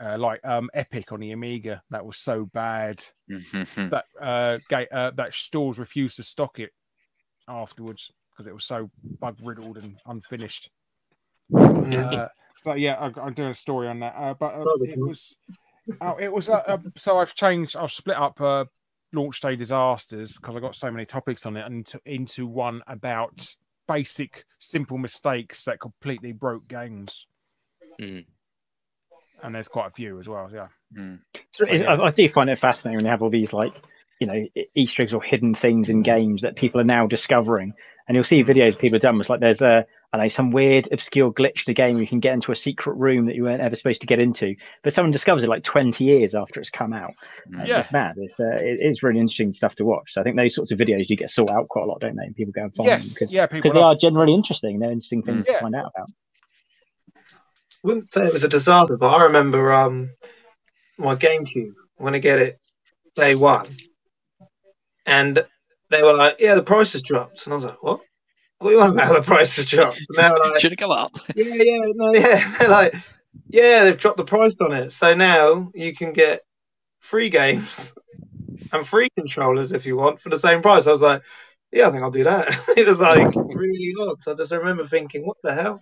[0.00, 1.82] uh, like um Epic on the Amiga.
[1.90, 3.90] That was so bad Mhm.
[3.90, 6.70] that uh, ga- uh that stores refused to stock it
[7.48, 10.70] afterwards because it was so bug riddled and unfinished.
[11.50, 12.10] Yeah.
[12.10, 14.14] Uh, so yeah, I, I'm doing a story on that.
[14.16, 15.34] Uh, but uh, it was,
[16.02, 16.48] oh, it was.
[16.50, 17.74] Uh, uh, so I've changed.
[17.76, 18.64] I've split up uh,
[19.12, 22.82] launch day disasters because I got so many topics on it, and into, into one
[22.86, 23.54] about
[23.86, 27.26] basic, simple mistakes that completely broke games.
[28.00, 28.26] Mm.
[29.42, 30.50] And there's quite a few as well.
[30.52, 30.68] Yeah.
[30.96, 31.20] Mm.
[31.52, 33.72] So it's- I, I do find it fascinating when you have all these like
[34.20, 34.44] you know
[34.74, 37.72] Easter eggs or hidden things in games that people are now discovering.
[38.08, 39.20] And you'll see videos people have done.
[39.20, 39.84] It's like there's a
[40.14, 42.54] I know some weird obscure glitch in the game where you can get into a
[42.54, 45.62] secret room that you weren't ever supposed to get into, but someone discovers it like
[45.62, 47.12] 20 years after it's come out.
[47.60, 47.76] It's Yeah.
[47.76, 48.14] just mad.
[48.16, 50.12] It's uh, it is really interesting stuff to watch.
[50.14, 52.16] So I think those sorts of videos do get sought out quite a lot, don't
[52.16, 52.24] they?
[52.24, 53.08] And people go and find them Yes.
[53.10, 53.46] because Yeah.
[53.46, 54.78] People because they are generally interesting.
[54.78, 55.56] They're interesting things Yeah.
[55.56, 56.08] to find out about.
[57.84, 60.10] wouldn't say it was a disaster, but I remember um
[60.98, 61.74] my GameCube.
[61.98, 62.62] I'm gonna get it
[63.16, 63.66] day one,
[65.06, 65.44] and
[65.90, 68.00] they were like, "Yeah, the price has dropped," and I was like, "What?
[68.58, 70.78] What do you want about the price has dropped?" And they were like, Should it
[70.78, 71.12] go up?
[71.36, 72.94] "Yeah, yeah, no, yeah." They're like,
[73.48, 76.42] "Yeah, they've dropped the price on it, so now you can get
[77.00, 77.94] free games
[78.72, 81.22] and free controllers if you want for the same price." I was like.
[81.70, 82.48] Yeah, I think I'll do that.
[82.78, 84.22] it was like really odd.
[84.22, 85.80] So I just remember thinking, what the hell?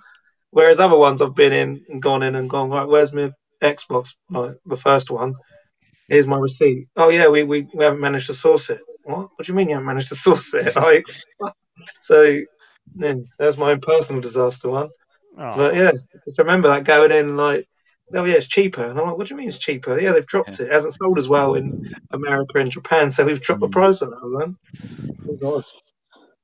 [0.51, 3.31] Whereas other ones I've been in and gone in and gone, right, where's my
[3.63, 4.15] Xbox?
[4.31, 5.35] Like the first one.
[6.09, 6.89] Here's my receipt.
[6.97, 8.81] Oh yeah, we, we, we haven't managed to source it.
[9.07, 9.31] What?
[9.37, 10.75] What do you mean you haven't managed to source it?
[10.77, 11.07] Like
[12.01, 12.41] so
[12.97, 14.89] yeah, that's my own personal disaster one.
[15.39, 15.57] Oh.
[15.57, 15.93] But yeah,
[16.25, 17.69] just remember that going in like
[18.15, 18.85] Oh yeah, it's cheaper.
[18.85, 19.99] And I'm like, what do you mean it's cheaper?
[19.99, 20.69] Yeah, they've dropped it.
[20.69, 23.73] It hasn't sold as well in America and Japan, so we've dropped the mm.
[23.73, 24.39] price on it.
[24.39, 24.57] Then.
[25.29, 25.65] Oh god.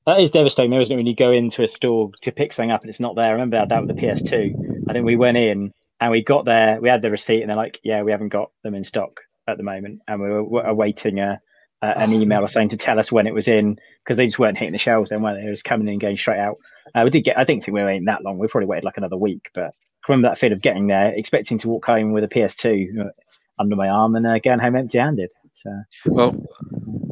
[0.06, 0.96] That is devastating, though, isn't it?
[0.96, 3.26] When you go into a store to pick something up and it's not there.
[3.26, 4.88] I remember I that with the PS2.
[4.88, 7.56] I think we went in and we got there, we had the receipt, and they're
[7.56, 10.64] like, "Yeah, we haven't got them in stock at the moment," and we were, were
[10.64, 11.40] awaiting a,
[11.82, 14.38] uh, an email or something to tell us when it was in because they just
[14.38, 15.46] weren't hitting the shelves then, weren't they?
[15.46, 16.56] It was coming in and going straight out.
[16.94, 17.36] Uh, we did get.
[17.38, 18.38] I didn't think we were waiting that long.
[18.38, 19.70] We probably waited like another week, but I
[20.08, 23.10] remember that feeling of getting there, expecting to walk home with a PS2 uh,
[23.58, 25.32] under my arm and uh, going home empty-handed.
[25.52, 25.70] So,
[26.06, 26.34] Well,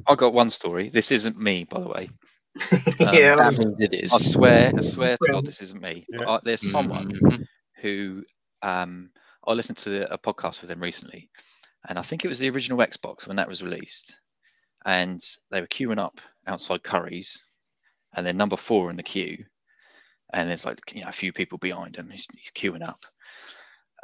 [0.07, 0.89] I got one story.
[0.89, 2.11] This isn't me, by the way.
[3.01, 3.37] Um, yeah,
[3.79, 4.13] it is.
[4.13, 6.05] I swear, I swear to God, this isn't me.
[6.11, 6.29] Yeah.
[6.29, 7.45] Uh, there's someone Mhm.
[7.81, 8.25] who
[8.63, 9.11] um,
[9.47, 11.31] I listened to a podcast with them recently,
[11.89, 14.19] and I think it was the original Xbox when that was released,
[14.85, 17.43] and they were queuing up outside Curry's,
[18.15, 19.45] and they're number four in the queue,
[20.33, 22.11] and there's like you know a few people behind him.
[22.11, 23.05] He's, he's queuing up,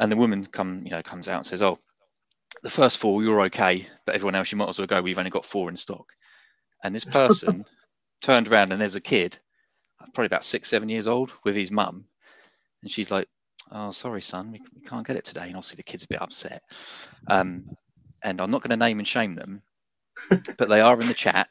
[0.00, 1.78] and the woman come you know comes out and says, "Oh,
[2.62, 5.02] the first four you're okay, but everyone else you might as well go.
[5.02, 6.12] We've only got four in stock."
[6.84, 7.64] And this person
[8.20, 9.38] turned around and there's a kid,
[10.14, 12.06] probably about six, seven years old, with his mum,
[12.82, 13.28] and she's like,
[13.72, 16.22] "Oh, sorry, son, we, we can't get it today." And obviously the kid's a bit
[16.22, 16.62] upset.
[17.28, 17.64] Um,
[18.22, 19.62] and I'm not going to name and shame them,
[20.30, 21.48] but they are in the chat,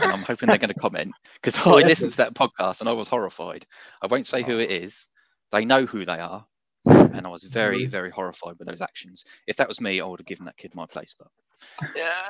[0.00, 2.92] and I'm hoping they're going to comment because I listened to that podcast and I
[2.92, 3.66] was horrified.
[4.02, 4.58] I won't say who oh.
[4.58, 5.08] it is.
[5.50, 6.46] They know who they are,
[6.86, 7.90] and I was very, mm.
[7.90, 9.24] very horrified with those actions.
[9.46, 11.14] If that was me, I would have given that kid my place.
[11.18, 11.28] But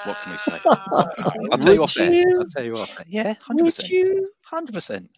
[0.04, 0.58] what can we say?
[0.62, 1.38] What can we say?
[1.52, 2.24] I'll tell you Would off there.
[2.38, 3.06] I'll tell you off there.
[3.08, 3.92] Yeah, hundred percent,
[4.44, 5.08] hundred percent,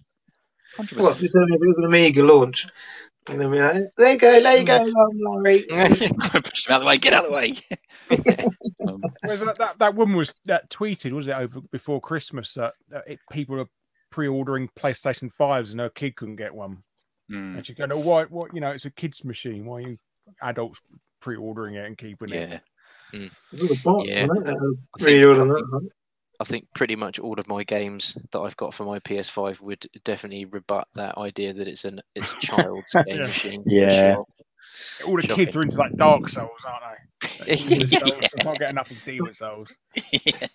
[0.76, 1.32] hundred What, percent.
[1.32, 2.66] if it was an Amiga launch?
[3.28, 4.84] And then we're like, there you go, there you go,
[5.42, 5.62] Larry.
[5.68, 6.00] Push
[6.66, 6.98] him out of the way.
[6.98, 7.56] Get out of the way.
[8.88, 12.74] um, Whereas that, that, that woman was that tweeted, was it over before Christmas that,
[12.88, 13.68] that it, people are
[14.10, 16.78] pre-ordering PlayStation fives and her kid couldn't get one,
[17.30, 18.24] mm, and she's going, "Oh, why?
[18.24, 18.52] What?
[18.54, 19.64] You know, it's a kids' machine.
[19.64, 19.96] Why are you
[20.42, 20.80] adults
[21.20, 22.58] pre-ordering it and keeping it?" yeah.
[23.12, 24.26] It was a bot, Yeah.
[24.26, 24.56] wasn't it?
[24.56, 24.98] Uh, I
[25.34, 25.92] that, right?
[26.42, 29.86] I think pretty much all of my games that I've got for my PS5 would
[30.04, 33.22] definitely rebut that idea that it's an it's a child's game Yeah.
[33.22, 33.62] machine.
[33.64, 33.88] Yeah.
[34.14, 34.26] Sure.
[35.06, 35.36] All the Shocking.
[35.36, 36.98] kids are into like Dark Souls, aren't
[37.46, 37.54] they?
[37.56, 37.98] Demon Yeah.
[38.00, 38.14] Souls.
[38.38, 39.68] I can't get enough of Demon's Souls.
[39.94, 40.46] yeah.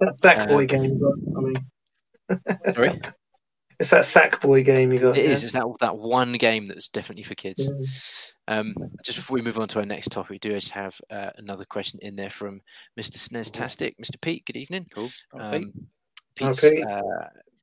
[0.00, 1.36] That Sackboy Um, game you got.
[1.36, 3.00] I mean, Sorry?
[3.80, 5.18] it's that Sackboy game you got.
[5.18, 5.30] It yeah.
[5.32, 5.42] is.
[5.44, 7.68] It's that that one game that's definitely for kids.
[8.48, 8.58] Yeah.
[8.58, 8.74] Um,
[9.04, 11.64] just before we move on to our next topic, we do just have uh, another
[11.64, 12.60] question in there from
[12.98, 13.16] Mr.
[13.16, 13.94] Sneztastic.
[14.02, 14.20] Mr.
[14.20, 14.86] Pete, good evening.
[14.94, 15.08] Cool.
[15.38, 15.72] Um,
[16.34, 16.84] Pete's, Pete.
[16.86, 17.02] uh,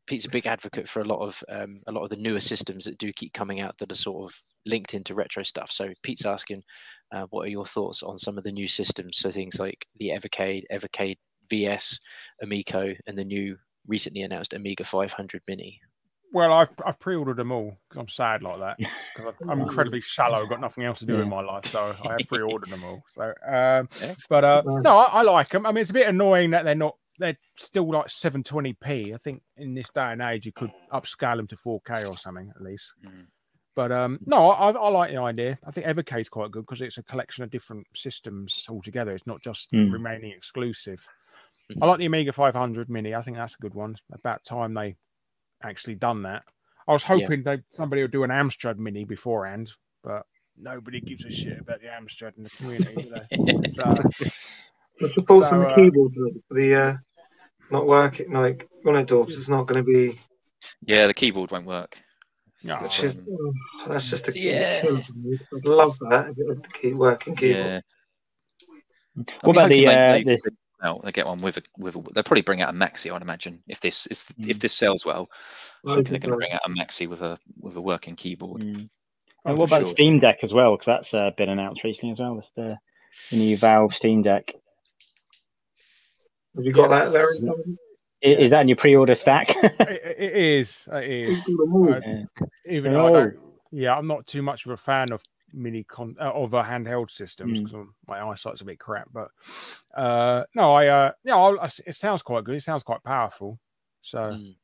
[0.05, 2.85] Pete's a big advocate for a lot of um, a lot of the newer systems
[2.85, 5.71] that do keep coming out that are sort of linked into retro stuff.
[5.71, 6.63] So Pete's asking,
[7.11, 9.17] uh, what are your thoughts on some of the new systems?
[9.17, 11.17] So things like the Evercade, Evercade
[11.49, 11.99] VS,
[12.41, 13.57] Amico, and the new
[13.87, 15.79] recently announced Amiga 500 Mini.
[16.35, 18.77] Well, I've I've pre-ordered them all because I'm sad like that.
[19.15, 22.19] Because I'm incredibly shallow, got nothing else to do in my life, so I have
[22.27, 23.01] pre-ordered them all.
[23.13, 24.13] So, um, Yeah.
[24.27, 25.65] but uh, no, I, I like them.
[25.65, 26.97] I mean, it's a bit annoying that they're not.
[27.17, 29.13] They're still like 720p.
[29.13, 32.51] I think in this day and age, you could upscale them to 4K or something
[32.53, 32.93] at least.
[33.05, 33.27] Mm.
[33.73, 35.57] But um, no, I, I like the idea.
[35.65, 39.13] I think Evercade's quite good because it's a collection of different systems altogether.
[39.15, 39.93] It's not just Mm.
[39.93, 41.07] remaining exclusive.
[41.81, 43.15] I like the Amiga 500 Mini.
[43.15, 43.95] I think that's a good one.
[44.11, 44.97] About time they
[45.63, 46.43] actually done that.
[46.87, 49.71] I was hoping they somebody would do an Amstrad Mini beforehand,
[50.03, 50.23] but
[50.57, 52.95] nobody gives a shit about the Amstrad in the community.
[53.01, 53.71] do they?
[53.73, 53.95] so,
[54.99, 56.13] The supports on So, the uh, keyboard
[56.47, 56.95] for the uh,
[57.71, 58.31] not working.
[58.31, 60.19] Like one of Dorbs, it's not going to be.
[60.85, 61.97] Yeah, the keyboard won't work.
[62.63, 63.53] no, It's Um, just, oh,
[63.87, 64.81] that's just a Yeah.
[64.81, 65.37] killer for me.
[65.55, 67.83] I'd love that if it had the key, working keyboard.
[69.17, 69.25] Yeah.
[69.41, 70.47] What about the uh, this?
[70.85, 72.01] No, they get one with a with a.
[72.13, 73.11] They'll probably bring out a maxi.
[73.11, 74.59] I'd imagine if this is if Mm.
[74.59, 75.27] this sells well,
[75.83, 78.61] I hopefully they're going to bring out a maxi with a with a working keyboard.
[78.61, 78.87] Mm.
[79.45, 79.91] Oh, And what about sure.
[79.93, 80.73] Steam Deck as well?
[80.75, 82.35] Because that's uh, been announced recently as well.
[82.35, 82.77] With the,
[83.31, 84.53] the new Valve Steam Deck.
[86.55, 87.39] Have you got that, Larry?
[88.23, 89.49] I- Is, that in your pre-order stack?
[89.63, 90.87] it, it is.
[90.91, 91.39] It is.
[91.39, 92.23] Uh, Yeah.
[92.69, 93.33] even though I don't,
[93.71, 95.21] yeah, I'm not too much of a fan of
[95.55, 97.63] mini con uh, of uh, handheld systems Mm.
[97.63, 99.07] because my eyesight's a bit crap.
[99.13, 99.29] But
[99.97, 102.55] uh, no, I uh, yeah, I'll, I- it sounds quite good.
[102.55, 103.59] It sounds quite powerful.
[104.01, 104.55] So Mm.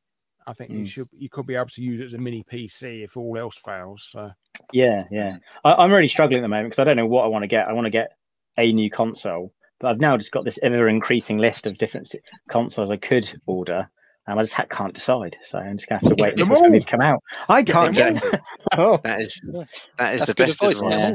[0.46, 0.88] I think you Mm.
[0.88, 3.56] should you could be able to use it as a mini PC if all else
[3.56, 4.06] fails.
[4.10, 4.30] So
[4.72, 5.36] Yeah, yeah.
[5.64, 7.48] I, I'm really struggling at the moment because I don't know what I want to
[7.48, 7.68] get.
[7.68, 8.12] I want to get
[8.58, 12.12] a new console, but I've now just got this ever increasing list of different
[12.48, 13.88] consoles I could order,
[14.26, 15.36] and I just ha- can't decide.
[15.42, 16.80] So I'm just gonna have to wait them until some all.
[16.80, 17.22] come out.
[17.48, 18.40] I can't them get.
[18.78, 19.40] oh, That is
[19.98, 20.80] that is That's the best advice.
[20.82, 21.00] advice.
[21.00, 21.10] Yeah.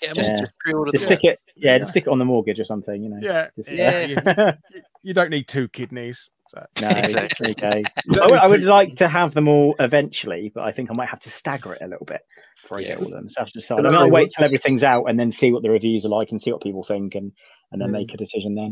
[0.00, 0.36] Get 'em Just, Yeah.
[0.38, 1.18] just pre-order just them.
[1.18, 1.38] stick it.
[1.56, 3.02] Yeah, just stick it on the mortgage or something.
[3.02, 3.18] You know.
[3.20, 4.52] yeah, Just- yeah, Yeah.
[4.72, 6.30] You, you don't need two kidneys.
[6.54, 6.64] So.
[6.82, 7.50] No, Exactly.
[7.50, 7.82] Okay.
[8.22, 11.10] I would, I would like to have them all eventually, but I think I might
[11.10, 12.20] have to stagger it a little bit
[12.62, 12.88] before I Yeah.
[12.90, 13.28] get all of them.
[13.28, 13.84] So I have to decide.
[13.84, 16.40] I might wait till everything's out and then see what the reviews are like and
[16.40, 17.32] see what people think, and
[17.72, 17.92] and then Mm.
[17.94, 18.68] make a decision then.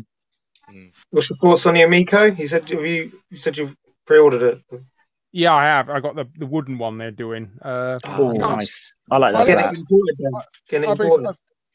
[1.11, 2.25] What's your thoughts on the Amico?
[2.25, 4.43] You said have you, you said you've pre-ordered
[4.73, 4.81] it.
[5.33, 5.91] Yeah, I have.
[5.91, 7.51] I got the, the wooden one they're doing.
[7.61, 8.93] Uh, Oh, nice.
[9.11, 9.47] I like that.
[9.47, 10.33] Get it imported then.
[10.69, 11.27] Get it I've been,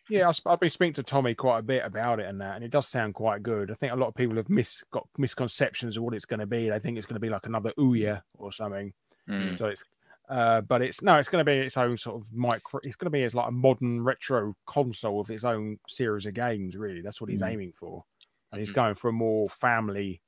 [0.09, 2.55] Yeah, I sp- I've been speaking to Tommy quite a bit about it and that,
[2.55, 3.69] and it does sound quite good.
[3.69, 6.45] I think a lot of people have mis- got misconceptions of what it's going to
[6.45, 6.69] be.
[6.69, 8.93] They think it's going to be like another Ouya or something.
[9.29, 9.57] Mm.
[9.57, 9.83] So it's,
[10.29, 12.79] uh, but it's no, it's going to be its own sort of micro.
[12.83, 16.33] It's going to be as like a modern retro console of its own series of
[16.33, 16.77] games.
[16.77, 17.51] Really, that's what he's Mm.
[17.51, 18.05] aiming for.
[18.51, 18.75] And he's Mhm.
[18.75, 20.21] going for a more family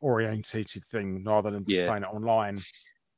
[0.00, 1.86] orientated thing rather than just Yeah.
[1.86, 2.56] playing it online.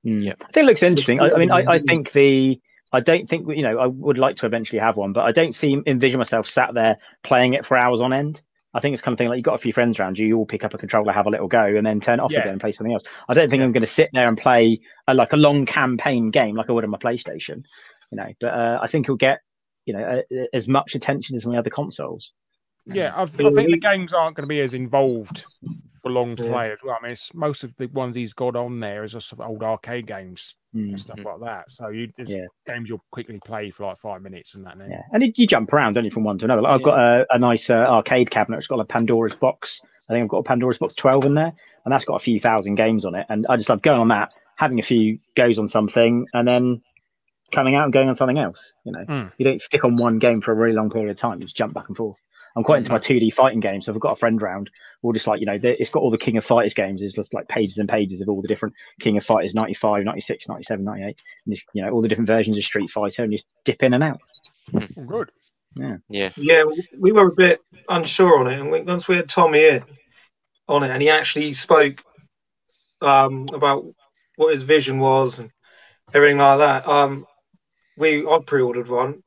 [0.07, 0.21] Mm.
[0.23, 0.37] Yep.
[0.43, 1.21] I think it looks interesting.
[1.21, 2.61] I, I mean, I, I think the
[2.93, 5.53] I don't think you know I would like to eventually have one, but I don't
[5.55, 8.43] see envision myself sat there playing it for hours on end.
[8.75, 10.37] I think it's kind of thing like you've got a few friends around you, you
[10.37, 12.41] all pick up a controller, have a little go, and then turn it off Yeah.
[12.41, 13.03] again and play something else.
[13.29, 16.31] I don't think I'm going to sit there and play a, like a long campaign
[16.31, 17.63] game like I would on my PlayStation,
[18.11, 18.27] you know.
[18.41, 19.39] But uh, I think it'll get
[19.87, 22.33] you know uh, as much attention as my other consoles.
[22.87, 25.45] Yeah, I've, I think the games aren't going to be as involved
[26.03, 26.51] for long to Yeah.
[26.51, 26.97] play as well.
[27.01, 30.07] I mean, it's, most of the ones he's got on there is just old arcade
[30.07, 30.89] games Mm.
[30.91, 31.71] and stuff like that.
[31.71, 32.47] So you, Yeah.
[32.67, 34.77] games you'll quickly play for like five minutes and that.
[34.77, 36.63] And Yeah, and you jump around, don't you, from one to another.
[36.63, 38.59] Like, I've got a, a nice uh, arcade cabinet.
[38.59, 39.81] It's got a Pandora's box.
[40.11, 41.53] I think I've got a Pandora's box 12 in there,
[41.85, 43.25] and that's got a few thousand games on it.
[43.31, 46.83] And I just love going on that, having a few goes on something, and then
[47.53, 48.75] coming out and going on something else.
[48.85, 49.33] You know, Mm.
[49.39, 51.39] you don't stick on one game for a really long period of time.
[51.39, 52.21] You just jump back and forth.
[52.57, 53.87] I'm quite into my 2D fighting games.
[53.87, 54.71] So if I've got a friend round,
[55.03, 57.03] we'll just like, you know, it's got all the King of Fighters games.
[57.03, 60.49] It's just like pages and pages of all the different King of Fighters 95, 96,
[60.49, 61.05] 97, 98.
[61.47, 63.95] And just, you know, all the different versions of Street Fighter and just dip in
[63.95, 64.21] and out.
[64.75, 65.31] Oh, good.
[65.75, 65.97] Yeah.
[66.37, 66.65] Yeah,
[66.99, 69.85] we were a bit unsure on it, and we, once we had Tommy in
[70.69, 72.01] on it, and he actually spoke
[73.01, 73.85] um, about
[74.37, 75.51] what his vision was and
[76.13, 76.87] everything like that.
[76.87, 77.27] Um,
[77.97, 79.24] we I pre-ordered one,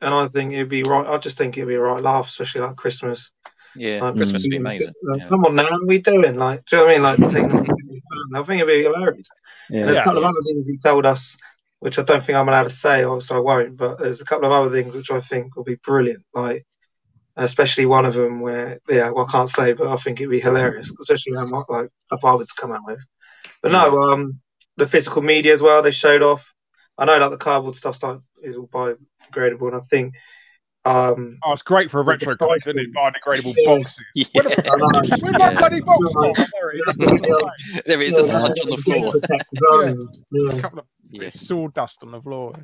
[0.00, 1.06] and I think it'd be right.
[1.06, 3.32] I just think it'd be a right laugh, especially like Christmas.
[3.76, 4.92] Yeah, Like, Christmas would be uh, amazing.
[5.16, 5.28] Yeah.
[5.28, 6.36] Come on now, what are we doing?
[6.36, 7.30] Like, do you know what I mean?
[7.30, 7.66] Like, taking,
[8.34, 9.28] I think it'd be hilarious.
[9.68, 9.84] Yeah.
[9.84, 10.00] There's Yeah.
[10.02, 11.36] a couple of other things he told us,
[11.78, 13.76] which I don't think I'm allowed to say, or so I won't.
[13.76, 16.24] But there's a couple of other things which I think will be brilliant.
[16.34, 16.66] Like,
[17.36, 20.40] especially one of them where, yeah, well, I can't say, but I think it'd be
[20.40, 22.98] hilarious, especially when like like if I would to come out with.
[23.62, 24.40] But no, um,
[24.76, 25.82] the physical media as well.
[25.82, 26.44] They showed off.
[27.00, 30.14] I know like the cardboard stuff like is all biodegradable, and I think.
[30.86, 32.96] Um, Oh, it's great for a With the retro collection, isn't it?
[32.96, 33.76] Biodegradable Yeah.
[33.76, 34.00] boxes.
[34.32, 34.54] Where the Yeah.
[34.54, 35.30] fuck- I know.
[35.38, 35.58] My Yeah.
[35.58, 36.32] bloody box Yeah.
[36.32, 36.46] gone?
[36.52, 37.26] There it
[37.76, 37.82] is.
[37.84, 39.12] There is a sludge on the floor.
[39.12, 39.92] Yeah.
[40.32, 40.58] Yeah.
[40.58, 41.18] A couple of Yeah.
[41.20, 42.54] bits of sawdust on the floor.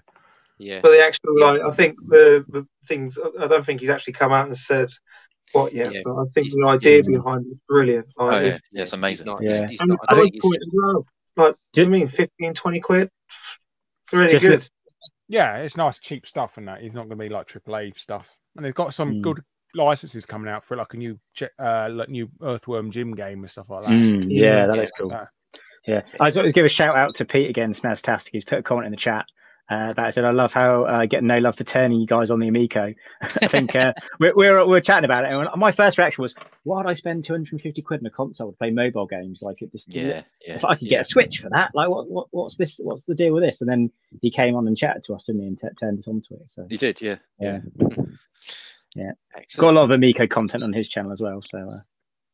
[0.58, 0.80] Yeah.
[0.80, 3.18] But the actual, like, I think the the things.
[3.38, 4.88] I don't think he's actually come out and said
[5.52, 5.92] what yet.
[5.92, 6.00] Yeah.
[6.02, 8.06] But I think He's- the idea he's- behind it is brilliant.
[8.16, 9.26] Oh yeah, yeah, it's amazing.
[9.26, 9.50] He's not, Yeah.
[9.60, 11.06] he's, he's and not, the I don't think he's, point as well.
[11.36, 13.10] Like, do you mean 15, 20 quid?
[14.06, 14.68] It's really Just good.
[15.28, 18.28] Yeah, it's nice, cheap stuff, and that he's not going to be like AAA stuff.
[18.56, 19.22] And they've got some Mm.
[19.22, 19.42] good
[19.74, 23.50] licenses coming out for like a new, che- uh, like new Earthworm Jim game and
[23.50, 23.90] stuff like that.
[23.90, 24.82] Mm, yeah, that Yeah.
[24.82, 25.12] is cool.
[25.12, 25.26] Uh,
[25.86, 28.30] Yeah, I just want to give a shout out to Pete again, Snaztastic.
[28.32, 29.24] He's put a comment in the chat
[29.68, 32.38] uh, that said, "I love how uh, getting no love for turning you guys on
[32.40, 36.22] the Amico." I think uh, we're, we're we're chatting about it, and my first reaction
[36.22, 39.42] was, "Why would I spend 250 quid on a console to play mobile games?
[39.42, 40.54] Like it just Yeah, yeah.
[40.54, 41.72] It's like I could get a Switch for that.
[41.74, 42.78] Like, what, what what's this?
[42.82, 43.90] What's the deal with this?" And then
[44.22, 46.48] he came on and chatted to us, didn't he, and t- turned us onto it.
[46.48, 47.16] So he did, yeah.
[47.40, 47.60] yeah,
[49.36, 49.56] excellent.
[49.56, 51.42] got a lot of Amico content on his channel as well.
[51.42, 51.78] So uh,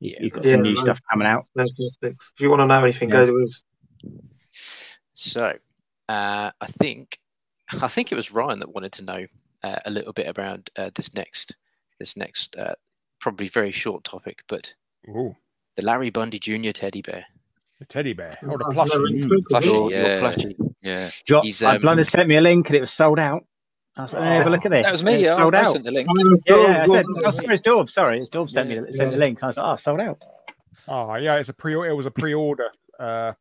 [0.01, 0.18] he's, Yeah.
[0.20, 0.83] he's got Yeah, some new nice.
[0.83, 1.47] stuff coming out.
[1.57, 2.33] No Netflix.
[2.35, 3.24] If you want to know anything, Yeah.
[3.24, 3.64] go to his.
[5.14, 5.47] So,
[6.09, 7.18] uh, I think,
[7.81, 9.27] I think it was Ryan that wanted to know
[9.62, 11.57] uh, a little bit around uh, this next,
[11.99, 12.75] this next, uh,
[13.20, 14.75] probably very short topic, but
[15.09, 15.35] ooh,
[15.77, 16.70] the Larry Bundy Jr.
[16.73, 17.25] teddy bear,
[17.79, 18.33] the teddy bear.
[18.45, 19.27] Oh, the plushie.
[19.27, 20.20] no, Plushie, isn't your, your yeah.
[20.20, 20.55] plushie.
[20.83, 21.11] Yeah.
[21.27, 23.45] Jo- He's, uh, um, Blunder's sent me a link and it was sold out.
[23.97, 24.85] I was like, "Hey, have a look at this.
[24.87, 25.14] That was me.
[25.14, 25.68] it's Yeah, sold I, I out.
[25.68, 26.09] sent the link.
[26.16, 26.23] Yeah,
[26.55, 26.83] God, yeah.
[26.83, 27.25] I said, God.
[27.27, 27.91] oh, sorry, it's Dorbs.
[27.91, 28.81] Sorry, it's Dorbs sent me Yeah.
[28.87, 29.43] the, sent the link.
[29.43, 30.23] I was like, oh, sold out.
[30.89, 31.75] Oh yeah, it's a pre.
[31.89, 32.68] It was a pre-order
[32.99, 33.33] uh,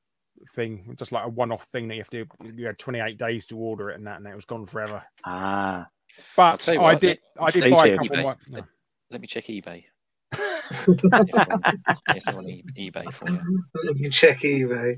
[0.56, 2.26] thing, just like a one-off thing that you have to.
[2.56, 5.04] You had 28 days to order it, and that, and it was gone forever.
[5.26, 5.88] Ah,
[6.36, 7.20] But I what, did.
[7.40, 8.16] I did buy a couple.
[8.16, 8.20] eBay.
[8.20, 8.64] Of my, no.
[9.10, 9.84] Let me check eBay.
[10.32, 13.64] if they're on e- eBay for you.
[13.84, 14.98] Let me check eBay.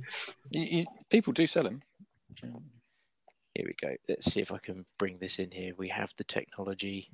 [0.52, 0.86] You, you.
[1.10, 1.82] People do sell them.
[2.42, 3.96] Here we go.
[4.10, 5.74] Let's see if I can bring this in here.
[5.78, 7.10] We have the technology.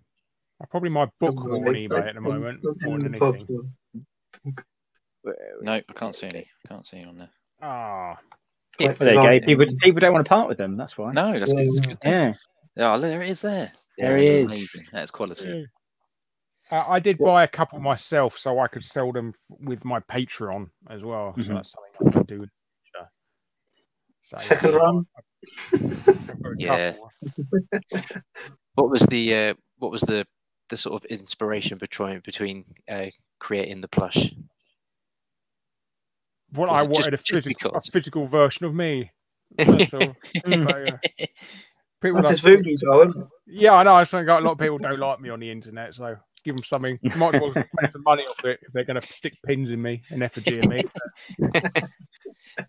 [0.69, 3.47] Probably my book more on eBay at the moment, more than anything.
[5.21, 5.65] Where are we?
[5.65, 6.39] No, I can't see any.
[6.39, 7.29] I Can't see any on there.
[7.61, 8.17] Ah,
[8.79, 9.45] well, there you go.
[9.45, 10.77] People, people don't want to part with them.
[10.77, 11.11] That's why.
[11.11, 11.65] No, that's good.
[11.67, 11.97] That's good.
[12.03, 12.33] Yeah,
[12.75, 13.41] Yeah, oh, there it is.
[13.41, 13.71] There.
[13.97, 14.45] There That he is is.
[14.51, 14.87] Amazing.
[14.93, 15.67] That's quality.
[16.71, 19.99] Uh, I did buy a couple myself, so I could sell them f- with my
[20.01, 21.33] Patreon as well.
[21.37, 21.47] Mhm.
[21.47, 22.35] So that's something I can do.
[22.43, 22.49] in
[22.93, 23.07] the.
[24.21, 25.07] So, Second so run?
[25.73, 26.93] I've got a Yeah.
[28.75, 30.25] What was the uh, what was the
[30.69, 33.07] the sort of inspiration between between uh,
[33.39, 34.33] creating the plush?
[36.51, 39.11] What Was I wanted a physical, a physical version of me.
[39.57, 40.01] That's all.
[40.01, 40.13] So,
[40.45, 40.97] yeah.
[42.01, 43.27] People That's his don't- voodoo doll, isn't it?
[43.47, 43.95] Yeah, I know.
[43.95, 46.63] I think a lot of people don't like me on the internet, so give them
[46.63, 46.97] something.
[47.17, 49.81] Might as well spend some money off it if they're going to stick pins in
[49.81, 50.83] me, an effigy in me.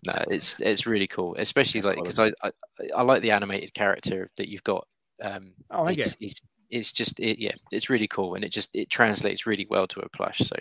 [0.05, 2.51] no, it's it's really cool, especially That's like because I, I
[2.95, 4.87] I like the animated character that you've got.
[5.23, 6.01] Um, Oh, thank you.
[6.01, 9.67] it's, it's it's just it, yeah, it's really cool, and it just it translates really
[9.69, 10.39] well to a plush.
[10.39, 10.55] So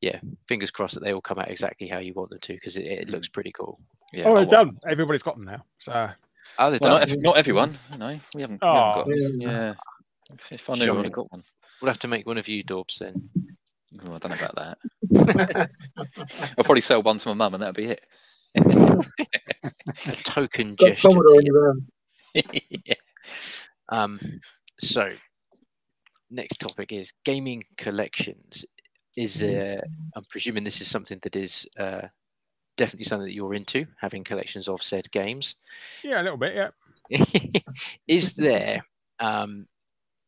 [0.00, 2.76] yeah, fingers crossed that they all come out exactly how you want them to because
[2.76, 3.80] it, it looks pretty cool.
[4.12, 4.78] Yeah, oh, they're want- done.
[4.90, 5.64] Everybody's got them now.
[5.78, 6.08] So
[6.58, 7.10] Oh, they're Well, not, done.
[7.16, 7.78] ev- not everyone.
[7.96, 8.60] No, we haven't.
[8.62, 8.74] we Oh.
[8.74, 9.16] haven't got.
[9.16, 9.28] Yeah.
[9.50, 9.74] Yeah.
[10.34, 11.42] If, if I knew, I would have got one.
[11.80, 13.28] We'll have to make one of you, Dorbs, then.
[14.04, 14.76] Oh, I don't know about
[15.14, 15.70] that.
[16.58, 18.06] I'll probably sell one to my mum, and that'll be it.
[19.62, 19.72] A
[20.24, 21.08] token Got gesture.
[21.08, 21.52] Commodore to in you.
[21.52, 21.86] your own.
[22.86, 22.94] yeah.
[23.88, 24.20] Um,
[24.78, 25.08] so
[26.30, 28.64] next topic is gaming collections.
[29.20, 29.80] Is uh,
[30.16, 32.08] I'm presuming this is something that is uh,
[32.78, 35.56] definitely something that you're into, having collections of said games.
[36.02, 36.54] yeah, a little bit.
[36.54, 36.70] Yeah.
[38.08, 38.82] is there
[39.18, 39.66] um,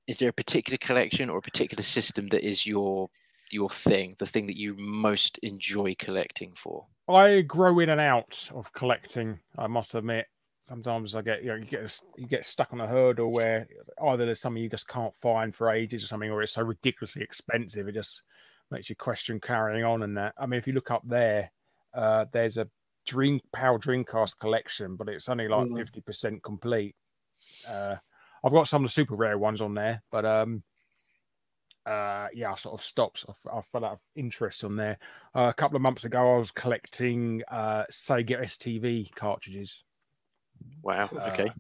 [0.07, 3.09] is there a particular collection or a particular system that is your
[3.51, 6.87] your thing, the thing that you most enjoy collecting for?
[7.09, 9.41] I grow in and out of collecting.
[9.57, 10.27] I must admit.
[10.65, 13.67] Sometimes I get you know you get you get stuck on a hurdle where
[14.05, 17.23] either there's something you just can't find for ages or something, or it's so ridiculously
[17.23, 18.23] expensive it just
[18.73, 20.03] makes you question carrying on.
[20.03, 21.53] And that I mean, if you look up there,
[21.95, 22.69] uh, there's a
[23.07, 25.77] Dream Power Dreamcast collection, but it's only like Mm.
[25.77, 26.97] fifty percent complete.
[27.69, 27.97] Uh,
[28.45, 30.63] I've got some of the super rare ones on there, but um,
[31.87, 33.25] uh, yeah, I sort of stopped.
[33.29, 34.99] I, I fell out of interest on there.
[35.35, 39.85] Uh, a couple of months ago, I was collecting uh, Sega STV cartridges.
[40.83, 41.09] Wow.
[41.13, 41.49] Okay.
[41.49, 41.53] Uh,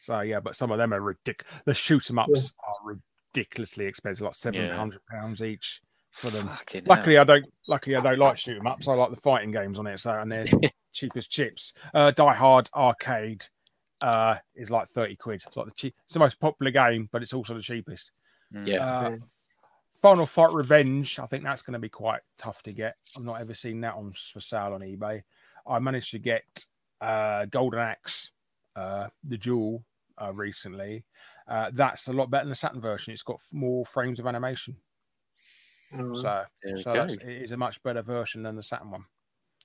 [0.00, 1.62] so yeah, but some of them are ridiculous.
[1.64, 2.96] The shoot 'em ups are
[3.34, 5.80] ridiculously expensive, like seven hundred pounds each
[6.16, 6.46] for them.
[6.48, 6.96] Fucking hell.
[6.96, 7.46] Luckily, I don't.
[7.68, 8.88] Luckily, I don't like shoot 'em ups.
[8.88, 9.98] I like the fighting games on it.
[10.00, 10.44] So and they're
[10.92, 11.72] cheap chips.
[11.94, 13.44] Uh, Die Hard Arcade
[14.02, 15.42] uh, is like thirty quid.
[15.46, 15.94] It's like the cheap.
[16.04, 18.10] It's the most popular game, but it's also the cheapest.
[18.54, 18.66] Mm.
[18.66, 18.76] Yeah.
[18.98, 19.16] Uh, Yeah.
[20.02, 21.18] Final Fight Revenge.
[21.18, 22.96] I think that's going to be quite tough to get.
[23.16, 25.22] I've not ever seen that on for sale on eBay.
[25.66, 26.66] I managed to get
[27.00, 28.30] uh, Golden Axe,
[28.76, 29.82] uh, the Duel,
[30.22, 31.04] uh, recently.
[31.48, 33.14] Uh, that's a lot better than the Saturn version.
[33.14, 34.76] It's got f- more frames of animation.
[35.92, 36.20] Mm.
[36.20, 39.04] So, There so that's, it is a much better version than the Saturn one.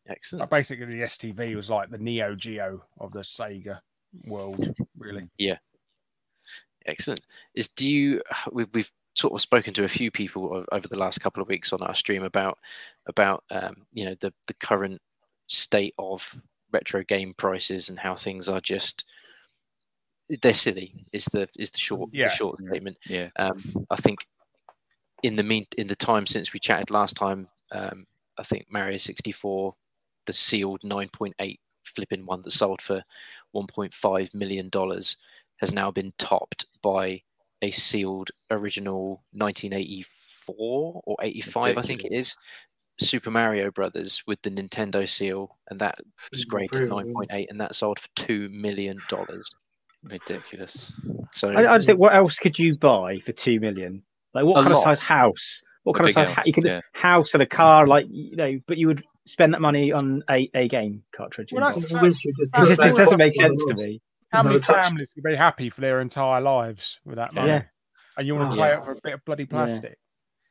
[0.08, 0.42] Excellent.
[0.50, 3.80] But basically, the STV was like the Neo Geo of the Sega
[4.26, 5.28] world, really.
[5.38, 5.58] Yeah.
[6.86, 7.22] Excellent.
[7.54, 11.20] Is do you we've, we've sort of spoken to a few people over the last
[11.22, 12.58] couple of weeks on our stream about
[13.06, 15.00] about um, you know the the current
[15.48, 16.36] state of
[16.72, 19.06] retro game prices and how things are just
[20.42, 22.28] they're silly is the is the short Yeah.
[22.30, 22.98] the short statement.
[23.08, 23.30] Yeah.
[23.36, 23.54] Um,
[23.90, 24.26] I think
[25.24, 28.06] in the mean in the time since we chatted last time, um,
[28.38, 29.76] I think Mario 64,
[30.26, 33.04] the sealed 9.8 flipping one that sold for
[33.56, 35.18] 1.5 million dollars,
[35.58, 37.22] has now been topped by
[37.62, 42.36] a sealed original 1984 or 85, I think it is.
[43.00, 45.96] Super Mario Brothers with the Nintendo seal, and that
[46.32, 49.50] was great at 9.8, and that sold for two million dollars.
[50.04, 50.92] Ridiculous.
[51.32, 54.04] So I, I just think, what else could you buy for two million?
[54.34, 54.88] Like, what A kind lot.
[54.88, 55.62] of size house?
[55.84, 56.36] What kind of size?
[56.36, 56.82] house, you could yeah.
[56.94, 60.50] house and a car, like you know, but you would spend that money on a,
[60.54, 61.54] a game cartridge.
[61.54, 64.02] Well, that's- it I wish you just that's it that doesn't make sense to me.
[64.32, 67.48] How many families could be happy for their entire lives with that money?
[67.50, 67.64] Yeah.
[68.18, 68.56] And you want to Oh.
[68.56, 68.80] play Yeah.
[68.80, 69.98] it for a bit of bloody plastic.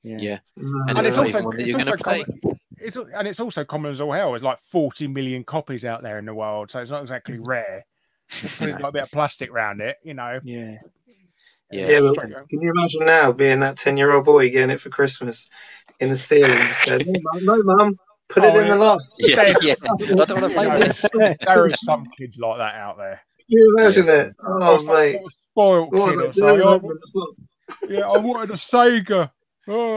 [0.02, 0.18] Yeah.
[0.18, 0.38] Yeah.
[0.58, 0.80] Mm.
[0.88, 2.40] And And it's it's also, even one that it's also common,
[2.78, 4.30] it's, and it's also common as all hell.
[4.30, 7.44] There's like 40 million copies out there in the world, so it's not exactly hmm.
[7.44, 7.84] rare.
[8.30, 10.40] Put it like a bit of plastic around it, you know.
[10.44, 10.76] Yeah.
[11.70, 12.18] Yeah, Yeah, but
[12.48, 15.48] can you imagine now being that ten-year-old boy getting it for Christmas
[16.00, 16.58] in the ceiling?
[16.84, 17.96] Said, no, Mum, no, mum,
[18.28, 18.84] put it Oh, in the oh, yeah.
[18.84, 19.04] loft.
[19.18, 19.74] yeah, There's- yeah.
[19.82, 21.04] I don't want to play this.
[21.12, 23.20] there are some kids like that out there.
[23.48, 24.34] Can you imagine it?
[24.44, 25.12] Oh, Or some mate.
[25.14, 26.56] little spoiled What kid was or I something.
[26.56, 27.36] doing Oh, over the book?
[27.88, 29.30] yeah, I wanted a Sega.
[29.68, 29.96] Oh.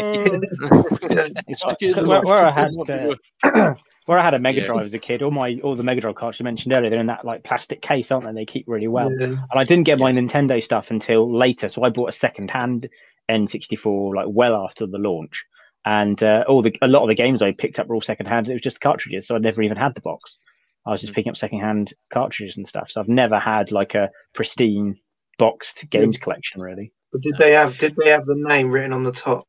[1.09, 1.28] Yeah.
[1.55, 3.74] Stick it in the
[4.06, 4.68] where, I had where I had a Mega Yeah.
[4.68, 6.99] Drive as a kid, all my all the Mega Drive cards you mentioned earlier, they're
[6.99, 8.34] in that like plastic case, aren't they?
[8.34, 9.12] They keep really well.
[9.12, 9.28] Yeah.
[9.28, 12.89] And I didn't get my Nintendo stuff until later, so I bought a second-hand
[13.30, 15.45] N64 like well after the launch.
[15.86, 18.47] And uh, all the a lot of the games I picked up were all second-hand.
[18.49, 20.39] It was just cartridges, so I never even had the box.
[20.86, 21.16] I was just Mm.
[21.16, 22.91] picking up second-hand cartridges and stuff.
[22.91, 24.95] So I've never had like a pristine
[25.38, 26.93] boxed games collection, really.
[27.12, 29.47] But did they have did they have the name written on the top?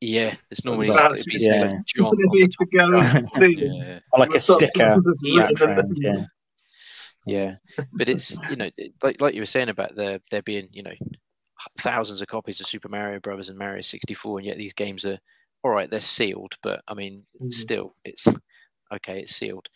[0.00, 1.10] Yeah, it's normally Wow.
[1.12, 1.58] it'd be Yeah.
[1.58, 2.06] something John.
[2.06, 3.54] on Did the go and see?
[3.66, 4.00] Yeah.
[4.12, 5.78] Or like a sticker was written background.
[5.80, 6.24] in the- Yeah.
[7.26, 7.56] Yeah,
[7.92, 8.70] but it's you know
[9.02, 10.94] like like you were saying about there there being you know
[11.78, 15.18] thousands of copies of Super Mario Brothers and Mario 64, and yet these games are
[15.62, 15.90] all right.
[15.90, 17.52] They're sealed, but I mean, Mhm.
[17.52, 18.28] still, it's
[18.92, 19.20] okay.
[19.20, 19.68] It's sealed,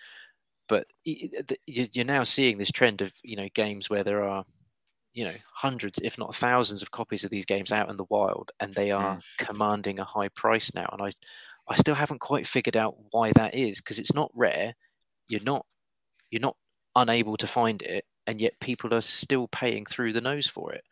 [0.69, 4.05] but y- y- the- you- you're now seeing this trend of you know games where
[4.05, 4.47] there are
[5.15, 8.51] you know hundreds, if not thousands, of copies of these games out in the wild,
[8.61, 9.23] and they are Mm.
[9.39, 10.89] commanding a high price now.
[10.93, 11.11] And I,
[11.69, 14.75] I still haven't quite figured out why that is because it's not rare.
[15.29, 15.67] You're not,
[16.31, 16.57] you're not
[16.97, 20.85] unable to find it, and yet people are still paying through the nose for it.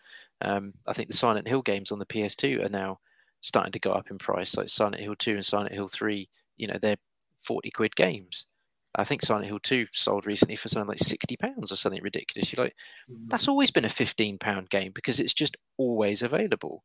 [0.43, 3.01] Um, I think the Silent Hill games on the PS2 are now
[3.43, 6.29] starting to go up in price, like Silent Hill 2 and Silent Hill 3.
[6.57, 6.97] You know, they're
[7.43, 8.47] 40 quid games.
[8.95, 12.53] I think Silent Hill 2 sold recently for something like 60 pounds or something ridiculous.
[12.53, 12.77] You're like,
[13.29, 16.83] that's always been a 15 pound game because it's just always available.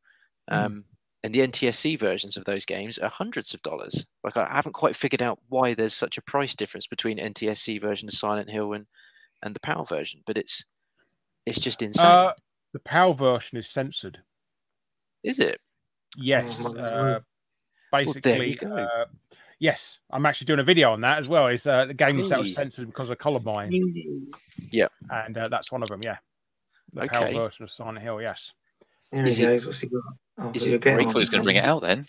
[0.48, 0.84] Um,
[1.24, 4.06] and the NTSC versions of those games are hundreds of dollars.
[4.22, 8.08] Like, I haven't quite figured out why there's such a price difference between NTSC version
[8.08, 8.86] of Silent Hill and,
[9.42, 10.64] and the PAL version, but it's
[11.44, 12.06] it's just insane.
[12.06, 12.32] Uh,
[12.72, 14.18] the PAL version is censored.
[15.22, 15.60] Is it?
[16.16, 16.64] Yes.
[16.64, 17.20] Oh, uh,
[17.90, 18.86] basically, go.
[19.58, 19.98] Yes.
[20.10, 21.46] I'm actually doing a video on that as well.
[21.48, 22.50] It's uh, the games that were Hey.
[22.52, 23.72] censored because of Columbine,
[24.70, 26.00] Yeah, and uh, that's one of them.
[26.04, 26.18] Yeah.
[26.92, 27.34] The PAL Okay.
[27.36, 28.20] version of Silent Hill.
[28.22, 28.52] Yes.
[29.12, 29.66] he Is it- goes.
[29.66, 30.02] What's he got?
[30.38, 31.12] Oh, is you're it getting I break- on.
[31.12, 32.04] thought he was going to bring it out then.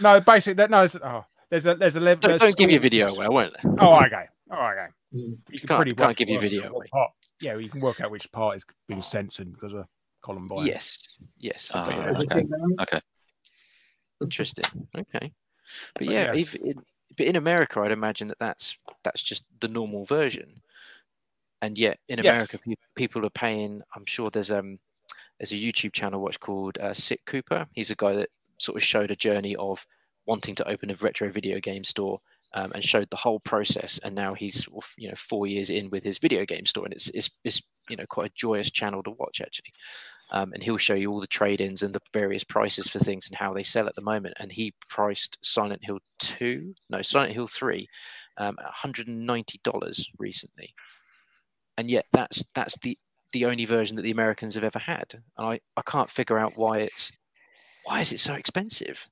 [0.00, 0.78] No, basically, that, no.
[0.80, 2.28] There's, oh, there's a there's a level.
[2.30, 3.54] Don't, don't give your video away, I won't.
[3.78, 4.26] Oh, okay.
[4.50, 4.86] Oh, okay.
[5.14, 5.36] Mm.
[5.50, 6.86] You can Can't- pretty can't give your work video away.
[6.92, 9.86] part- yeah, you can work out which part is being censored because of
[10.22, 10.66] Columbine.
[10.66, 11.72] Yes, yes.
[11.74, 12.34] Ah, okay, What that's do you okay.
[12.40, 12.76] think, Dan?
[12.80, 12.98] Okay.
[14.20, 14.88] Interesting.
[14.96, 15.32] Okay,
[15.94, 16.54] but But yeah, yes.
[16.54, 16.82] if in,
[17.16, 20.62] but in America, I'd imagine that that's that's just the normal version,
[21.60, 22.30] and yet in Yes.
[22.32, 23.82] America, pe- people are paying.
[23.94, 24.78] I'm sure there's um
[25.38, 27.66] there's a YouTube channel watch called uh, Sick Cooper.
[27.74, 29.86] He's a guy that sort of showed a journey of
[30.26, 32.20] wanting to open a retro video game store.
[32.54, 34.66] Um, and showed the whole process, and now he's
[34.98, 37.96] you know four years in with his video game store, and it's it's, it's you
[37.96, 39.72] know quite a joyous channel to watch actually.
[40.34, 43.36] Um, and he'll show you all the trade-ins and the various prices for things and
[43.36, 44.34] how they sell at the moment.
[44.40, 47.86] And he priced Silent Hill two, no Silent Hill three,
[48.38, 50.74] um, at hundred and ninety dollars recently.
[51.76, 52.96] And yet that's that's the
[53.32, 55.22] the only version that the Americans have ever had.
[55.36, 57.12] And I, I can't figure out why it's
[57.84, 59.06] why is it so expensive?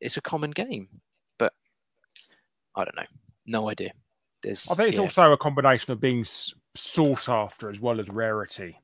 [0.00, 0.88] It's a common game,
[1.36, 1.52] but
[2.76, 3.06] I don't know.
[3.44, 3.90] No idea.
[4.42, 5.02] There's I think it's yeah.
[5.02, 6.24] also a combination of being
[6.76, 8.78] sought after as well as rarity.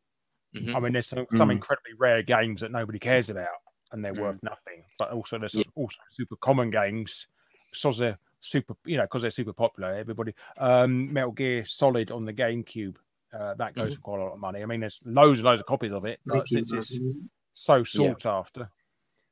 [0.55, 0.74] Mhm.
[0.76, 1.53] I mean, there's some, Mm.
[1.53, 3.48] incredibly rare games that nobody cares about
[3.92, 4.20] and they're Mm.
[4.20, 4.84] worth nothing.
[4.98, 5.64] But also, there's Yeah.
[5.76, 7.28] also super common games
[7.72, 9.94] because they're super, you know, because they're super popular.
[9.94, 12.96] Everybody, um, Metal Gear Solid on the GameCube,
[13.32, 13.94] uh, that goes Mhm.
[13.94, 14.62] for quite a lot of money.
[14.62, 17.01] I mean, there's loads and loads of copies of it, but Thank you, since it's
[17.01, 17.30] Martin.
[17.55, 18.70] so sought after,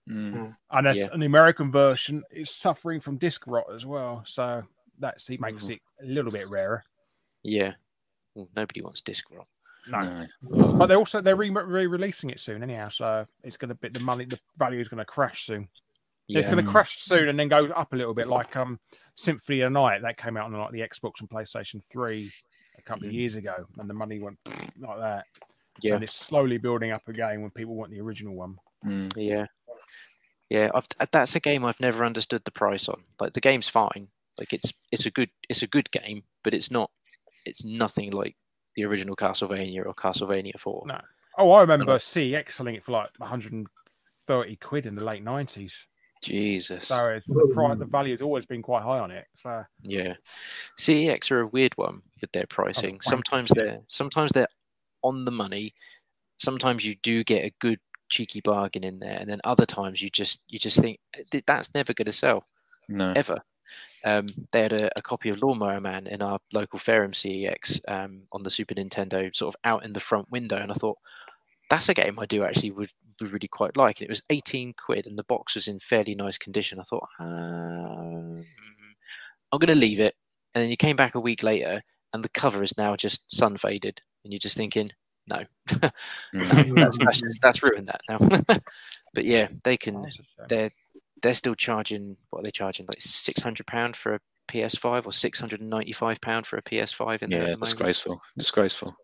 [0.08, 0.56] Mm.
[0.70, 1.08] and as Yeah.
[1.12, 4.24] an American version, it's suffering from disc rot as well.
[4.26, 4.62] So
[4.98, 5.74] that's it makes Mhm.
[5.76, 6.84] it a little bit rarer.
[7.42, 7.74] Yeah.
[8.34, 9.48] Well, nobody wants disc rot.
[9.90, 10.26] No.
[10.42, 10.72] No.
[10.74, 14.00] But they're also they're re- re-releasing it soon anyhow, so it's going to be the
[14.00, 15.68] money, the value is going to crash soon.
[16.30, 18.78] It's going to crash soon and then go up a little bit, like um
[19.14, 22.28] Symphony of the Night that came out on like the Xbox and PlayStation Three
[22.78, 23.16] a couple of Mhm.
[23.16, 24.38] years ago, and the money went
[24.78, 25.24] like that.
[25.80, 25.94] Yeah.
[25.94, 28.56] and it's slowly building up again when people want the original one.
[28.84, 29.12] Mm.
[29.16, 29.46] Yeah,
[30.50, 30.70] yeah.
[30.74, 33.02] I've, uh, that's a game I've never understood the price on.
[33.20, 34.08] Like the game's fine.
[34.38, 36.90] Like it's it's a good it's a good game, but it's not
[37.46, 38.36] it's nothing like
[38.78, 40.84] the original Castlevania or Castlevania Four.
[40.86, 41.00] No.
[41.36, 41.94] Oh, I remember know.
[41.94, 45.86] CEX selling it for like 130 quid in the late 90s.
[46.22, 46.86] Jesus.
[46.86, 49.26] So it's the price, the value has always been quite high on it.
[49.36, 50.14] So Yeah,
[50.78, 52.92] CEX are a weird one with their pricing.
[52.92, 54.48] wank Sometimes they're sometimes they're
[55.02, 55.74] on the money.
[56.38, 60.08] Sometimes you do get a good cheeky bargain in there, and then other times you
[60.08, 60.98] just you just think
[61.30, 62.46] "Th- that's never going to sell.
[62.88, 63.12] no.
[63.16, 63.42] ever.
[64.04, 68.22] Um, they had a, a copy of Lawnmower Man in our local Fareham CEX um,
[68.32, 70.98] on the Super Nintendo, sort of out in the front window, and I thought
[71.70, 72.90] that's a game I do actually would,
[73.20, 74.00] would really quite like.
[74.00, 76.78] And it was 18 quid, and the box was in fairly nice condition.
[76.80, 78.36] I thought um,
[79.52, 80.14] I'm going to leave it,
[80.54, 81.80] and then you came back a week later,
[82.12, 84.90] and the cover is now just sun faded, and you're just thinking,
[85.28, 85.42] no,
[86.34, 86.74] Mm.
[86.74, 88.18] that's, that's, that's ruined that now.
[89.14, 90.46] but yeah, they can that's a shame.
[90.48, 90.70] they're
[91.22, 95.12] they're still charging what are they charging like six hundred pound for a PS5 or
[95.12, 97.38] six hundred and ninety five pound for a PS5 in there.
[97.40, 97.60] Yeah, at the moment.
[97.64, 98.20] disgraceful.
[98.36, 98.94] Disgraceful.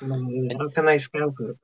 [0.00, 1.56] How can they scalp it?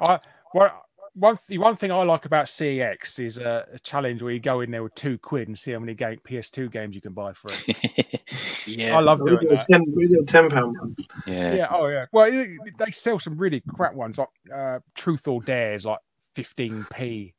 [0.00, 0.18] I
[0.54, 0.84] well,
[1.14, 4.60] one th- one thing I like about CEX is a, a challenge where you go
[4.60, 7.32] in there with two quid and see how many game PS2 games you can buy
[7.32, 8.20] for it.
[8.64, 9.66] Yeah, I love doing do that.
[9.68, 10.94] ten, we do a ten pound one.
[11.26, 11.54] yeah.
[11.54, 12.06] Yeah, oh yeah.
[12.12, 15.98] Well, it- it- they sell some really crap ones like uh, Truth or Dares, like
[16.36, 17.32] 15p.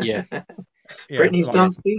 [0.00, 0.24] Yeah.
[1.10, 1.98] Yeah, Britney's like- dance beat.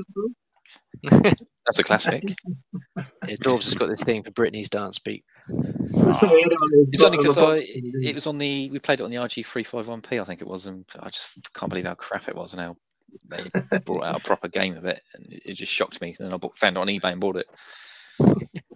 [1.66, 2.24] That's a classic.
[2.98, 5.26] yeah Dorbs has got this thing for Britney's dance beat.
[5.50, 9.64] It's only because I it was on the we played it on the RG three
[9.64, 12.36] five one P I think it was and I just can't believe how crap it
[12.36, 12.78] was and how
[13.28, 16.34] they brought out a proper game of it and it it just shocked me and
[16.34, 17.48] I bought, found it on eBay and bought it.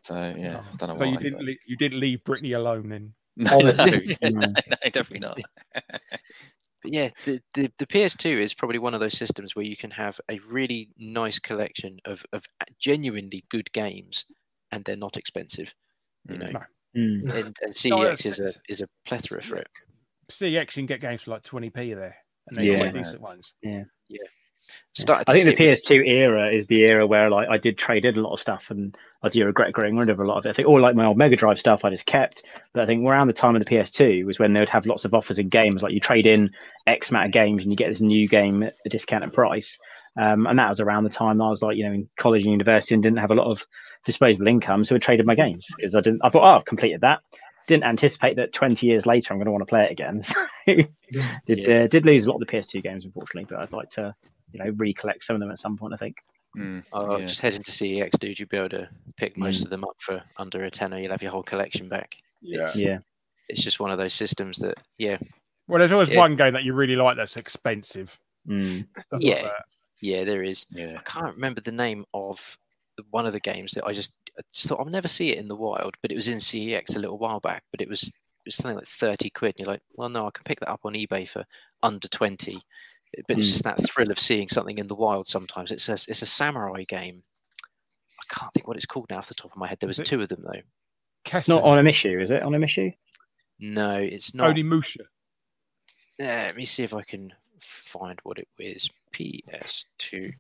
[0.02, 1.12] So yeah, I don't know So why.
[1.12, 3.14] you didn't but- le- you didn't leave Britney alone then.
[3.38, 4.54] No, no, no, No.
[4.92, 5.40] definitely not.
[6.82, 9.92] But yeah, the, the, the PS2 is probably one of those systems where you can
[9.92, 12.44] have a really nice collection of, of
[12.80, 14.26] genuinely good games
[14.72, 15.74] and they're not expensive.
[16.30, 16.60] You know, No.
[16.98, 17.22] Mm.
[17.24, 17.56] and, and
[17.86, 19.68] No, CEX is a is a plethora for it.
[20.30, 22.18] CX you can get games for like 20p there,
[22.48, 22.80] and they're Yeah.
[22.82, 23.54] quite decent ones.
[24.94, 27.78] Started I think the see it PS2 era is the era where like I did
[27.78, 30.38] trade in a lot of stuff, and I do regret getting rid of a lot
[30.38, 30.50] of it.
[30.50, 32.44] I think all like my old Mega Drive stuff I just kept,
[32.74, 35.06] but I think around the time of the PS2 was when they would have lots
[35.06, 36.50] of offers in games, like you trade in
[36.88, 39.78] X amount of games and you get this new game at a discounted price.
[40.20, 42.52] Um, and that was around the time I was like, you know, in college and
[42.52, 43.66] university and didn't have a lot of
[44.06, 46.22] disposable income, so I traded my games because I didn't.
[46.24, 47.20] I thought, oh, I've completed that.
[47.68, 50.22] Didn't anticipate that 20 years later I'm going to want to play it again.
[50.68, 50.74] So
[51.48, 51.84] did Yeah.
[51.84, 54.14] uh, did lose a lot of the PS2 games, unfortunately, but I'd like to,
[54.54, 55.94] you know, recollect some of them at some point.
[55.94, 56.18] I think.
[56.58, 57.26] Mm, Oh, yeah.
[57.28, 58.38] just head into CEX, dude.
[58.40, 59.64] You'll be able to pick most Mm.
[59.66, 61.00] of them up for under a tenner.
[61.00, 62.18] You'll have your whole collection back.
[62.44, 63.00] It's, Yeah.
[63.48, 65.18] it's just one of those systems that, yeah,
[65.68, 66.18] Well, there's always Yeah.
[66.18, 68.20] one game that you really like that's expensive.
[68.46, 68.86] Mm.
[68.92, 69.44] Stuff like Yeah.
[69.44, 69.66] that.
[70.02, 70.66] yeah, there is.
[70.72, 70.96] yeah.
[70.98, 72.58] I can't remember the name of
[73.12, 75.48] one of the games that I just, I just thought I'll never see it in
[75.48, 77.64] the wild, but it was in CEX a little while back.
[77.72, 79.56] But it was it was something like thirty quid.
[79.56, 81.46] And you're like, well, no, I can pick that up on eBay for
[81.84, 82.60] under twenty.
[83.28, 83.52] But it's Mm.
[83.52, 85.28] just that thrill of seeing something in the wild.
[85.28, 87.24] Sometimes it's a it's a samurai game.
[88.22, 89.80] I can't think what it's called now off the top of my head.
[89.80, 90.62] There was it- two of them though.
[91.38, 92.42] It's not Onimusha, is it?
[92.42, 92.92] On a issue?
[93.60, 94.56] No, it's not.
[94.56, 95.02] Onimusha.
[96.20, 98.90] Uh, let me see if I can find what it was.
[99.14, 100.34] PS2.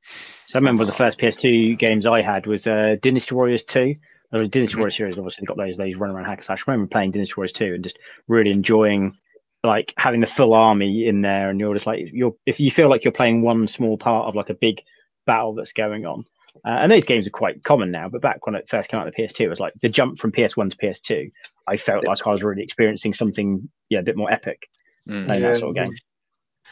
[0.00, 3.94] So I remember the first PS2 games I had was uh, Dynasty Warriors 2.
[4.32, 4.78] Uh, Dynasty Mhm.
[4.78, 6.64] Warriors series obviously got those those run around hack and slash.
[6.66, 7.98] I remember playing Dynasty Warriors 2 and just
[8.28, 9.16] really enjoying
[9.64, 12.88] like having the full army in there and you're just like you're if you feel
[12.90, 14.82] like you're playing one small part of like a big
[15.26, 16.24] battle that's going on.
[16.64, 19.08] Uh, and those games are quite common now, but back when it first came out
[19.08, 21.30] of the PS2, it was like the jump from PS1 to PS2.
[21.66, 24.68] I felt like I was really experiencing something, yeah, a bit more epic
[25.08, 25.26] Mm.
[25.26, 25.94] playing that sort of game.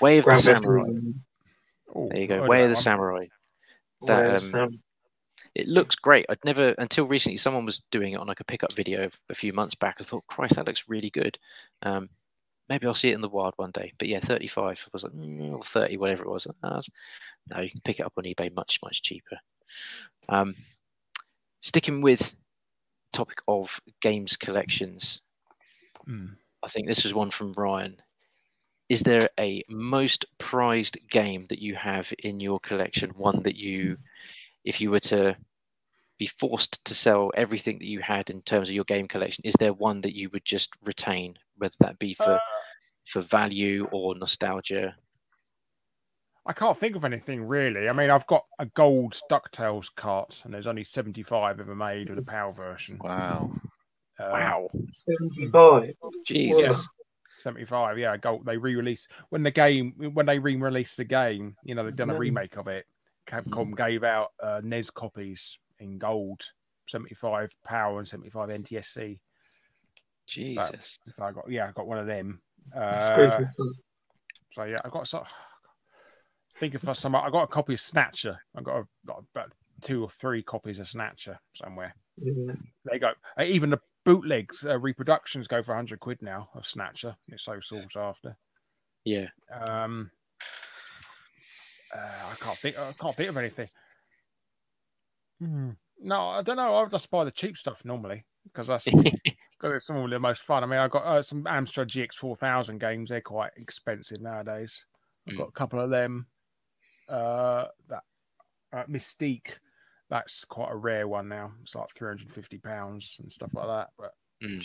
[0.01, 0.83] Way of the Samurai.
[0.85, 1.01] Auto.
[1.95, 2.37] Oh, There you go.
[2.39, 2.83] know Way of the one.
[2.83, 3.27] Samurai.
[4.07, 4.83] That, um, Sam.
[5.55, 6.25] It looks great.
[6.31, 9.53] I'd never until recently someone was doing it on like a pickup video a few
[9.53, 9.97] months back.
[10.01, 11.39] I thought, Christ, that looks really good.
[11.83, 12.09] Um,
[12.73, 13.93] maybe I'll see it in the wild one day.
[13.99, 16.47] But yeah, 35 I was like, mm, or 30, whatever it was.
[16.63, 16.83] Uh,
[17.51, 19.39] no, you can pick it up on eBay much, much cheaper.
[20.29, 20.55] Um,
[21.61, 22.35] sticking with
[23.13, 25.23] topic of games collections,
[26.09, 26.37] Mm.
[26.63, 27.97] I think this is one from Ryan.
[28.89, 33.11] Is there a most prized game that you have in your collection?
[33.11, 33.97] One that you,
[34.65, 35.37] if you were to
[36.19, 39.55] be forced to sell everything that you had in terms of your game collection, is
[39.59, 42.39] there one that you would just retain, whether that be for Uh,
[43.05, 44.95] for value or nostalgia?
[46.45, 47.89] I can't think of anything really.
[47.89, 52.17] I mean, I've got a gold Ducktales cart, and there's only 75 ever made of
[52.17, 52.99] the PAL version.
[52.99, 53.51] Wow.
[54.19, 54.61] Uh,
[55.09, 55.95] 75.
[56.27, 56.89] Jesus.
[57.39, 58.45] 75, yeah, gold.
[58.45, 61.57] They re-released when the game when they re-released the game.
[61.65, 62.87] You know, they've done a remake of it.
[63.27, 66.41] Capcom gave out uh, NES copies in gold,
[66.89, 69.19] 75 PAL and 75 NTSC.
[70.27, 70.99] Jesus.
[71.13, 72.41] So I got yeah, I got one of them.
[72.75, 73.41] Uh.
[74.53, 75.25] So yeah, I got so
[76.57, 77.17] think of some.
[77.17, 78.39] I got a copy of Snatcher.
[78.57, 81.95] I got, a, got about two or three copies of Snatcher somewhere.
[82.23, 82.55] Yeah.
[82.91, 87.17] They go uh, even the bootlegs uh, reproductions go for hundred quid now of Snatcher.
[87.29, 88.37] It's so sought after.
[89.05, 90.11] Yeah, Um,
[91.95, 92.79] uh, I can't think.
[92.79, 93.67] I can't think of anything.
[95.43, 95.71] Hmm.
[95.99, 96.77] No, I don't know.
[96.77, 100.43] I just buy the cheap stuff normally because that's because it's some of the most
[100.43, 100.63] fun.
[100.63, 103.11] I mean, I got uh, some Amstrad GX four thousand games.
[103.11, 104.85] They're quite expensive nowadays.
[105.27, 105.39] I've Mm.
[105.39, 106.27] got a couple of them.
[107.09, 108.05] Uh, that
[108.73, 109.59] uh, Mystique,
[110.09, 111.53] that's quite a rare one now.
[111.63, 113.91] It's like three hundred and fifty pounds and stuff like that.
[113.99, 114.65] But Mm.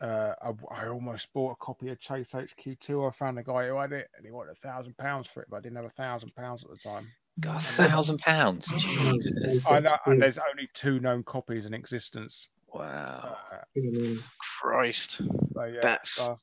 [0.00, 3.04] uh, I, I almost bought a copy of Chase HQ two.
[3.04, 5.48] I found a guy who had it, and he wanted a thousand pounds for it,
[5.50, 7.12] but I didn't have a thousand pounds at the time.
[7.38, 8.66] God, a thousand pounds.
[8.68, 9.66] Jesus.
[9.70, 12.48] I know, and there's only two known copies in existence.
[12.72, 13.36] Wow.
[13.52, 14.20] Uh, Mm.
[14.38, 16.36] Christ, so yeah, That's- so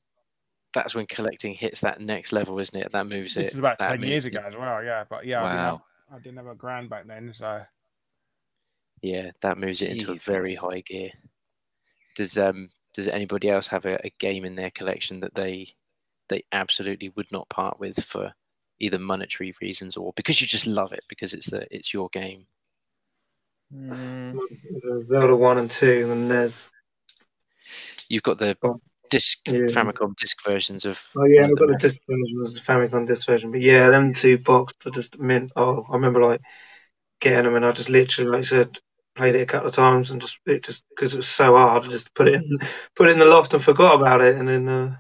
[0.74, 2.92] that's when collecting hits that next level, isn't it?
[2.92, 3.54] That moves this it.
[3.54, 4.38] is about ten years moves it.
[4.38, 4.84] ago as well.
[4.84, 5.86] Yeah, but yeah, I, didn't have, Wow.
[6.14, 7.62] I didn't have a grand back then, so
[9.02, 11.12] Yeah, that moves it into a very high gear.
[12.16, 15.74] Does um does anybody else have a, a game in their collection that they
[16.30, 18.34] they absolutely would not part with for
[18.80, 22.46] either monetary reasons or because you just love it because it's the it's your game?
[23.74, 24.38] Mm,
[25.06, 26.70] Zelda 1 and 2 and there's
[28.10, 28.80] You've got the Oh,
[29.10, 29.60] disc yeah.
[29.68, 31.02] Famicom disc versions of.
[31.18, 33.52] Oh yeah, I've got the disc version, there's the Famicom disc version.
[33.52, 35.52] But yeah, them two boxed for just mint.
[35.56, 36.42] Oh, I remember like
[37.20, 38.78] getting them and I just literally, like I said,
[39.16, 41.86] played it a couple of times and just it just because it was so hard,
[41.86, 42.60] I just put it in
[42.96, 44.96] put it in the loft and forgot about it, and then uh,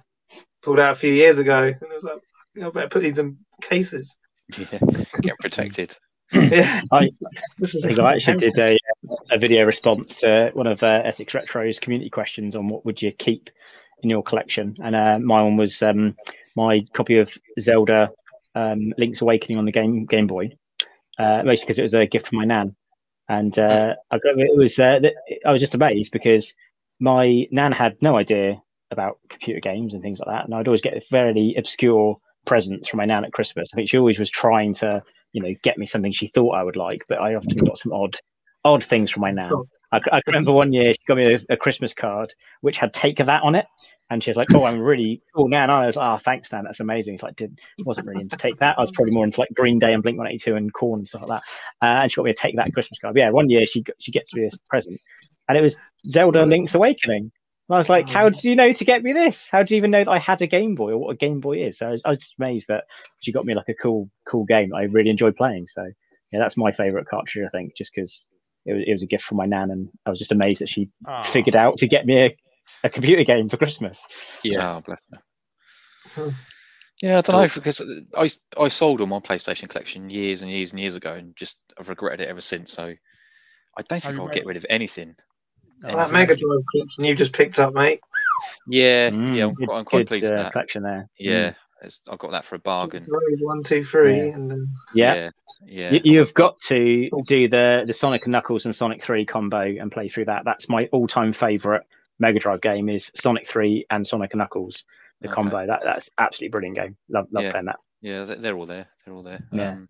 [0.61, 3.01] pulled out a few years ago, and it was like, you know, I better put
[3.03, 4.17] these in cases.
[4.57, 4.79] Yeah,
[5.21, 5.95] get protected.
[6.33, 7.09] yeah, I,
[7.57, 8.77] This is- I actually did a,
[9.31, 13.11] a video response to one of uh, Essex Retro's community questions on what would you
[13.11, 13.49] keep
[14.03, 16.15] in your collection, and uh, my one was um,
[16.55, 18.09] my copy of Zelda
[18.55, 20.51] um, Link's Awakening on the Game Game Boy,
[21.17, 22.75] uh, mostly because it was a gift from my nan,
[23.29, 24.99] and uh, I got, it was uh,
[25.45, 26.53] I was just amazed because
[26.99, 28.61] my nan had no idea
[28.91, 32.17] about computer games and things like that, and I'd always get fairly obscure
[32.47, 33.69] presents from my nan at Christmas.
[33.73, 35.03] I think she always was trying to
[35.33, 37.93] you know get me something she thought I would like, but I often got some
[37.93, 38.17] odd
[38.65, 39.49] odd things from my nan.
[39.49, 39.65] Sure.
[39.91, 42.93] I, I can remember one year she got me a, a Christmas card which had
[42.93, 43.65] take that on it.
[44.09, 46.63] And she was like, "Oh, I'm really cool, Nan." I was like, "Oh, thanks, Nan.
[46.63, 48.77] That's amazing." It's like, did wasn't really into take that.
[48.77, 51.23] I was probably more into like Green Day and Blink 182 and Korn and stuff
[51.23, 51.85] like that.
[51.85, 53.15] Uh, and she got me a take that Christmas card.
[53.15, 54.97] But yeah, one year she she gets me this present,
[55.49, 55.75] and it was
[56.07, 57.33] Zelda Link's Awakening.
[57.69, 59.47] And I was like, "How did you know to get me this?
[59.51, 61.39] How do you even know that I had a Game Boy or what a Game
[61.41, 62.85] Boy is?" So I was, I was just amazed that
[63.21, 65.67] she got me like a cool cool game I really enjoyed playing.
[65.67, 65.83] So
[66.31, 68.27] yeah, that's my favorite cartridge, I think, just because
[68.65, 70.69] it was, it was a gift from my nan, and I was just amazed that
[70.69, 71.23] she Ah.
[71.23, 72.35] figured out to get me a,
[72.85, 73.99] a computer game for Christmas.
[74.43, 74.77] Yeah.
[74.77, 76.33] Oh, bless her.
[77.01, 77.79] Yeah, I don't know because
[78.15, 78.27] I
[78.59, 81.89] I sold all my PlayStation collection years and years and years ago, and just I've
[81.89, 82.71] regretted it ever since.
[82.71, 85.15] So I don't think I'll get rid of anything.
[85.81, 88.01] That Mega Drive collection you just picked up, mate.
[88.67, 90.51] Yeah, Mm, yeah, I'm, good- quite- I'm quite good, pleased uh, with that.
[90.51, 91.09] collection there.
[91.17, 93.05] Yeah, it's, I got that for a bargain.
[93.41, 94.35] One, two, three, Yeah.
[94.35, 95.13] and then Yeah.
[95.15, 95.29] yeah,
[95.65, 95.91] yeah.
[95.93, 99.91] You, you've got to do the the Sonic and Knuckles and Sonic Three combo and
[99.91, 100.43] play through that.
[100.45, 101.83] That's my all time favorite
[102.19, 104.83] Mega Drive game is Sonic Three and Sonic and Knuckles.
[105.21, 105.35] The Okay.
[105.35, 106.97] combo that that's absolutely brilliant game.
[107.09, 107.51] Love love Yeah.
[107.51, 107.79] playing that.
[108.01, 108.87] Yeah, they- they're all there.
[109.05, 109.41] They're all there.
[109.51, 109.71] Yeah.
[109.71, 109.89] Um,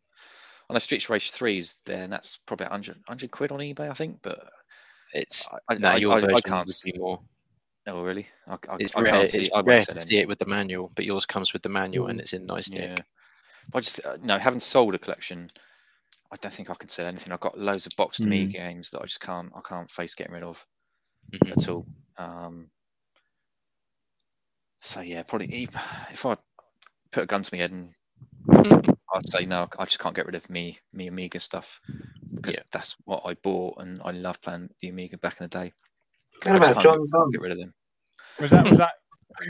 [0.70, 3.60] I know Streets of Rage 3 is there, and that's probably 100, 100 quid on
[3.60, 4.20] eBay, I think.
[4.22, 4.50] But
[5.14, 6.70] It's I, no, I, your I, version I can't.
[6.70, 7.20] see more.
[7.88, 8.28] Oh, really?
[8.48, 9.12] I, I, It's I rare.
[9.12, 9.52] can't It's see.
[9.54, 12.20] I rare to see it with the manual, but yours comes with the manual and
[12.20, 12.22] Mm.
[12.22, 12.96] it's in nice Yeah.
[12.96, 13.06] nick.
[13.74, 15.50] I just uh, no, having sold a collection,
[16.32, 17.32] I don't think I can sell anything.
[17.32, 18.26] I've got loads of boxed Mm.
[18.26, 19.52] Amiga games that I just can't.
[19.56, 20.66] I can't face getting rid of
[21.34, 21.52] Mhm.
[21.52, 21.86] at all.
[22.18, 22.70] Um,
[24.82, 25.48] so yeah, probably
[26.12, 26.38] if I
[27.12, 27.94] put a gun to my head and
[29.14, 31.80] I'd say no, I just can't get rid of me me Amiga stuff
[32.36, 32.64] because Yeah.
[32.72, 35.74] that's what I bought and I love playing the Amiga back in the day.
[36.44, 37.32] what I just about can't John Dunn?
[37.32, 37.74] Get rid of them.
[38.40, 38.92] Was that was that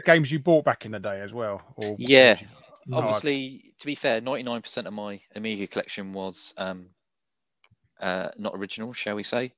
[0.06, 1.62] games you bought back in the day as well?
[1.76, 2.40] Or Yeah,
[2.88, 6.88] No, I- Obviously, to be fair, ninety nine percent of my Amiga collection was um,
[8.00, 9.54] uh, not original, shall we say?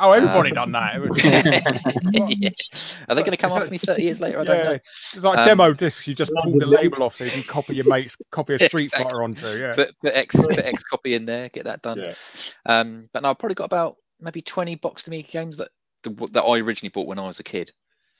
[0.00, 0.94] Oh, everybody Um, done that.
[2.12, 2.50] Yeah.
[3.08, 4.40] Are they going to come Is that- after me thirty years later?
[4.40, 4.72] I don't yeah, know.
[4.74, 6.06] it's like Um, demo discs.
[6.06, 8.62] You just pull the the label off so you can copy your mate's copy of
[8.62, 9.04] Street exactly.
[9.04, 9.46] Fighter onto.
[9.48, 9.72] Yeah.
[9.74, 11.98] Put, put X put X copy in there, get that done.
[11.98, 12.14] Yeah.
[12.66, 15.70] Um, but no, I've probably got about maybe twenty boxed Amiga games that
[16.04, 17.72] that I originally bought when I was a kid.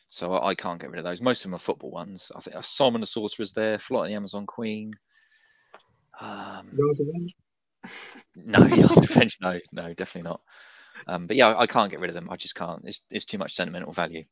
[0.09, 1.21] So I, I can't get rid of those.
[1.21, 2.33] Most of them are football ones.
[2.35, 4.93] I think uh, Simon the Sorcerer's there, Flight of the Amazon Queen.
[6.21, 7.29] Um, Yours again?
[8.35, 9.39] No, Yard's Revenge.
[9.41, 10.41] No, no, definitely not.
[11.07, 12.29] Um, but yeah, I, I can't get rid of them.
[12.31, 12.83] I just can't.
[12.85, 14.25] It's it's too much sentimental value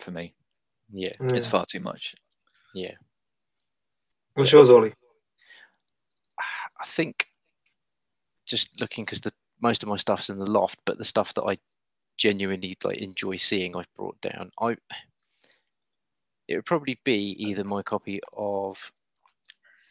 [0.00, 0.34] for me.
[0.92, 2.14] Yeah, It's far too much.
[2.74, 2.92] yeah.
[4.34, 4.92] What's yours, Ollie?
[6.78, 7.26] I think
[8.44, 11.44] just looking because the most of my stuff's in the loft, but the stuff that
[11.44, 11.58] I
[12.18, 14.50] genuinely like enjoy seeing, I've brought down.
[14.60, 14.76] I
[16.48, 18.92] it would probably be either my copy of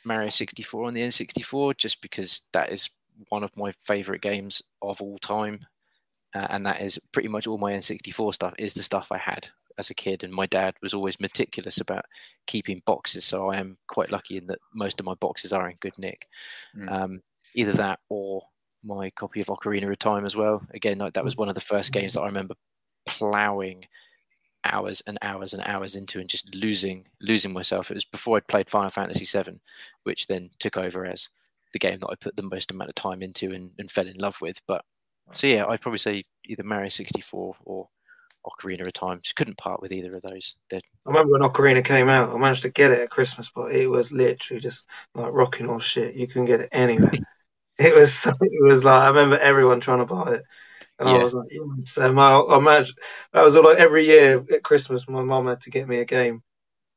[0.06, 2.90] Mario 64 on the N64, just because that is
[3.30, 5.66] one of my favorite games of all time,
[6.36, 9.48] uh, and that is pretty much all my N64 stuff is the stuff I had
[9.78, 12.06] as a kid, and my dad was always meticulous about
[12.46, 15.78] keeping boxes, so I am quite lucky in that most of my boxes are in
[15.80, 16.28] good nick.
[16.78, 16.92] Mm.
[16.92, 17.22] Um,
[17.56, 18.44] either that or
[18.84, 20.62] my copy of Ocarina of Time as well.
[20.74, 22.56] Again, like, that was one of the first games that I remember
[23.06, 23.86] plowing
[24.64, 27.90] hours and hours and hours into and just losing losing myself.
[27.90, 29.60] It was before I'd played Final Fantasy VII,
[30.04, 31.30] which then took over as
[31.74, 34.18] the game that I put the most amount of time into and, and fell in
[34.18, 34.62] love with.
[34.68, 34.84] But
[35.32, 37.88] so yeah, I'd probably say either Mario 64 or
[38.46, 39.20] Ocarina of Time.
[39.22, 40.56] Just couldn't part with either of those.
[40.70, 42.34] They're I remember when Ocarina came out.
[42.34, 45.80] I managed to get it at Christmas, but it was literally just like rocking or
[45.82, 46.16] shit.
[46.16, 47.12] You couldn't get it anywhere.
[47.80, 50.44] it was so- it was like I remember everyone trying to buy it,
[51.00, 51.92] and I was like, yes.
[51.92, 52.98] So my I managed
[53.34, 55.08] that was all like every year at Christmas.
[55.10, 56.44] My mum had to get me a game.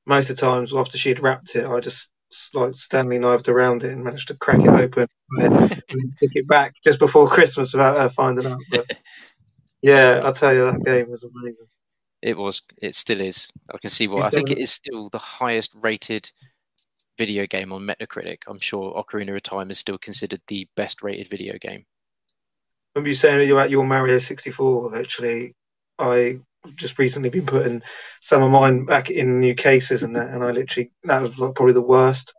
[0.06, 2.10] Most of the times after she'd wrapped it, I just
[2.55, 6.46] like Stanley knifed around it and managed to crack it open and then stick it
[6.46, 8.60] back just before Christmas without her finding out.
[8.70, 8.86] But
[9.82, 11.66] yeah, I'll tell you that game was amazing.
[12.20, 12.62] It was.
[12.82, 13.50] It still is.
[13.72, 14.24] I can see what.
[14.24, 16.30] I think it is still the highest rated
[17.16, 18.38] video game on Metacritic.
[18.46, 21.84] I'm sure Ocarina of Time is still considered the best rated video game.
[22.94, 24.96] remember you saying about your Mario 64.
[24.96, 25.55] Actually,
[25.98, 26.40] I
[26.76, 27.82] just recently been putting
[28.20, 31.54] some of mine back in new cases and that, and I literally that was like
[31.54, 32.34] probably the worst.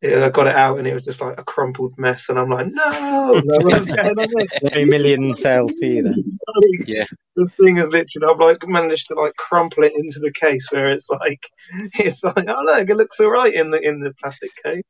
[0.00, 2.50] Yeah, I got it out and it was just like a crumpled mess, and I'm
[2.50, 6.38] like, no, no what's going on million sales for you then.
[6.56, 7.04] Like, Yeah.
[7.34, 10.92] the thing is literally, I've like managed to like crumple it into the case where
[10.92, 11.50] it's like,
[11.98, 14.82] it's like, oh look, it looks all right in the in the plastic case.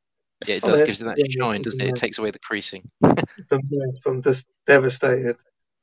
[0.46, 1.84] Yeah, it does yeah, gives it that yeah, shine, doesn't it?
[1.84, 1.90] yeah.
[1.90, 2.88] It takes away the creasing.
[3.02, 5.36] So, yeah, so I'm just devastated.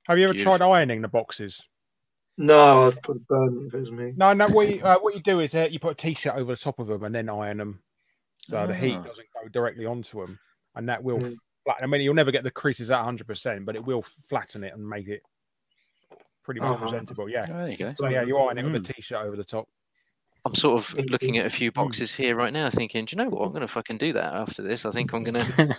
[0.07, 0.57] Have you ever Beautiful.
[0.60, 1.68] tried ironing the boxes?
[2.38, 4.14] No, I'd put a burn if it was me.
[4.18, 4.48] No, no.
[4.49, 6.80] What you, uh, what you do is uh, you put a t-shirt over the top
[6.80, 7.80] of them and then iron them,
[8.41, 9.03] so the heat Ah.
[9.03, 10.38] doesn't go directly onto them,
[10.76, 11.36] and that will Mm.
[11.64, 11.84] flatten.
[11.84, 14.74] I mean, you'll never get the creases at 100, percent but it will flatten it
[14.74, 15.22] and make it
[16.44, 16.82] pretty much Uh-huh.
[16.82, 17.30] presentable.
[17.30, 17.45] Yeah.
[17.49, 17.94] Oh, there you go.
[17.98, 18.90] So yeah, you iron it with Mm.
[18.90, 19.68] a t-shirt over the top.
[20.44, 23.30] I'm sort of looking at a few boxes here right now, thinking, do you know
[23.30, 23.45] what?
[23.45, 24.86] I'm going to fucking do that after this.
[24.86, 25.78] I think I'm going to.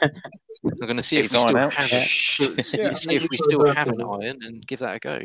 [0.65, 1.75] I'm going to see if Get we still out.
[1.75, 2.09] have it.
[2.65, 2.93] See, Yeah.
[2.95, 5.21] see if we still have an iron and give that a go.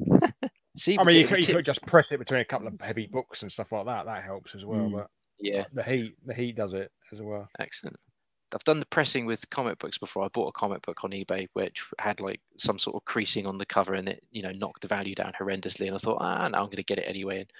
[0.76, 2.80] see, I mean, you could, a you could just press it between a couple of
[2.80, 4.06] heavy books and stuff like that.
[4.06, 4.80] That helps as well.
[4.80, 4.92] Mm.
[4.92, 5.06] But
[5.40, 7.48] yeah, the heat, the heat does it as well.
[7.58, 7.96] excellent.
[8.54, 10.24] I've done the pressing with comic books before.
[10.24, 13.58] I bought a comic book on eBay which had like some sort of creasing on
[13.58, 15.86] the cover, and it you know knocked the value down horrendously.
[15.86, 17.40] And I thought, ah, no, I'm going to get it anyway.
[17.40, 17.50] And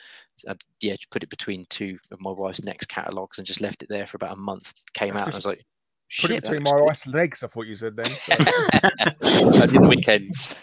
[0.48, 3.89] I, yeah, put it between two of my wife's next catalogs and just left it
[3.90, 4.73] there for about a month.
[4.94, 5.65] Came out, and I was like,
[6.09, 6.85] Put shit, it that between my good.
[6.85, 7.43] wife's legs.
[7.43, 8.06] I thought you said then.
[8.06, 8.35] So.
[9.62, 10.56] I did the weekends.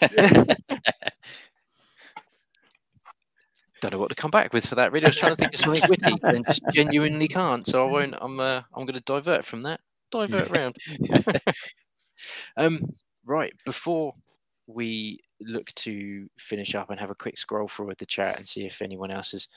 [3.90, 4.92] Don't know what to come back with for that.
[4.92, 7.66] Really, I was trying to think of something witty, and just genuinely can't.
[7.66, 8.14] So I won't.
[8.20, 8.40] I'm.
[8.40, 9.80] Uh, I'm going to divert from that.
[10.10, 10.74] Divert round.
[12.56, 12.80] um.
[13.24, 14.14] Right before
[14.68, 18.46] we look to finish up and have a quick scroll through with the chat and
[18.46, 19.48] see if anyone else has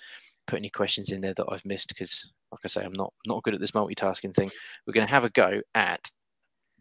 [0.48, 3.44] put any questions in there that I've missed because, like I say, I'm not not
[3.44, 4.52] good at this multitasking thing.
[4.86, 6.10] We're going to have a go at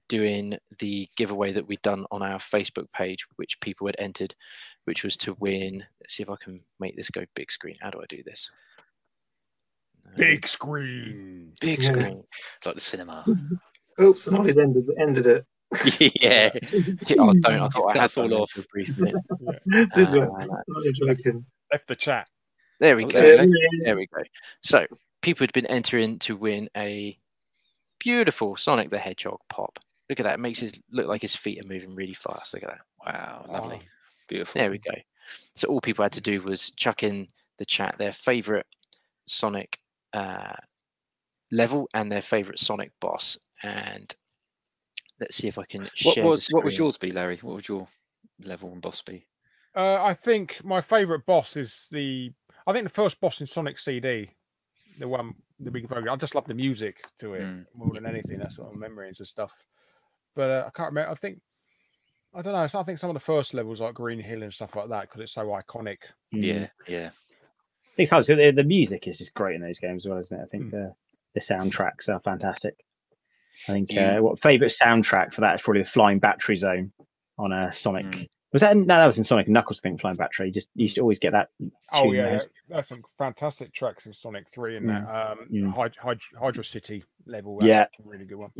[0.08, 4.34] doing the giveaway that we'd done on our Facebook page, which people had entered,
[4.88, 5.84] which was to win.
[6.00, 7.76] Let's see if I can make this go big screen.
[7.82, 8.50] How do I do this?
[10.16, 11.52] Big screen.
[11.60, 11.90] big Yeah.
[11.92, 12.24] screen.
[12.64, 13.22] like the cinema.
[14.00, 15.44] Oops, somebody's ended ended it.
[16.22, 16.48] yeah.
[17.06, 17.60] Yeah, oh, don't.
[17.60, 18.50] I thought I had us all off.
[18.52, 19.22] for a brief minute.
[19.94, 20.22] Did you?
[20.22, 21.44] Uh, I'm.
[21.70, 22.26] Left the chat.
[22.80, 23.20] there we go.
[23.20, 23.46] there
[23.84, 24.22] There we go.
[24.62, 24.86] So
[25.20, 27.18] people had been entering to win a
[27.98, 29.78] beautiful Sonic the Hedgehog pop.
[30.08, 30.36] Look at that.
[30.36, 32.54] It makes his look like his feet are moving really fast.
[32.54, 32.80] Look at that.
[33.04, 33.80] Wow, lovely.
[34.28, 34.36] Wow.
[34.36, 34.60] Beautiful.
[34.60, 34.92] There we go.
[35.54, 37.28] So all people had to do was chuck in
[37.58, 38.66] the chat their favorite
[39.26, 39.78] Sonic
[40.12, 40.54] uh,
[41.52, 43.36] level and their favorite Sonic boss.
[43.62, 44.14] And
[45.20, 46.24] let's see if I can What share.
[46.24, 46.86] was what would screen.
[46.86, 47.38] yours be, Larry?
[47.42, 47.86] What would your
[48.44, 49.26] level and boss be?
[49.76, 52.32] Uh, I think my favourite boss is the.
[52.66, 54.30] I think the first boss in Sonic CD,
[54.98, 56.10] the one, the big vocal.
[56.10, 57.66] I just love the music to it Mm.
[57.74, 58.38] more than anything.
[58.38, 59.52] That's what I'm memories and stuff.
[60.34, 61.10] But uh, I can't remember.
[61.10, 61.40] I think
[62.34, 62.66] I don't know.
[62.66, 65.02] so I think some of the first levels like Green Hill and stuff like that
[65.02, 65.98] because it's so iconic.
[66.34, 66.42] Mm.
[66.44, 67.10] Yeah, yeah.
[67.96, 68.24] It's hard.
[68.24, 70.42] So the, the music is just great in those games as well, isn't it?
[70.42, 70.70] I think Mm.
[70.72, 70.94] the
[71.34, 72.74] the soundtracks are fantastic.
[73.68, 76.92] I think You- uh, what favorite soundtrack for that is probably the Flying Battery Zone
[77.38, 78.06] on a Sonic.
[78.06, 78.28] Mm.
[78.52, 78.84] Was that no?
[78.86, 79.80] That was in Sonic Knuckles.
[79.80, 80.46] I think Flying Battery.
[80.46, 81.48] You just you used to always get that.
[81.92, 82.32] Oh yeah, there.
[82.34, 85.04] yeah, that's some fantastic tracks in Sonic Three and Mm.
[85.06, 85.74] that um, Mm.
[85.74, 87.58] Hyd- Hyd- Hydrocity level.
[87.62, 87.78] Yeah.
[87.80, 88.50] that's a really good one.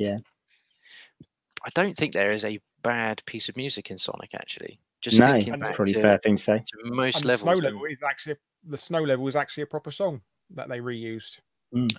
[1.68, 4.78] I don't think there is a bad piece of music in Sonic actually.
[5.02, 6.58] Just No, thinking that's back probably to, fair thing to say.
[6.58, 8.36] to most And the snow level is actually
[8.66, 10.22] the snow level is actually a proper song
[10.54, 11.38] that they reused.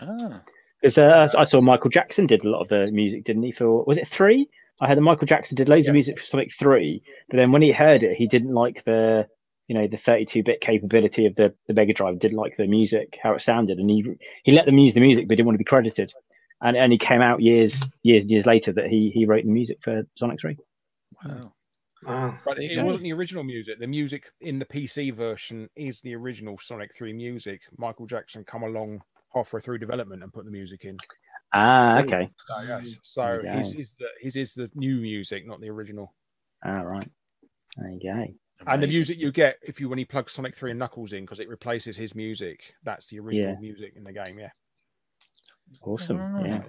[0.01, 0.41] Ah,
[0.81, 3.51] Because uh, I saw Michael Jackson did a lot of the music, didn't he?
[3.51, 4.49] For was it three?
[4.81, 7.61] I heard that Michael Jackson did loads of music for Sonic Three, but then when
[7.61, 9.27] he heard it, he didn't like the,
[9.67, 12.17] you know, the 32-bit capability of the, the Mega Drive.
[12.17, 14.05] Didn't like the music, how it sounded, and he
[14.43, 16.13] he let them use the music, but didn't want to be credited.
[16.61, 19.77] And and he came out years years years later that he he wrote the music
[19.81, 20.57] for Sonic Three.
[21.26, 21.53] wow.
[22.06, 22.38] Wow.
[22.45, 23.77] But There you it wasn't the original music.
[23.80, 27.60] The music in the PC version is the original Sonic 3 music.
[27.77, 29.02] Michael Jackson come along
[29.34, 30.98] halfway through development and put the music in.
[31.53, 32.30] Ah, okay.
[32.48, 32.95] So, yes.
[33.03, 36.14] so There his is the his is the new music, not the original.
[36.65, 37.10] All right.
[37.76, 38.26] There you go.
[38.68, 41.23] And the music you get if you when he plugs Sonic 3 and Knuckles in
[41.26, 42.61] because it replaces his music.
[42.84, 43.60] That's the original Yeah.
[43.60, 44.40] music in the game.
[44.40, 44.52] Yeah.
[45.83, 46.19] Awesome.
[46.19, 46.39] Ah.
[46.43, 46.61] Yeah.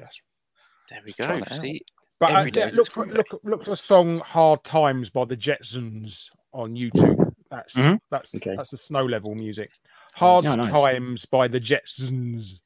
[0.90, 1.42] There we go.
[1.60, 1.82] See,
[2.18, 5.36] But uh, yeah, look its for look look for the song "Hard Times" by the
[5.36, 7.32] Jetzons on YouTube.
[7.50, 7.98] That's Mhm.
[8.10, 8.54] that's Okay.
[8.56, 9.70] that's the snow level music.
[10.14, 10.68] Hard Oh, nice.
[10.68, 12.58] Times by the Jetzons.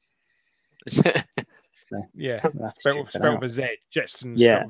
[2.15, 3.67] Yeah, That's spelled, spelled with a Z.
[3.95, 4.33] Jetzons.
[4.37, 4.65] Yeah.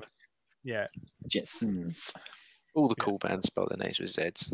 [0.63, 0.87] yeah.
[1.29, 2.13] Jetzons.
[2.75, 3.03] all the Yeah.
[3.05, 4.53] cool bands spell their names with Z's.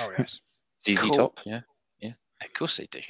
[0.00, 0.40] Oh yes.
[0.80, 1.10] ZZ Cool.
[1.10, 1.40] Top.
[1.44, 1.60] Yeah,
[2.00, 2.12] yeah.
[2.42, 3.02] Of course they do.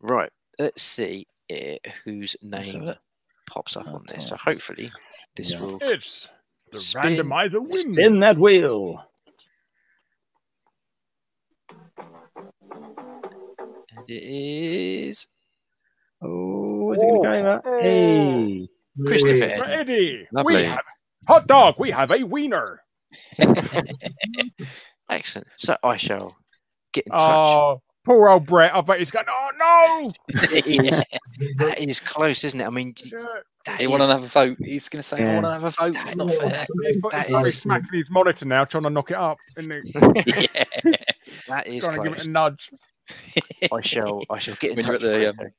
[0.00, 0.32] Right.
[0.58, 2.94] Let's see it whose name
[3.48, 4.28] pops up on this.
[4.28, 4.90] So hopefully
[5.36, 5.60] this yeah.
[5.60, 5.78] will.
[5.82, 6.28] It's
[6.72, 7.92] the spin, randomizer win.
[7.92, 9.02] Spin that wheel.
[13.96, 15.26] And it is.
[16.22, 17.80] Oh, is it going to go oh.
[17.80, 18.68] Hey.
[19.06, 20.26] Christopher ready?
[20.32, 20.56] Lovely.
[20.56, 20.82] We have,
[21.26, 22.82] hot dog, we have a wiener.
[25.10, 25.48] Excellent.
[25.56, 26.36] So I shall
[26.92, 27.58] get in ah, touch.
[27.58, 28.74] Oh, poor old Brett.
[28.74, 30.40] I bet he's going, oh, no.
[31.58, 32.64] that is close, isn't it?
[32.66, 33.26] I mean, no!
[33.66, 34.56] that He want to have a vote.
[34.60, 36.66] He's going to say, "I want to have a vote." It's not fair.
[36.86, 39.70] He's, put- That he's is- smacking his monitor now, trying to knock it up, isn't
[39.70, 39.92] he?
[40.26, 40.96] yeah.
[41.48, 42.70] that is trying to give it a nudge.
[43.72, 44.22] I shall.
[44.30, 45.04] I shall get in When you're touch.
[45.04, 45.52] at the, with um, The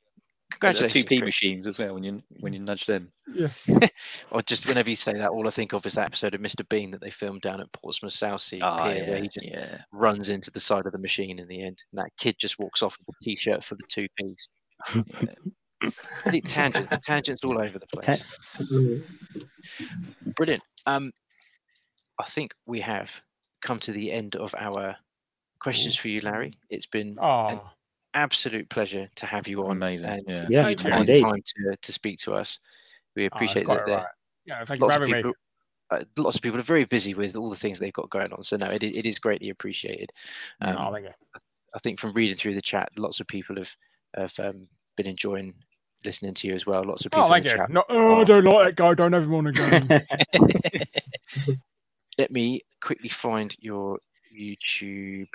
[0.52, 1.94] Congratulations, two P machines as well.
[1.94, 3.10] When you when you nudge them.
[3.32, 3.48] Yeah.
[4.32, 6.66] Or just whenever you say that, all I think of is that episode of Mr.
[6.68, 9.78] Bean that they filmed down at Portsmouth Southsea Ah, Pier, where yeah, he just yeah.
[9.92, 12.80] runs into the side of the machine in the end, and that kid just walks
[12.80, 14.48] off with a t-shirt for the two P's.
[14.94, 15.04] Really
[16.46, 18.38] tangents, tangents all over the place.
[20.36, 20.62] Brilliant.
[20.86, 21.12] Um,
[22.18, 23.22] I think we have
[23.62, 24.96] come to the end of our
[25.60, 26.58] questions for you, Larry.
[26.68, 27.62] It's been Oh,
[28.14, 29.72] absolute pleasure to have you on.
[29.72, 30.46] Amazing, And yeah.
[30.48, 31.24] Yeah, for you to yeah, find the indeed.
[31.24, 32.58] time to, to speak to us.
[33.16, 33.92] We oh, appreciate got that.
[33.92, 34.06] right.
[34.46, 35.30] Yeah, thank you Lots for of having me.
[35.30, 35.32] people,
[35.90, 38.42] uh, lots of people are very busy with all the things they've got going on.
[38.42, 40.12] So no, it, it is greatly appreciated.
[40.60, 41.12] Um, oh, thank you.
[41.74, 43.74] I think from reading through the chat, lots of people have
[44.16, 45.54] have um, been enjoying
[46.04, 46.82] listening to you as well.
[46.84, 47.56] Lots of people Oh, in thank the you.
[47.56, 47.70] chat.
[47.70, 48.94] No, oh, I don't like that guy.
[48.94, 50.00] Don't ever want to
[51.48, 51.54] go.
[52.18, 53.98] Let me quickly find your
[54.36, 55.28] YouTube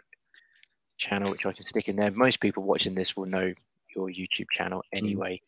[0.97, 2.11] channel, which I can stick in there.
[2.11, 3.53] Most people watching this will know
[3.95, 5.41] your YouTube channel anyway,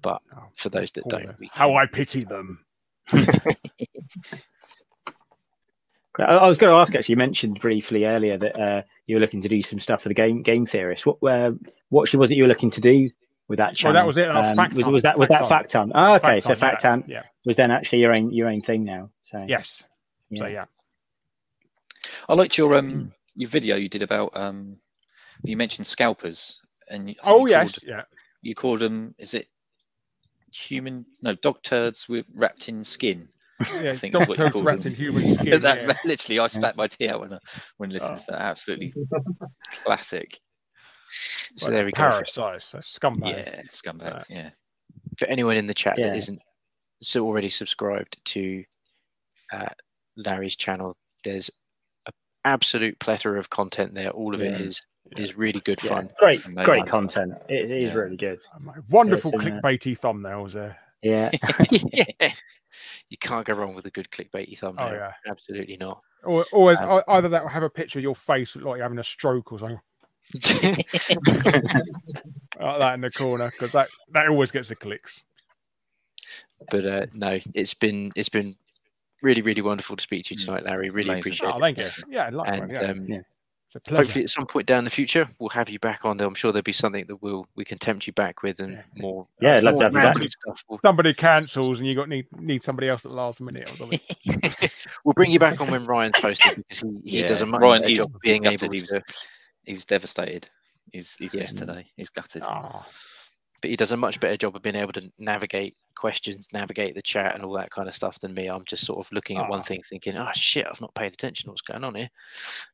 [0.00, 2.64] but Oh, for those that don't, we How I pity them.
[3.12, 3.56] I
[6.18, 7.14] I was going to ask actually.
[7.14, 10.14] You mentioned briefly earlier that uh, you were looking to do some stuff for the
[10.14, 11.06] game game theorist.
[11.06, 11.52] What uh,
[11.88, 13.10] what actually was it you were looking to do
[13.50, 15.48] with that Well, that was it, uh, Um, Fact was, was that was Fact that
[15.48, 15.62] Hunt.
[15.62, 15.92] fact hunt?
[15.94, 17.22] Oh, okay, Fact so Hunt, fact yeah, Yeah.
[17.44, 19.10] was then actually your own your own thing now.
[19.24, 19.82] So Yes.
[20.36, 20.50] So yeah.
[20.50, 20.64] yeah.
[22.28, 24.76] I liked your um your video you did about um
[25.42, 27.72] you mentioned scalpers and you, I think Oh you yes.
[27.78, 28.02] called, Yeah.
[28.42, 29.48] you called them is it
[30.52, 33.28] human no dog turds with wrapped in skin
[33.82, 33.92] Yeah.
[33.94, 34.92] think Dog that's what you turds wrapped them.
[34.92, 35.60] in human skin.
[35.62, 35.94] that, yeah.
[36.04, 37.38] literally I spat my tea out when I,
[37.78, 38.24] when listening Oh.
[38.26, 38.94] to that absolutely
[39.84, 40.38] classic
[41.56, 42.02] so Well, there we go.
[42.10, 42.64] For, Parasites.
[42.66, 43.30] so Scumbags.
[43.38, 44.50] yeah scumbags yeah
[45.18, 46.08] for anyone in the chat Yeah.
[46.08, 46.40] that isn't
[47.02, 48.64] so already subscribed to
[49.52, 49.68] uh,
[50.16, 51.50] Larry's channel, there's
[52.06, 52.12] an
[52.44, 54.10] absolute plethora of content there.
[54.10, 54.58] All of it Yeah.
[54.66, 55.22] is Yeah.
[55.22, 56.10] is really good Yeah, fun.
[56.18, 56.88] great Amazing great stuff.
[56.90, 57.32] content.
[57.48, 57.96] It, it is Yeah.
[57.98, 58.40] really good.
[58.60, 60.78] My Wonderful Yes, and, uh, clickbaity thumbnails there.
[61.02, 61.30] Yeah.
[61.92, 62.32] yeah.
[63.08, 64.88] You can't go wrong with a good clickbaity thumbnail.
[64.88, 65.12] Oh yeah.
[65.26, 66.00] Absolutely not.
[66.22, 68.98] Or always Um, either that or have a picture of your face like you're having
[69.00, 69.80] a stroke or something
[72.60, 75.22] like that in the corner because that that always gets the clicks.
[76.70, 78.56] but uh, no, it's been it's been
[79.22, 80.44] really really wonderful to speak to you Mm.
[80.44, 80.90] tonight, Larry.
[80.90, 81.20] Really Amazing.
[81.32, 81.60] appreciate Oh, it.
[81.60, 81.84] thank you.
[82.14, 82.82] Yeah, like And yeah.
[82.90, 83.16] um, Yeah.
[83.66, 84.02] it's a pleasure.
[84.02, 86.26] hopefully at some point down the future we'll have you back on there.
[86.26, 88.82] I'm sure there'll be something that we'll we can tempt you back with and Yeah.
[88.96, 90.30] more Yeah, I'd love to have you back.
[90.30, 90.64] stuff.
[90.68, 93.76] We'll, Somebody cancels and you got need need somebody else at the last minute or
[93.76, 94.00] something.
[95.04, 97.82] we'll bring you back on when Ryan's hosting because he, he does a much Ryan,
[97.82, 98.72] better he's- job of being able gutted.
[98.72, 99.02] He to
[99.64, 100.48] he was devastated
[100.92, 101.40] he's he's Yeah.
[101.40, 102.84] missed today he's gutted Oh,
[103.60, 107.02] but he does a much better job of being able to navigate questions, navigate the
[107.02, 108.46] chat, and all that kind of stuff than me.
[108.46, 109.62] I'm just sort of looking at one Ah.
[109.62, 111.44] thing, thinking, "Oh shit, I've not paid attention.
[111.44, 112.08] to What's going on here?"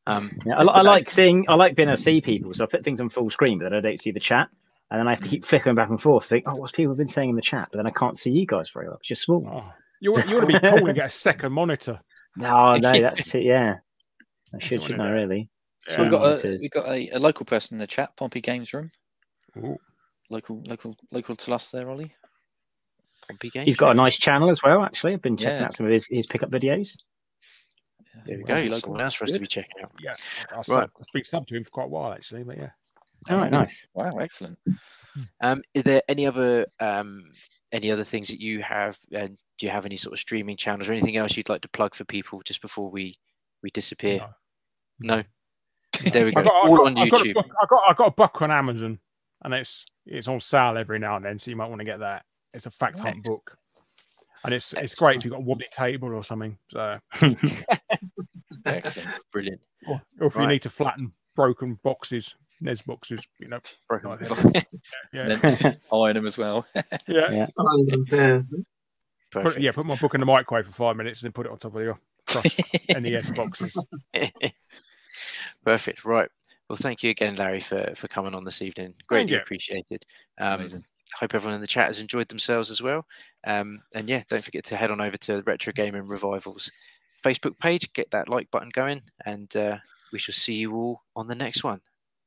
[0.07, 1.45] Um, Yeah, I, I like seeing.
[1.49, 3.65] I like being able to see people, so I put things on full screen, but
[3.69, 4.49] then I don't see the chat,
[4.93, 6.27] and then I have to keep flickering back and forth.
[6.27, 7.69] Think, oh, what's people been saying in the chat?
[7.73, 8.99] But then I can't see you guys very well.
[8.99, 9.43] It's just small.
[9.45, 9.73] oh.
[9.99, 11.99] You want you want to be cool and get a second monitor.
[12.37, 13.43] No, no, that's it.
[13.43, 13.79] Yeah,
[14.55, 15.11] I should, wanna shouldn't I?
[15.11, 15.51] Really?
[15.89, 18.73] So we've got a we've got a, a local person in the chat, Pompey Games
[18.75, 18.91] Room.
[19.59, 19.77] Ooh.
[20.31, 22.13] Local, local, local to us there, Ollie.
[23.29, 24.83] Pompey Games, He's got a nice channel as well.
[24.83, 25.65] Actually, I've been checking Yeah.
[25.67, 26.97] out some of his, his pickup videos.
[28.27, 28.75] There we Pompey go.
[28.75, 28.81] local.
[28.81, 29.93] Someone else for us to be checking out.
[30.01, 30.15] Yeah,
[30.51, 30.69] I Right.
[30.69, 30.91] right.
[31.01, 32.71] I've been sub to him for quite a while actually, but yeah.
[33.31, 33.87] All right, nice.
[33.95, 34.59] Wow, excellent.
[35.41, 37.31] Um, is there any other um,
[37.73, 38.99] any other things that you have?
[39.13, 41.69] And do you have any sort of streaming channels or anything else you'd like to
[41.69, 43.19] plug for people just before we
[43.63, 44.27] we disappear?
[45.01, 45.23] No.
[46.13, 46.41] There we go.
[46.41, 47.35] I got, I All got, on I got, YouTube.
[47.35, 48.99] book, I got I got a book on Amazon,
[49.45, 52.01] and it's it's on sale every now and then, so you might want to get
[52.01, 52.25] that.
[52.55, 53.25] It's a fact hunt Right.
[53.25, 53.57] book,
[54.45, 56.57] and it's it's great if you've got a wobbly table or something.
[56.71, 56.99] So,
[58.65, 59.09] Excellent.
[59.33, 59.61] Brilliant.
[59.87, 63.59] or, or if you need to flatten broken boxes, NES boxes, you know.
[63.89, 64.11] Broken.
[64.11, 64.67] Right.
[65.13, 66.67] Yeah, Then iron them as well.
[67.07, 67.31] yeah.
[67.31, 67.47] Yeah.
[68.11, 68.43] yeah.
[69.31, 71.53] Put, yeah, put my book in the microwave for five minutes and then put it
[71.53, 73.77] on top of your crushed NES boxes.
[75.67, 76.05] Perfect.
[76.05, 76.29] Right.
[76.69, 78.95] Well, thank you again, Larry, for, for coming on this evening.
[79.09, 80.07] Greatly appreciated.
[80.41, 80.85] Um, Amazing.
[81.19, 83.05] hope everyone in the chat has enjoyed themselves as well.
[83.47, 86.71] Um, and yeah, don't forget to head on over to Retro Gaming Revivals
[87.25, 89.79] Facebook page, get that like button going, and uh,
[90.13, 91.81] we shall see you all on the next one.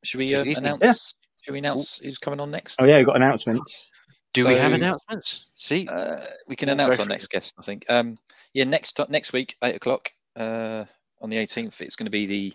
[0.03, 0.61] Should we uh, easy.
[0.61, 2.82] announce Should we announce who's coming on next?
[2.82, 3.90] Oh yeah, we've got announcements.
[4.34, 5.48] Do we have announcements?
[5.56, 7.86] See, Uh, we can Go announce for our next guest, I think.
[7.90, 8.18] Um,
[8.53, 10.84] yeah, next next week, eight o'clock uh,
[11.22, 12.53] on the 18th, it's going to be the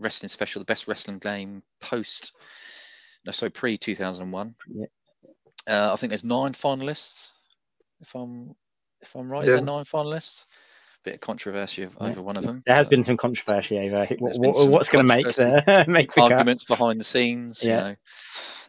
[0.00, 2.36] wrestling special, the best wrestling game post,
[3.24, 4.54] no, so pre 2001.
[4.74, 4.86] Yeah.
[5.68, 7.32] Uh, I think there's nine finalists,
[8.00, 8.54] if I'm
[9.02, 9.46] if I'm right.
[9.46, 10.46] Is there nine finalists?
[11.04, 12.08] Bit of controversy of- Yeah.
[12.08, 12.62] over one of them.
[12.66, 15.84] There has Uh, been some controversy over what, what, some what's going to make the
[15.88, 16.32] make the cut.
[16.32, 17.62] arguments behind the scenes.
[17.64, 17.88] Yeah.
[17.88, 17.96] You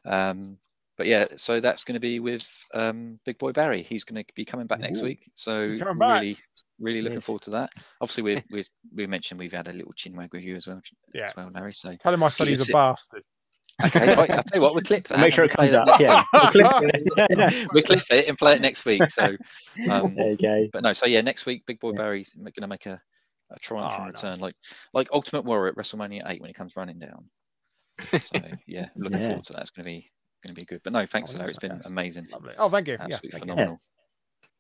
[0.06, 0.12] know.
[0.14, 0.58] Um,
[0.98, 3.82] but yeah, so that's going to be with um, Big Boy Barry.
[3.84, 5.30] He's going to be coming back next week.
[5.36, 6.22] So He's coming back.
[6.22, 6.38] really,
[6.82, 7.26] really looking Yes.
[7.26, 7.70] forward to that.
[8.02, 8.64] Obviously, we we
[8.94, 10.82] we mentioned we've had a little chinwag with you as well,
[11.14, 11.26] Yeah.
[11.26, 11.74] as well, Larry.
[11.74, 13.24] So Tell him I said he's a bastard.
[13.86, 15.20] okay, I'll tell you what, we'll clip that.
[15.20, 16.00] Make sure it and play comes that up.
[16.02, 17.68] Yeah, We'll click it.
[17.74, 19.02] We'll clip it and play it next week.
[19.10, 19.36] So,
[19.90, 20.68] um, there you go.
[20.74, 21.98] but no, so yeah, next week, Big Boy Yeah.
[21.98, 23.02] Barry's going to make a,
[23.52, 24.56] a triumphant Oh, return, like
[24.94, 27.30] like Ultimate Warrior at WrestleMania eight when he comes running down.
[28.12, 29.28] So yeah, looking Yeah.
[29.30, 29.62] forward to that.
[29.62, 30.12] It's going to be
[30.44, 30.82] going to be good.
[30.84, 31.52] But no, thanks, Oh, Larry.
[31.52, 32.54] It's been amazing, Lovely.
[32.58, 32.94] Oh, thank you.
[32.96, 33.52] Yeah, absolutely thank you.
[33.52, 33.80] phenomenal.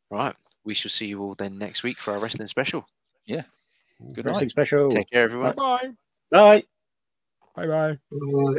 [0.09, 0.35] right.
[0.63, 2.87] We shall see you all then next week for our wrestling special.
[3.25, 3.43] Yeah.
[4.13, 4.51] Good Wrestling night.
[4.51, 4.89] special.
[4.89, 5.55] Take care, everyone.
[5.55, 5.93] Bye
[6.31, 6.63] Bye.
[7.55, 7.65] bye.
[7.67, 7.97] Bye bye.